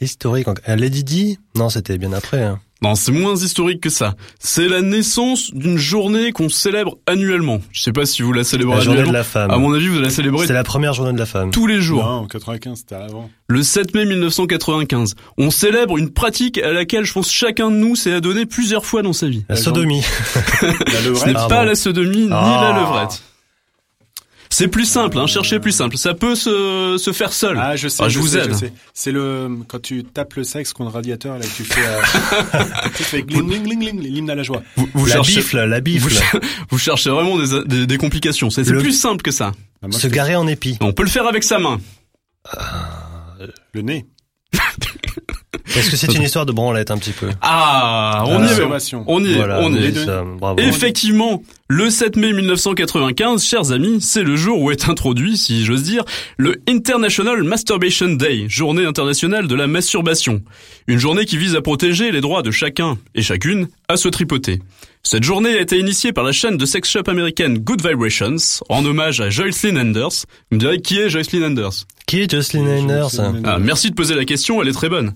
Historique. 0.00 0.48
encore. 0.48 0.64
Euh, 0.68 0.76
Lady 0.76 1.04
Di 1.04 1.38
Non, 1.56 1.68
c'était 1.68 1.98
bien 1.98 2.12
après. 2.12 2.42
hein. 2.42 2.60
Non, 2.84 2.94
c'est 2.94 3.12
moins 3.12 3.34
historique 3.34 3.80
que 3.80 3.90
ça. 3.90 4.14
C'est 4.38 4.68
la 4.68 4.82
naissance 4.82 5.52
d'une 5.54 5.78
journée 5.78 6.32
qu'on 6.32 6.48
célèbre 6.48 6.98
annuellement. 7.06 7.60
Je 7.72 7.80
sais 7.82 7.92
pas 7.92 8.04
si 8.06 8.22
vous 8.22 8.32
la 8.32 8.44
célébrez 8.44 8.76
La 8.76 8.80
journée 8.82 9.00
annuellement. 9.00 9.12
de 9.12 9.16
la 9.18 9.24
femme. 9.24 9.50
À 9.50 9.56
mon 9.58 9.72
avis, 9.72 9.88
vous 9.88 10.00
la 10.00 10.10
célébrez 10.10 10.46
C'est 10.46 10.52
la 10.52 10.64
première 10.64 10.92
journée 10.92 11.12
de 11.12 11.18
la 11.18 11.26
femme. 11.26 11.50
tous 11.50 11.66
les 11.66 11.80
jours. 11.80 12.04
Non, 12.04 12.10
en 12.10 12.26
95, 12.26 12.78
c'était 12.78 12.94
avant. 12.94 13.30
Le 13.48 13.62
7 13.62 13.94
mai 13.94 14.04
1995, 14.04 15.14
on 15.38 15.50
célèbre 15.50 15.96
une 15.98 16.10
pratique 16.10 16.58
à 16.58 16.72
laquelle 16.72 17.04
je 17.04 17.12
pense 17.12 17.30
chacun 17.30 17.70
de 17.70 17.76
nous 17.76 17.96
s'est 17.96 18.12
adonné 18.12 18.46
plusieurs 18.46 18.84
fois 18.84 19.02
dans 19.02 19.12
sa 19.12 19.28
vie. 19.28 19.44
La 19.48 19.56
sodomie. 19.56 20.02
La 20.62 20.70
Ce 20.70 21.24
n'est 21.26 21.32
Ah 21.36 21.46
pas 21.48 21.64
la 21.64 21.74
sodomie 21.74 22.26
ni 22.26 22.28
Ah. 22.30 22.70
la 22.72 22.80
levrette. 22.80 23.22
C'est 24.54 24.68
plus 24.68 24.84
simple, 24.84 25.18
hein, 25.18 25.26
cherchez 25.26 25.58
plus 25.58 25.72
simple. 25.72 25.96
Ça 25.96 26.14
peut 26.14 26.36
se, 26.36 26.96
se 26.96 27.12
faire 27.12 27.32
seul. 27.32 27.58
Ah, 27.60 27.74
je 27.74 27.88
sais, 27.88 28.04
Ah, 28.04 28.08
je, 28.08 28.14
je 28.14 28.18
vous 28.20 28.28
sais, 28.28 28.38
aide. 28.38 28.72
C'est 28.92 29.10
le, 29.10 29.48
quand 29.66 29.82
tu 29.82 30.04
tapes 30.04 30.34
le 30.34 30.44
sexe 30.44 30.72
contre 30.72 30.90
le 30.90 30.94
radiateur, 30.94 31.36
là, 31.38 31.44
que 31.44 31.56
tu 31.56 31.64
fais, 31.64 31.80
euh, 31.84 32.62
tu 32.96 33.02
fais 33.02 33.22
gling, 33.22 33.48
gling, 33.48 33.64
gling, 33.64 33.80
gling, 33.80 34.00
l'hymne 34.00 34.30
à 34.30 34.36
la 34.36 34.44
joie. 34.44 34.62
Vous, 34.76 34.88
vous 34.94 35.06
la 35.06 35.14
cherchez, 35.14 35.40
bifle, 35.40 35.64
la 35.64 35.80
bifle. 35.80 36.38
vous 36.70 36.78
cherchez 36.78 37.10
vraiment 37.10 37.36
des, 37.36 37.64
des, 37.64 37.86
des 37.88 37.98
complications. 37.98 38.48
C'est 38.48 38.62
plus 38.62 38.92
simple 38.92 39.22
que 39.22 39.32
ça. 39.32 39.50
Ah, 39.82 39.88
moi, 39.88 39.98
Se 39.98 40.06
garer 40.06 40.36
en 40.36 40.46
épi. 40.46 40.78
On 40.80 40.92
peut 40.92 41.02
le 41.02 41.10
faire 41.10 41.26
avec 41.26 41.42
sa 41.42 41.58
main. 41.58 41.80
Le 43.72 43.82
nez. 43.82 44.06
Est-ce 45.76 45.90
que 45.90 45.96
c'est 45.96 46.14
une 46.14 46.22
histoire 46.24 46.46
de 46.46 46.52
branlette 46.52 46.90
un 46.90 46.98
petit 46.98 47.12
peu 47.12 47.28
Ah, 47.40 48.24
on 48.26 48.40
y 48.40 48.44
est. 48.44 48.48
masturbation. 48.48 49.04
On 49.06 49.24
y 49.24 49.32
est, 49.32 49.36
Voilà, 49.36 49.60
on 49.62 49.72
y 49.74 49.84
est. 49.84 49.92
deux. 49.92 50.04
ça, 50.04 50.22
bravo. 50.38 50.58
Effectivement, 50.60 51.42
le 51.68 51.90
7 51.90 52.16
mai 52.16 52.32
1995, 52.32 53.44
chers 53.44 53.72
amis, 53.72 54.00
c'est 54.00 54.22
le 54.22 54.36
jour 54.36 54.60
où 54.60 54.70
est 54.70 54.88
introduit, 54.88 55.36
si 55.36 55.64
j'ose 55.64 55.82
dire, 55.82 56.04
le 56.36 56.56
International 56.68 57.42
Masturbation 57.42 58.08
Day, 58.14 58.46
journée 58.48 58.84
internationale 58.84 59.46
de 59.46 59.54
la 59.54 59.66
masturbation. 59.66 60.42
Une 60.86 60.98
journée 60.98 61.24
qui 61.24 61.36
vise 61.38 61.56
à 61.56 61.62
protéger 61.62 62.10
les 62.12 62.20
droits 62.20 62.42
de 62.42 62.50
chacun 62.50 62.98
et 63.14 63.22
chacune 63.22 63.68
à 63.88 63.96
se 63.96 64.08
tripoter. 64.08 64.60
Cette 65.06 65.22
journée 65.22 65.50
a 65.58 65.60
été 65.60 65.78
initiée 65.78 66.12
par 66.12 66.24
la 66.24 66.32
chaîne 66.32 66.56
de 66.56 66.64
sex 66.64 66.88
shop 66.88 67.02
américaine 67.08 67.58
Good 67.58 67.86
Vibrations, 67.86 68.36
en 68.70 68.84
hommage 68.86 69.20
à 69.20 69.28
Joycelyn 69.28 69.76
Anders. 69.78 70.24
Vous 70.50 70.56
me 70.56 70.58
direz 70.60 70.80
qui 70.80 70.98
est 70.98 71.10
Joycelyn 71.10 71.46
Anders 71.48 71.84
Qui 72.06 72.22
est 72.22 72.30
Jocelyn 72.30 72.66
Enders? 72.78 73.10
Ah, 73.44 73.58
Merci 73.58 73.90
de 73.90 73.94
poser 73.94 74.14
la 74.14 74.24
question, 74.24 74.62
elle 74.62 74.68
est 74.68 74.72
très 74.72 74.88
bonne. 74.88 75.12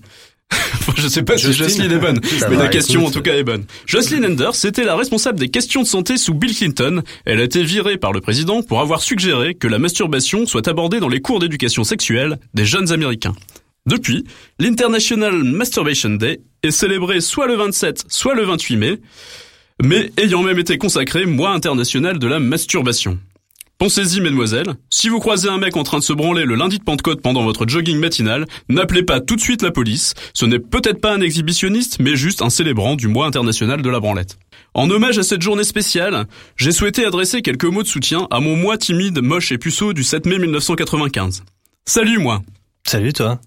Enfin, 0.51 0.93
je 0.97 1.07
sais 1.07 1.23
pas 1.23 1.37
si 1.37 1.51
Jocelyn. 1.51 1.67
Jocelyn 1.67 1.95
est 1.95 1.99
bonne, 1.99 2.19
mais 2.49 2.55
la 2.57 2.67
question 2.67 3.01
écoute. 3.01 3.09
en 3.09 3.19
tout 3.19 3.21
cas 3.21 3.35
est 3.35 3.43
bonne. 3.43 3.65
Jocelyn 3.85 4.23
Anders 4.23 4.65
était 4.65 4.83
la 4.83 4.95
responsable 4.95 5.39
des 5.39 5.49
questions 5.49 5.81
de 5.81 5.87
santé 5.87 6.17
sous 6.17 6.33
Bill 6.33 6.55
Clinton. 6.55 7.01
Elle 7.25 7.39
a 7.39 7.43
été 7.43 7.63
virée 7.63 7.97
par 7.97 8.11
le 8.11 8.21
président 8.21 8.61
pour 8.63 8.79
avoir 8.79 9.01
suggéré 9.01 9.55
que 9.55 9.67
la 9.67 9.79
masturbation 9.79 10.45
soit 10.45 10.67
abordée 10.67 10.99
dans 10.99 11.09
les 11.09 11.21
cours 11.21 11.39
d'éducation 11.39 11.83
sexuelle 11.83 12.39
des 12.53 12.65
jeunes 12.65 12.91
américains. 12.91 13.35
Depuis, 13.85 14.25
l'International 14.59 15.43
Masturbation 15.43 16.11
Day 16.11 16.41
est 16.63 16.71
célébré 16.71 17.21
soit 17.21 17.47
le 17.47 17.55
27, 17.55 18.05
soit 18.07 18.35
le 18.35 18.43
28 18.43 18.75
mai, 18.77 18.99
mais 19.83 20.11
ayant 20.17 20.43
même 20.43 20.59
été 20.59 20.77
consacré 20.77 21.25
mois 21.25 21.51
international 21.51 22.19
de 22.19 22.27
la 22.27 22.39
masturbation. 22.39 23.17
Pensez-y, 23.79 24.19
mesdemoiselles, 24.19 24.75
si 24.89 25.07
vous 25.07 25.19
croisez 25.19 25.47
un 25.47 25.57
mec 25.57 25.77
en 25.77 25.83
train 25.83 25.99
de 25.99 26.03
se 26.03 26.11
branler 26.11 26.43
le 26.43 26.55
lundi 26.55 26.79
de 26.79 26.83
Pentecôte 26.83 27.21
pendant 27.21 27.45
votre 27.45 27.65
jogging 27.65 27.97
matinal, 27.97 28.45
n'appelez 28.67 29.03
pas 29.03 29.21
tout 29.21 29.37
de 29.37 29.39
suite 29.39 29.61
la 29.61 29.71
police, 29.71 30.15
ce 30.33 30.45
n'est 30.45 30.59
peut-être 30.59 30.99
pas 30.99 31.13
un 31.13 31.21
exhibitionniste, 31.21 31.95
mais 32.01 32.17
juste 32.17 32.41
un 32.41 32.49
célébrant 32.49 32.97
du 32.97 33.07
mois 33.07 33.25
international 33.25 33.81
de 33.81 33.89
la 33.89 34.01
branlette. 34.01 34.37
En 34.73 34.89
hommage 34.89 35.17
à 35.17 35.23
cette 35.23 35.41
journée 35.41 35.63
spéciale, 35.63 36.27
j'ai 36.57 36.73
souhaité 36.73 37.05
adresser 37.05 37.41
quelques 37.41 37.63
mots 37.63 37.83
de 37.83 37.87
soutien 37.87 38.27
à 38.31 38.41
mon 38.41 38.57
moi 38.57 38.77
timide, 38.77 39.21
moche 39.21 39.53
et 39.53 39.57
puceau 39.57 39.93
du 39.93 40.03
7 40.03 40.25
mai 40.25 40.39
1995. 40.39 41.43
Salut 41.85 42.17
moi 42.17 42.41
Salut 42.85 43.13
toi. 43.13 43.39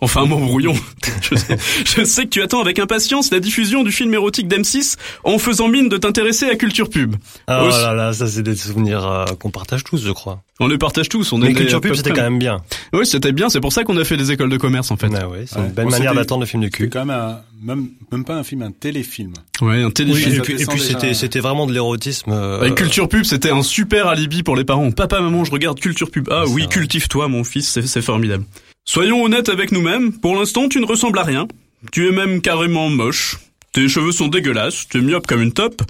Enfin, 0.00 0.24
mon 0.26 0.44
brouillon. 0.44 0.74
Je 1.30 1.36
sais, 1.36 1.56
je 1.84 2.04
sais 2.04 2.24
que 2.24 2.28
tu 2.28 2.42
attends 2.42 2.60
avec 2.60 2.78
impatience 2.78 3.30
la 3.30 3.40
diffusion 3.40 3.82
du 3.82 3.92
film 3.92 4.12
érotique 4.12 4.46
d'M6 4.46 4.96
en 5.24 5.38
faisant 5.38 5.68
mine 5.68 5.88
de 5.88 5.96
t'intéresser 5.96 6.46
à 6.46 6.54
Culture 6.56 6.90
Pub. 6.90 7.14
Oh 7.48 7.52
Aussi- 7.68 7.78
là 7.80 7.94
là, 7.94 8.12
ça 8.12 8.26
c'est 8.26 8.42
des 8.42 8.54
souvenirs 8.54 9.06
euh, 9.06 9.24
qu'on 9.40 9.50
partage 9.50 9.84
tous, 9.84 10.04
je 10.04 10.10
crois. 10.10 10.42
On 10.60 10.66
les 10.68 10.76
partage 10.76 11.08
tous. 11.08 11.32
On 11.32 11.38
est 11.38 11.46
Mais 11.46 11.48
des- 11.48 11.60
Culture 11.60 11.80
Pub, 11.80 11.94
c'était 11.94 12.10
quand 12.10 12.22
même 12.22 12.38
bien. 12.38 12.60
Oui, 12.92 13.06
c'était 13.06 13.32
bien. 13.32 13.48
C'est 13.48 13.60
pour 13.60 13.72
ça 13.72 13.84
qu'on 13.84 13.96
a 13.96 14.04
fait 14.04 14.16
des 14.18 14.30
écoles 14.32 14.50
de 14.50 14.56
commerce, 14.58 14.90
en 14.90 14.96
fait. 14.96 15.08
Ah 15.18 15.28
ouais, 15.28 15.44
c'est 15.46 15.56
Ouais. 15.58 15.66
une 15.66 15.72
belle 15.72 15.84
Bon, 15.86 15.90
manière 15.92 16.14
d'attendre 16.14 16.40
le 16.42 16.46
film 16.46 16.62
du 16.62 16.68
C'est 16.70 16.76
cul. 16.76 16.90
quand 16.90 17.04
même 17.06 17.16
un, 17.16 17.40
même, 17.62 17.88
même 18.12 18.24
pas 18.24 18.34
un 18.34 18.44
film, 18.44 18.62
un 18.62 18.70
téléfilm. 18.72 19.32
Ouais, 19.62 19.82
un 19.82 19.86
Oui, 19.86 19.92
téléfilm. 19.94 20.34
et 20.34 20.40
puis, 20.40 20.62
et 20.62 20.66
puis 20.66 20.80
c'était 20.80 21.14
c'était 21.14 21.40
vraiment 21.40 21.66
de 21.66 21.72
l'érotisme. 21.72 22.30
euh, 22.32 22.60
Avec 22.60 22.74
Culture 22.74 23.08
Pub, 23.08 23.24
c'était 23.24 23.50
un 23.50 23.62
super 23.62 24.08
alibi 24.08 24.42
pour 24.42 24.56
les 24.56 24.64
parents. 24.64 24.90
Papa, 24.90 25.20
maman, 25.20 25.44
je 25.44 25.50
regarde 25.50 25.80
Culture 25.80 26.10
Pub. 26.10 26.28
Ah 26.30 26.44
oui, 26.48 26.68
cultive-toi, 26.68 27.28
mon 27.28 27.44
fils, 27.44 27.80
c'est 27.86 28.02
formidable. 28.02 28.44
Soyons 28.86 29.24
honnêtes 29.24 29.48
avec 29.48 29.72
nous-mêmes. 29.72 30.12
Pour 30.12 30.36
l'instant, 30.36 30.68
tu 30.68 30.78
ne 30.78 30.84
ressembles 30.84 31.18
à 31.18 31.22
rien. 31.22 31.48
Tu 31.90 32.06
es 32.06 32.12
même 32.12 32.42
carrément 32.42 32.90
moche. 32.90 33.38
Tes 33.72 33.88
cheveux 33.88 34.12
sont 34.12 34.28
dégueulasses, 34.28 34.86
tu 34.88 34.98
es 34.98 35.00
myope 35.00 35.26
comme 35.26 35.42
une 35.42 35.52
top, 35.52 35.82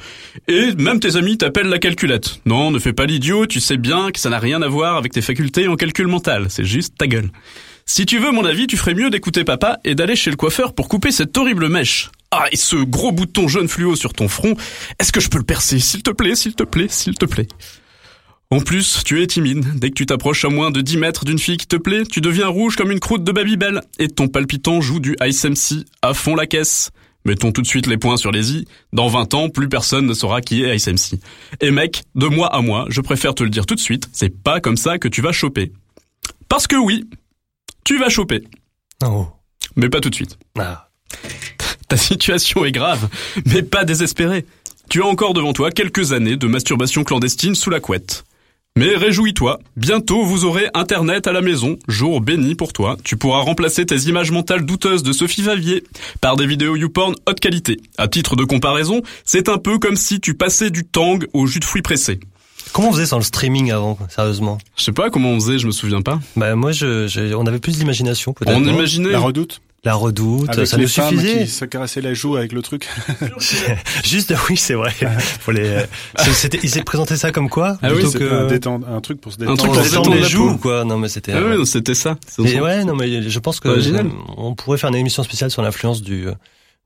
et 0.48 0.72
même 0.76 1.00
tes 1.00 1.16
amis 1.16 1.36
t'appellent 1.36 1.68
la 1.68 1.78
calculette. 1.78 2.40
Non, 2.46 2.70
ne 2.70 2.78
fais 2.78 2.94
pas 2.94 3.04
l'idiot, 3.04 3.46
tu 3.46 3.60
sais 3.60 3.76
bien 3.76 4.10
que 4.10 4.18
ça 4.18 4.30
n'a 4.30 4.38
rien 4.38 4.62
à 4.62 4.68
voir 4.68 4.96
avec 4.96 5.12
tes 5.12 5.20
facultés 5.20 5.68
en 5.68 5.76
calcul 5.76 6.06
mental, 6.06 6.46
c'est 6.48 6.64
juste 6.64 6.96
ta 6.96 7.06
gueule. 7.06 7.30
Si 7.84 8.06
tu 8.06 8.18
veux 8.18 8.30
mon 8.30 8.46
avis, 8.46 8.66
tu 8.66 8.78
ferais 8.78 8.94
mieux 8.94 9.10
d'écouter 9.10 9.44
papa 9.44 9.80
et 9.84 9.94
d'aller 9.94 10.16
chez 10.16 10.30
le 10.30 10.36
coiffeur 10.36 10.74
pour 10.74 10.88
couper 10.88 11.10
cette 11.10 11.36
horrible 11.36 11.68
mèche. 11.68 12.10
Ah, 12.30 12.46
et 12.52 12.56
ce 12.56 12.76
gros 12.76 13.12
bouton 13.12 13.48
jaune 13.48 13.68
fluo 13.68 13.96
sur 13.96 14.14
ton 14.14 14.28
front, 14.28 14.56
est-ce 14.98 15.12
que 15.12 15.20
je 15.20 15.28
peux 15.28 15.36
le 15.36 15.44
percer 15.44 15.78
S'il 15.78 16.02
te 16.02 16.10
plaît, 16.10 16.36
s'il 16.36 16.54
te 16.54 16.64
plaît, 16.64 16.86
s'il 16.88 17.16
te 17.16 17.26
plaît? 17.26 17.48
En 18.50 18.60
plus, 18.60 19.02
tu 19.04 19.22
es 19.22 19.26
timide. 19.26 19.78
Dès 19.78 19.88
que 19.88 19.94
tu 19.94 20.06
t'approches 20.06 20.44
à 20.44 20.48
moins 20.48 20.70
de 20.70 20.80
10 20.80 20.98
mètres 20.98 21.24
d'une 21.24 21.38
fille 21.38 21.56
qui 21.56 21.66
te 21.66 21.76
plaît, 21.76 22.04
tu 22.04 22.20
deviens 22.20 22.48
rouge 22.48 22.76
comme 22.76 22.90
une 22.90 23.00
croûte 23.00 23.24
de 23.24 23.32
Babybel 23.32 23.82
et 23.98 24.08
ton 24.08 24.28
palpitant 24.28 24.80
joue 24.80 25.00
du 25.00 25.16
Ice 25.22 25.44
MC 25.44 25.84
à 26.02 26.14
fond 26.14 26.36
la 26.36 26.46
caisse. 26.46 26.90
Mettons 27.24 27.52
tout 27.52 27.62
de 27.62 27.66
suite 27.66 27.86
les 27.86 27.96
points 27.96 28.18
sur 28.18 28.30
les 28.30 28.52
i. 28.52 28.68
Dans 28.92 29.08
20 29.08 29.32
ans, 29.34 29.48
plus 29.48 29.68
personne 29.68 30.06
ne 30.06 30.12
saura 30.12 30.42
qui 30.42 30.62
est 30.62 30.76
Ice 30.76 30.88
MC. 30.88 31.18
Et 31.60 31.70
mec, 31.70 32.04
de 32.14 32.26
mois 32.26 32.54
à 32.54 32.60
mois, 32.60 32.84
je 32.90 33.00
préfère 33.00 33.34
te 33.34 33.42
le 33.42 33.50
dire 33.50 33.64
tout 33.64 33.74
de 33.74 33.80
suite, 33.80 34.08
c'est 34.12 34.42
pas 34.42 34.60
comme 34.60 34.76
ça 34.76 34.98
que 34.98 35.08
tu 35.08 35.22
vas 35.22 35.32
choper. 35.32 35.72
Parce 36.48 36.66
que 36.66 36.76
oui, 36.76 37.08
tu 37.84 37.98
vas 37.98 38.10
choper. 38.10 38.44
Oh. 39.02 39.26
Mais 39.74 39.88
pas 39.88 40.00
tout 40.00 40.10
de 40.10 40.14
suite. 40.14 40.38
Ah. 40.58 40.90
Ta 41.88 41.96
situation 41.96 42.64
est 42.64 42.72
grave, 42.72 43.08
mais 43.46 43.62
pas 43.62 43.84
désespérée. 43.84 44.44
Tu 44.90 45.02
as 45.02 45.06
encore 45.06 45.32
devant 45.32 45.54
toi 45.54 45.70
quelques 45.70 46.12
années 46.12 46.36
de 46.36 46.46
masturbation 46.46 47.04
clandestine 47.04 47.54
sous 47.54 47.70
la 47.70 47.80
couette. 47.80 48.24
Mais 48.76 48.96
réjouis-toi, 48.96 49.60
bientôt 49.76 50.24
vous 50.24 50.44
aurez 50.44 50.66
Internet 50.74 51.28
à 51.28 51.32
la 51.32 51.42
maison, 51.42 51.78
jour 51.86 52.20
béni 52.20 52.56
pour 52.56 52.72
toi. 52.72 52.96
Tu 53.04 53.16
pourras 53.16 53.38
remplacer 53.38 53.86
tes 53.86 53.94
images 54.08 54.32
mentales 54.32 54.66
douteuses 54.66 55.04
de 55.04 55.12
Sophie 55.12 55.42
Favier 55.42 55.84
par 56.20 56.34
des 56.34 56.44
vidéos 56.44 56.74
YouPorn 56.74 57.14
haute 57.28 57.38
qualité. 57.38 57.76
À 57.98 58.08
titre 58.08 58.34
de 58.34 58.42
comparaison, 58.42 59.00
c'est 59.24 59.48
un 59.48 59.58
peu 59.58 59.78
comme 59.78 59.94
si 59.94 60.18
tu 60.18 60.34
passais 60.34 60.70
du 60.70 60.84
tang 60.84 61.20
au 61.34 61.46
jus 61.46 61.60
de 61.60 61.64
fruits 61.64 61.82
pressés. 61.82 62.18
Comment 62.72 62.88
on 62.88 62.92
faisait 62.92 63.06
sans 63.06 63.18
le 63.18 63.22
streaming 63.22 63.70
avant, 63.70 63.96
sérieusement? 64.08 64.58
Je 64.76 64.82
sais 64.82 64.90
pas 64.90 65.08
comment 65.08 65.28
on 65.30 65.38
faisait, 65.38 65.58
je 65.60 65.66
me 65.68 65.70
souviens 65.72 66.02
pas. 66.02 66.18
Bah 66.34 66.56
moi, 66.56 66.72
je, 66.72 67.06
je- 67.06 67.32
on 67.32 67.46
avait 67.46 67.60
plus 67.60 67.76
d'imagination 67.78 68.32
peut-être. 68.32 68.56
On 68.56 68.60
non? 68.60 68.72
imaginait... 68.74 69.12
La 69.12 69.20
redoute? 69.20 69.60
La 69.84 69.94
redoute, 69.94 70.48
Avec 70.50 70.66
ça 70.66 70.76
les 70.78 70.84
nous 70.84 70.88
suffisait. 70.88 71.44
qui 71.44 71.50
se 71.50 71.64
caressaient 71.66 72.00
la 72.00 72.14
joue 72.14 72.36
avec 72.36 72.52
le 72.52 72.62
truc. 72.62 72.88
Juste, 74.04 74.32
oui, 74.48 74.56
c'est 74.56 74.74
vrai. 74.74 74.90
Faut 75.40 75.52
les. 75.52 75.78
c'est- 76.18 76.32
C'était, 76.32 76.58
il 76.62 76.70
s'est 76.70 76.82
présenté 76.82 77.16
ça 77.16 77.32
comme 77.32 77.48
quoi 77.50 77.76
Ah 77.82 77.88
oui, 77.92 78.02
que 78.12 78.32
un, 78.32 78.46
détendre- 78.46 78.88
un 78.88 79.00
truc 79.00 79.20
pour 79.20 79.32
se 79.32 79.38
détendre. 79.38 79.58
truc 79.58 79.72
pour 79.72 79.84
se 79.84 79.90
détendre 79.90 80.14
les 80.14 80.20
la 80.22 80.28
joues, 80.28 80.56
quoi. 80.56 80.84
Non, 80.84 80.98
mais 80.98 81.08
c'était. 81.08 81.32
Ah 81.32 81.38
euh, 81.38 81.58
oui, 81.58 81.66
c'était 81.66 81.94
ça. 81.94 82.16
Et 82.44 82.60
ouais, 82.60 82.84
non, 82.84 82.94
mais 82.96 83.28
je 83.28 83.38
pense 83.38 83.60
que 83.60 83.68
euh, 83.68 84.02
on 84.36 84.54
pourrait 84.54 84.78
faire 84.78 84.90
une 84.90 84.96
émission 84.96 85.22
spéciale 85.22 85.50
sur 85.50 85.62
l'influence 85.62 86.02
du 86.02 86.28
euh, 86.28 86.32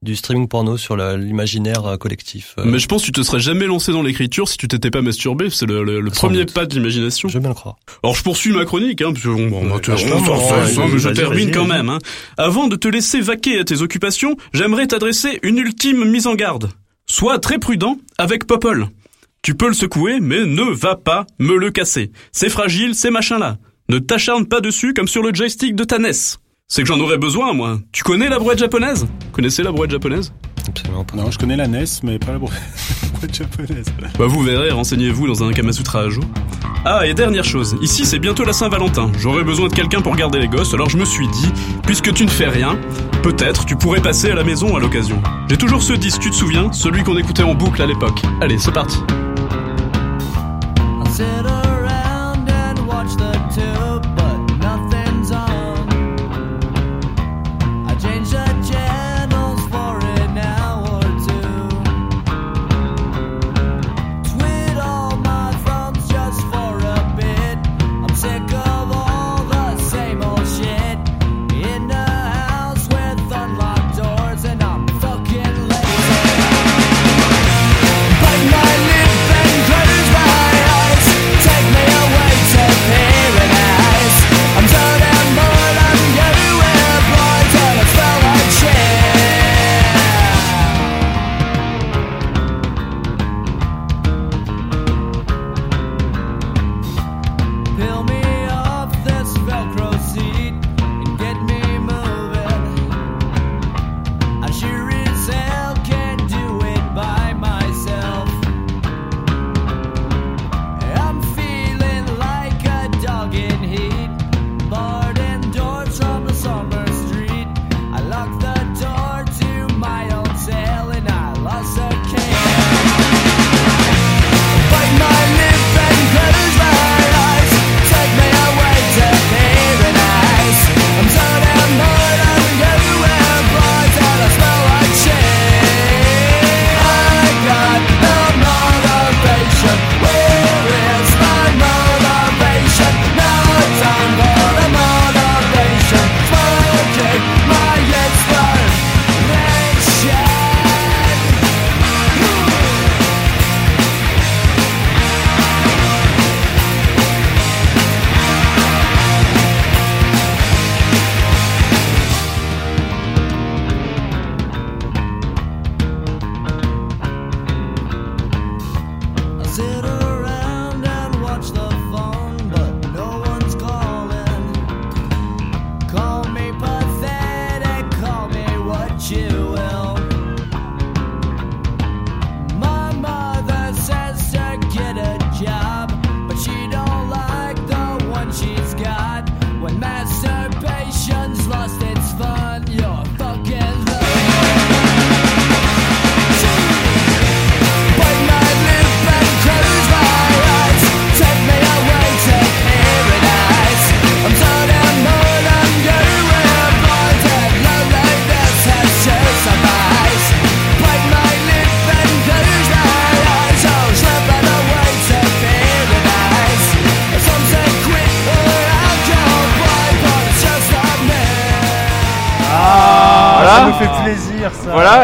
du 0.03 0.15
streaming 0.15 0.47
porno 0.47 0.77
sur 0.77 0.97
l'imaginaire 0.97 1.85
euh, 1.85 1.97
collectif. 1.97 2.55
euh, 2.59 2.63
Mais 2.65 2.79
je 2.79 2.87
pense 2.87 3.03
que 3.03 3.07
tu 3.07 3.13
te 3.13 3.23
serais 3.23 3.41
jamais 3.41 3.67
lancé 3.67 3.91
dans 3.91 4.03
l'écriture 4.03 4.49
si 4.49 4.57
tu 4.57 4.69
t'étais 4.69 4.91
pas 4.91 5.03
masturbé. 5.03 5.51
C'est 5.51 5.67
le, 5.67 5.83
le- 5.83 6.01
le 6.01 6.11
Sans 6.13 6.29
premier 6.29 6.45
doute. 6.45 6.55
pas 6.55 6.67
de 6.67 6.75
l'imagination. 6.75 7.29
Je 7.29 7.39
bien 7.41 7.49
le 7.49 7.55
croire. 7.55 7.77
Alors 8.05 8.15
je 8.15 8.23
poursuis 8.23 8.53
ma 8.53 8.65
chronique, 8.65 9.03
hein, 9.03 9.11
parce 9.13 9.25
que 9.25 9.29
bon, 9.29 9.49
bon, 9.51 9.71
Ouais, 9.75 9.81
tu- 9.81 9.91
bah, 9.91 9.97
on 10.01 10.81
ouais, 10.81 10.89
mais 10.93 10.99
je 10.99 11.09
termine 11.09 11.51
quand 11.51 11.65
même. 11.67 11.89
hein. 11.89 11.99
Avant 12.37 12.69
de 12.69 12.77
te 12.77 12.87
laisser 12.87 13.21
vaquer 13.21 13.59
à 13.59 13.65
tes 13.65 13.83
occupations, 13.83 14.37
j'aimerais 14.53 14.87
t'adresser 14.87 15.41
une 15.43 15.59
ultime 15.59 16.05
mise 16.09 16.27
en 16.29 16.35
garde. 16.37 16.71
Sois 17.07 17.39
très 17.39 17.59
prudent 17.59 17.97
avec 18.19 18.47
Popol. 18.47 18.87
Tu 19.43 19.55
peux 19.55 19.67
le 19.69 19.75
secouer, 19.75 20.21
mais 20.21 20.45
ne 20.47 20.63
va 20.63 20.95
pas 20.95 21.27
me 21.39 21.57
le 21.57 21.71
casser. 21.71 22.13
C'est 22.33 22.51
fragile, 22.51 22.95
ces 22.95 23.11
machins-là. 23.11 23.57
Ne 23.89 23.99
t'acharne 23.99 24.47
pas 24.47 24.61
dessus 24.61 24.95
comme 24.95 25.09
sur 25.09 25.23
le 25.23 25.35
joystick 25.35 25.75
de 25.75 25.85
ta 25.85 25.99
NES. 25.99 26.11
C'est 26.71 26.83
que 26.83 26.89
j'en 26.89 27.01
aurais 27.01 27.17
besoin, 27.17 27.55
moi. 27.55 27.79
Tu 27.93 28.03
connais 28.05 28.29
la 28.29 28.39
brouette 28.39 28.59
japonaise? 28.59 29.07
Connaissez 29.33 29.63
la 29.63 29.73
brouette 29.73 29.91
japonaise? 29.91 30.35
Absolument 30.69 31.03
pas. 31.03 31.17
Non, 31.17 31.31
je 31.31 31.39
connais 31.39 31.57
la 31.57 31.67
NES, 31.67 31.85
mais 32.03 32.19
pas 32.19 32.33
la 32.33 32.39
boîte 32.39 32.53
japonaise. 33.33 33.87
Bah 34.19 34.27
vous 34.27 34.43
verrez, 34.43 34.71
renseignez-vous 34.71 35.27
dans 35.27 35.43
un 35.43 35.53
Kamasutra 35.55 36.01
à 36.01 36.09
jour. 36.11 36.25
Ah, 36.85 37.07
et 37.07 37.15
dernière 37.15 37.45
chose, 37.45 37.75
ici 37.81 38.05
c'est 38.05 38.19
bientôt 38.19 38.45
la 38.45 38.53
Saint-Valentin. 38.53 39.11
J'aurais 39.19 39.45
besoin 39.45 39.69
de 39.69 39.73
quelqu'un 39.75 40.03
pour 40.03 40.15
garder 40.15 40.41
les 40.41 40.47
gosses, 40.49 40.75
alors 40.75 40.91
je 40.91 40.99
me 40.99 41.07
suis 41.07 41.27
dit, 41.29 41.49
puisque 41.85 42.13
tu 42.13 42.25
ne 42.27 42.31
fais 42.31 42.49
rien, 42.49 42.79
peut-être 43.23 43.65
tu 43.65 43.75
pourrais 43.75 44.03
passer 44.03 44.31
à 44.31 44.35
la 44.35 44.45
maison 44.45 44.77
à 44.77 44.79
l'occasion. 44.79 45.23
J'ai 45.49 45.57
toujours 45.57 45.83
ce 45.83 45.95
disque, 45.95 46.21
tu 46.21 46.31
te 46.31 46.37
souviens? 46.37 46.71
Celui 46.73 47.03
qu'on 47.03 47.17
écoutait 47.17 47.45
en 47.45 47.55
boucle 47.55 47.81
à 47.81 47.87
l'époque. 47.87 48.21
Allez, 48.43 48.59
c'est 48.59 48.73
parti. 48.73 48.99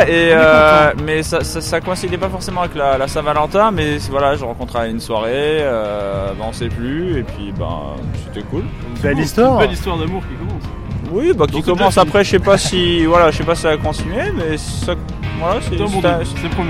Et 0.09 0.31
euh, 0.33 0.93
mais 1.05 1.23
ça, 1.23 1.43
ça, 1.45 1.61
ça 1.61 1.81
coïncidait 1.81 2.19
pas 2.19 2.29
forcément 2.29 2.63
avec 2.63 2.75
la, 2.75 2.99
la 2.99 3.09
Saint-Valentin, 3.09 3.71
mais 3.71 3.99
voilà, 4.11 4.37
je 4.37 4.45
rencontre 4.45 4.77
à 4.77 4.87
une 4.87 5.01
soirée, 5.01 5.31
euh, 5.61 6.29
ben 6.39 6.45
on 6.49 6.53
sait 6.53 6.69
plus, 6.69 7.19
et 7.19 7.23
puis 7.23 7.53
ben 7.59 7.81
c'était 8.27 8.47
cool. 8.49 8.65
Belle 9.03 9.19
histoire. 9.19 9.59
Belle 9.59 9.73
histoire 9.73 9.97
d'amour 9.99 10.23
qui 10.23 10.35
commence. 10.37 10.63
Oui, 11.13 11.33
bah 11.37 11.47
qui 11.47 11.63
commence 11.63 11.99
après, 11.99 12.25
je 12.25 12.31
sais 12.31 12.39
pas 12.39 12.59
si 12.59 13.05
voilà, 13.07 13.31
je 13.31 13.37
sais 13.39 13.45
pas 13.45 13.55
si 13.55 13.63
ça 13.63 13.71
va 13.71 13.77
continuer, 13.77 14.23
mais 14.37 14.57
ça, 14.57 14.95
voilà, 15.39 15.61
c'est 15.61 15.77
bon 15.77 16.01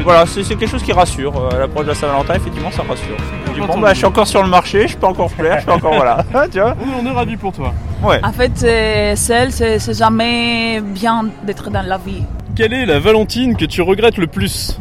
voilà, 0.03 0.25
c'est 0.27 0.43
quelque 0.43 0.67
chose 0.67 0.83
qui 0.83 0.93
rassure. 0.93 1.33
Euh, 1.37 1.57
À 1.57 1.59
l'approche 1.61 1.85
de 1.85 1.91
la 1.91 1.95
Saint-Valentin, 1.95 2.35
effectivement, 2.35 2.71
ça 2.71 2.83
rassure. 2.89 3.17
Bon 3.57 3.63
entendu. 3.65 3.83
bah 3.83 3.91
je 3.93 3.99
suis 3.99 4.07
encore 4.07 4.27
sur 4.27 4.43
le 4.43 4.49
marché, 4.49 4.89
je 4.89 4.97
peux 4.97 5.07
encore 5.07 5.31
plaire, 5.31 5.61
je 5.61 5.67
peux 5.67 5.73
encore 5.73 5.95
voilà, 5.95 6.25
tu 6.53 6.59
vois. 6.59 6.75
On 6.81 6.85
est, 7.07 7.09
on 7.09 7.13
est 7.13 7.15
ravis 7.15 7.37
pour 7.37 7.53
toi. 7.53 7.73
Ouais. 8.03 8.21
En 8.25 8.33
fait, 8.33 8.51
c'est- 8.57 9.15
seul, 9.17 9.53
c'est 9.53 9.97
jamais 9.97 10.81
bien 10.83 11.25
d'être 11.45 11.71
dans 11.71 11.87
la 11.87 11.97
vie. 11.99 12.25
Quelle 12.57 12.73
est 12.73 12.87
la 12.87 12.99
Valentine 13.01 13.57
que 13.57 13.65
tu 13.65 13.83
regrettes 13.83 14.17
le 14.17 14.27
plus 14.29 14.79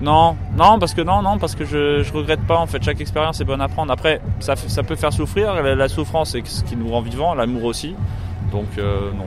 Non, 0.00 0.36
non, 0.56 0.78
parce 0.78 0.94
que 0.94 1.00
non, 1.00 1.22
non, 1.22 1.38
parce 1.38 1.54
que 1.56 1.64
je, 1.64 2.02
je 2.02 2.12
regrette 2.12 2.40
pas. 2.46 2.58
En 2.58 2.66
fait, 2.66 2.82
chaque 2.82 3.00
expérience 3.00 3.40
est 3.40 3.44
bonne 3.44 3.60
à 3.60 3.68
prendre. 3.68 3.92
Après, 3.92 4.20
ça, 4.38 4.54
ça 4.56 4.82
peut 4.84 4.94
faire 4.96 5.12
souffrir. 5.12 5.54
La, 5.54 5.74
la 5.74 5.88
souffrance, 5.88 6.30
c'est 6.32 6.46
ce 6.46 6.62
qui 6.62 6.76
nous 6.76 6.88
rend 6.88 7.00
vivants. 7.00 7.34
L'amour 7.34 7.64
aussi. 7.64 7.94
Donc 8.52 8.66
euh, 8.78 9.10
non, 9.16 9.26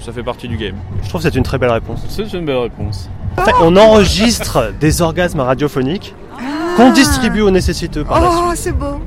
ça 0.00 0.12
fait 0.12 0.22
partie 0.22 0.46
du 0.48 0.56
game. 0.58 0.74
Je 1.02 1.08
trouve 1.08 1.22
que 1.22 1.28
c'est 1.30 1.36
une 1.38 1.42
très 1.44 1.56
belle 1.58 1.70
réponse. 1.70 2.04
C'est 2.08 2.30
une 2.34 2.44
belle 2.44 2.56
réponse. 2.58 3.08
En 3.38 3.42
fait, 3.42 3.54
on 3.62 3.74
enregistre 3.76 4.72
des 4.78 5.00
orgasmes 5.00 5.40
radiophoniques 5.40 6.14
qu'on 6.76 6.90
distribue 6.90 7.40
aux 7.40 7.50
nécessiteux 7.50 8.04
par 8.04 8.20
la 8.20 8.30
suite. 8.30 8.40
Oh, 8.46 8.52
c'est 8.54 8.72
beau. 8.72 9.00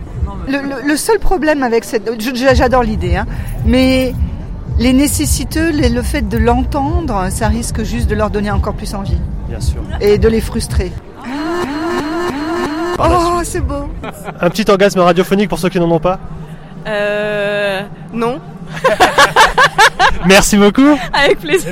Le, 0.47 0.53
le- 0.67 0.87
le 0.87 0.95
seul 0.97 1.19
problème 1.19 1.61
avec 1.61 1.83
cette... 1.83 2.09
J'adore 2.55 2.81
l'idée, 2.81 3.17
hein, 3.17 3.27
mais 3.65 4.15
les 4.81 4.93
nécessiteux, 4.93 5.69
les- 5.71 5.89
le 5.89 6.01
fait 6.01 6.27
de 6.27 6.37
l'entendre, 6.37 7.27
ça 7.29 7.47
risque 7.47 7.83
juste 7.83 8.07
de 8.09 8.15
leur 8.15 8.29
donner 8.29 8.51
encore 8.51 8.73
plus 8.73 8.93
envie. 8.93 9.17
Bien 9.47 9.59
sûr. 9.61 9.81
Et 9.99 10.17
de 10.17 10.27
les 10.27 10.41
frustrer. 10.41 10.91
Oh, 12.99 13.39
c'est 13.43 13.61
beau. 13.61 13.89
Un 14.39 14.49
petit 14.49 14.69
orgasme 14.69 14.99
radiophonique 14.99 15.49
pour 15.49 15.59
ceux 15.59 15.69
qui 15.69 15.79
n'en 15.79 15.89
ont 15.89 15.99
pas 15.99 16.19
Euh. 16.87 17.81
Non. 18.13 18.39
Merci 20.25 20.57
beaucoup. 20.57 20.97
Avec 21.13 21.39
plaisir. 21.39 21.71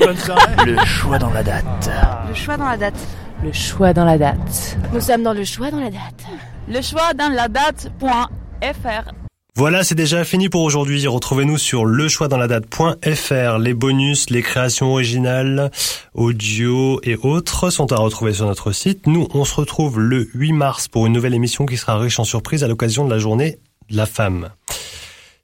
Le 0.66 0.78
choix 0.86 1.18
dans 1.18 1.30
la 1.32 1.44
date. 1.44 1.90
Le 2.28 2.34
choix 2.36 2.58
dans 2.58 2.66
la 2.66 2.78
date. 2.78 2.96
Le 3.44 3.52
choix 3.54 3.94
dans 3.94 4.06
la 4.06 4.18
date. 4.18 4.78
Nous 4.94 5.02
sommes 5.02 5.24
dans 5.24 5.34
le 5.34 5.44
choix 5.44 5.72
dans 5.72 5.80
la 5.80 5.90
date. 5.90 6.26
Le 6.68 6.82
choix 6.82 7.14
dans 7.16 7.30
la 7.30 7.48
date.fr. 7.48 9.12
Voilà, 9.60 9.84
c'est 9.84 9.94
déjà 9.94 10.24
fini 10.24 10.48
pour 10.48 10.62
aujourd'hui. 10.62 11.06
Retrouvez-nous 11.06 11.58
sur 11.58 11.84
lechoixdansladate.fr. 11.84 13.58
Les 13.58 13.74
bonus, 13.74 14.30
les 14.30 14.42
créations 14.42 14.92
originales, 14.92 15.70
audio 16.14 17.02
et 17.04 17.18
autres 17.18 17.70
sont 17.70 17.92
à 17.92 17.98
retrouver 17.98 18.32
sur 18.32 18.46
notre 18.46 18.72
site. 18.72 19.06
Nous, 19.06 19.28
on 19.34 19.44
se 19.44 19.54
retrouve 19.56 20.00
le 20.00 20.30
8 20.34 20.54
mars 20.54 20.88
pour 20.88 21.08
une 21.08 21.12
nouvelle 21.12 21.34
émission 21.34 21.66
qui 21.66 21.76
sera 21.76 21.98
riche 21.98 22.22
en 22.22 22.24
surprises 22.24 22.64
à 22.64 22.70
l'occasion 22.70 23.04
de 23.04 23.10
la 23.10 23.20
journée 23.20 23.60
de 23.90 23.98
la 23.98 24.06
femme. 24.06 24.48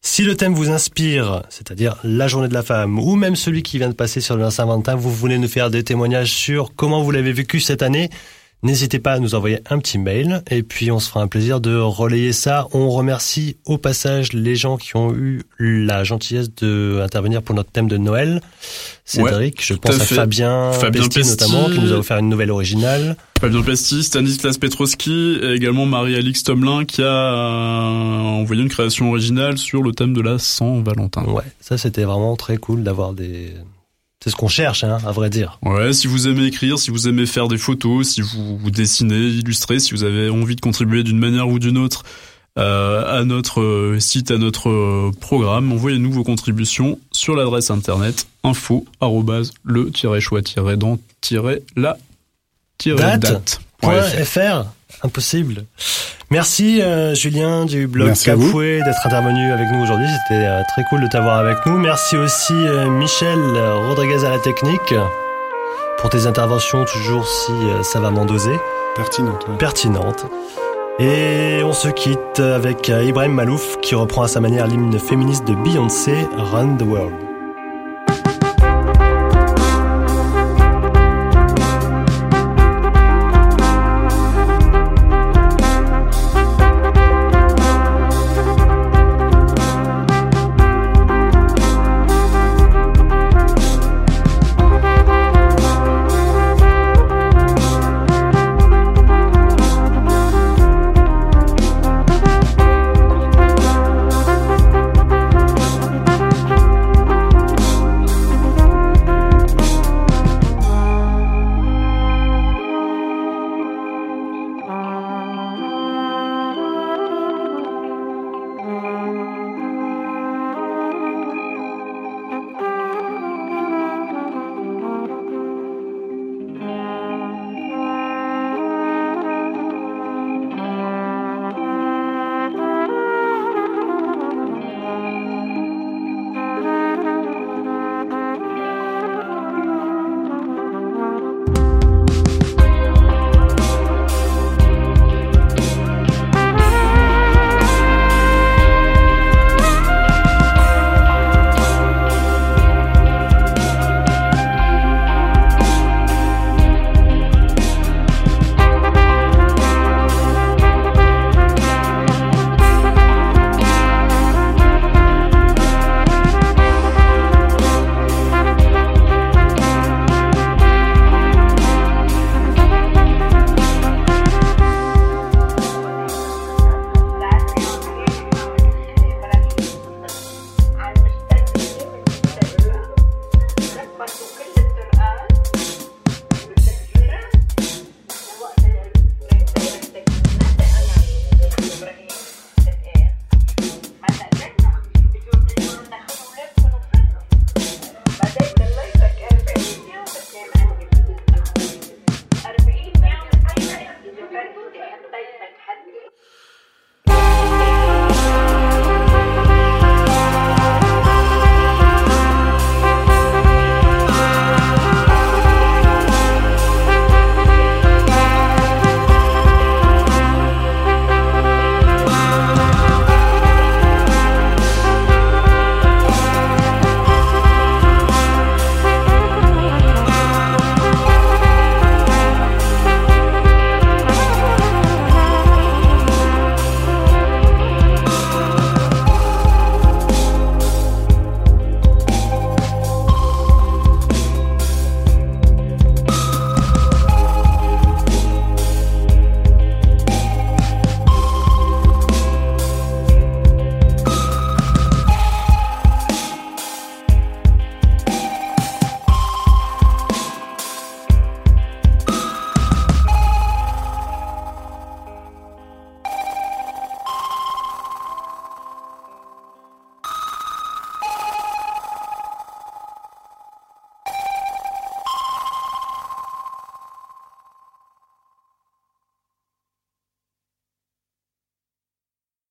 Si 0.01 0.23
le 0.23 0.37
thème 0.37 0.53
vous 0.53 0.69
inspire, 0.69 1.41
c'est-à-dire 1.49 1.97
la 2.05 2.29
journée 2.29 2.47
de 2.47 2.53
la 2.53 2.63
femme, 2.63 2.97
ou 2.97 3.17
même 3.17 3.35
celui 3.35 3.63
qui 3.63 3.79
vient 3.79 3.89
de 3.89 3.95
passer 3.95 4.21
sur 4.21 4.37
le 4.37 4.49
Saint-Valentin, 4.49 4.95
vous 4.95 5.11
voulez 5.11 5.39
nous 5.39 5.49
faire 5.49 5.69
des 5.69 5.83
témoignages 5.83 6.31
sur 6.31 6.73
comment 6.73 7.01
vous 7.03 7.11
l'avez 7.11 7.33
vécu 7.33 7.59
cette 7.59 7.81
année, 7.81 8.09
N'hésitez 8.63 8.97
pas 8.97 9.13
à 9.13 9.19
nous 9.19 9.35
envoyer 9.35 9.59
un 9.69 9.77
petit 9.77 9.99
mail 9.99 10.41
et 10.49 10.63
puis 10.63 10.89
on 10.91 10.99
se 10.99 11.09
fera 11.09 11.21
un 11.21 11.27
plaisir 11.27 11.61
de 11.61 11.75
relayer 11.75 12.33
ça. 12.33 12.67
On 12.73 12.89
remercie 12.89 13.57
au 13.65 13.77
passage 13.77 14.33
les 14.33 14.55
gens 14.55 14.77
qui 14.77 14.95
ont 14.97 15.13
eu 15.13 15.43
la 15.59 16.03
gentillesse 16.03 16.49
d'intervenir 16.49 17.43
pour 17.43 17.53
notre 17.53 17.69
thème 17.69 17.87
de 17.87 17.97
Noël. 17.97 18.41
Cédric, 19.03 19.57
Ouais, 19.59 19.65
je 19.65 19.73
pense 19.75 20.01
à. 20.01 20.03
Fabien, 20.03 20.71
Fabien 20.71 21.03
Pesti, 21.03 21.19
Pesti. 21.19 21.29
notamment, 21.31 21.69
qui 21.69 21.79
nous 21.79 21.93
a 21.93 21.97
offert 21.97 22.17
une 22.17 22.29
nouvelle 22.29 22.49
originale. 22.49 23.15
Fabien 23.39 23.61
Pesti, 23.61 24.01
Stanislas 24.01 24.57
Petroski 24.57 25.37
et 25.43 25.51
également 25.53 25.85
Marie-Alix 25.85 26.43
Tomelin 26.43 26.85
qui 26.85 27.03
a 27.03 27.05
euh, 27.05 28.19
envoyé 28.41 28.63
une 28.63 28.69
création 28.69 29.09
originale 29.09 29.59
sur 29.59 29.83
le 29.83 29.91
thème 29.91 30.13
de 30.15 30.21
la 30.21 30.39
Saint-Valentin. 30.39 31.25
Ouais, 31.25 31.43
ça 31.61 31.77
c'était 31.77 32.03
vraiment 32.03 32.35
très 32.35 32.57
cool 32.57 32.81
d'avoir 32.81 33.13
des... 33.13 33.53
C'est 34.25 34.31
ce 34.31 34.35
qu'on 34.35 34.47
cherche, 34.47 34.83
hein, 34.83 34.97
à 35.05 35.11
vrai 35.11 35.29
dire. 35.29 35.59
Ouais, 35.61 35.93
si 35.93 36.07
vous 36.07 36.27
aimez 36.27 36.45
écrire, 36.45 36.79
si 36.79 36.89
vous 36.89 37.07
aimez 37.07 37.27
faire 37.27 37.47
des 37.47 37.59
photos, 37.59 38.09
si 38.09 38.21
vous, 38.21 38.57
vous 38.57 38.71
dessinez, 38.71 39.19
illustrer, 39.19 39.77
si 39.77 39.91
vous 39.91 40.03
avez 40.03 40.31
envie 40.31 40.55
de 40.55 40.61
contribuer 40.61 41.03
d'une 41.03 41.19
manière 41.19 41.47
ou 41.47 41.59
d'une 41.59 41.77
autre 41.77 42.01
euh, 42.57 43.21
à 43.21 43.23
notre 43.23 43.61
euh, 43.61 43.99
site, 43.99 44.31
à 44.31 44.39
notre 44.39 44.71
euh, 44.71 45.11
programme, 45.21 45.71
envoyez-nous 45.71 46.11
vos 46.11 46.23
contributions 46.23 46.97
sur 47.11 47.35
l'adresse 47.35 47.69
internet 47.69 48.25
info 48.43 48.83
le-choix-dans-la 49.63 51.97
Date. 52.83 53.19
date. 53.19 53.61
Point 53.79 54.01
.fr, 54.01 54.65
impossible. 55.03 55.65
Merci 56.31 56.81
euh, 56.81 57.13
Julien 57.13 57.65
du 57.65 57.87
blog 57.87 58.07
Merci. 58.07 58.25
Capoué 58.25 58.81
d'être 58.83 59.05
intervenu 59.05 59.51
avec 59.51 59.71
nous 59.71 59.81
aujourd'hui. 59.83 60.07
C'était 60.23 60.45
euh, 60.45 60.61
très 60.69 60.83
cool 60.89 61.01
de 61.01 61.07
t'avoir 61.07 61.37
avec 61.37 61.57
nous. 61.65 61.77
Merci 61.77 62.17
aussi 62.17 62.53
euh, 62.53 62.89
Michel 62.89 63.39
Rodriguez 63.87 64.25
à 64.25 64.29
la 64.29 64.39
technique 64.39 64.93
pour 65.97 66.09
tes 66.09 66.27
interventions 66.27 66.85
toujours 66.85 67.27
si 67.27 67.51
euh, 67.51 67.83
savamment 67.83 68.25
dosées. 68.25 68.59
Pertinente. 68.95 69.45
ouais. 69.47 69.57
Pertinentes. 69.57 70.25
Et 70.99 71.61
on 71.63 71.73
se 71.73 71.89
quitte 71.89 72.39
avec 72.39 72.89
euh, 72.89 73.03
Ibrahim 73.03 73.33
Malouf 73.33 73.77
qui 73.81 73.95
reprend 73.95 74.23
à 74.23 74.27
sa 74.27 74.39
manière 74.39 74.67
l'hymne 74.67 74.97
féministe 74.97 75.45
de 75.45 75.53
Beyoncé, 75.53 76.13
Run 76.37 76.77
the 76.77 76.83
World. 76.83 77.24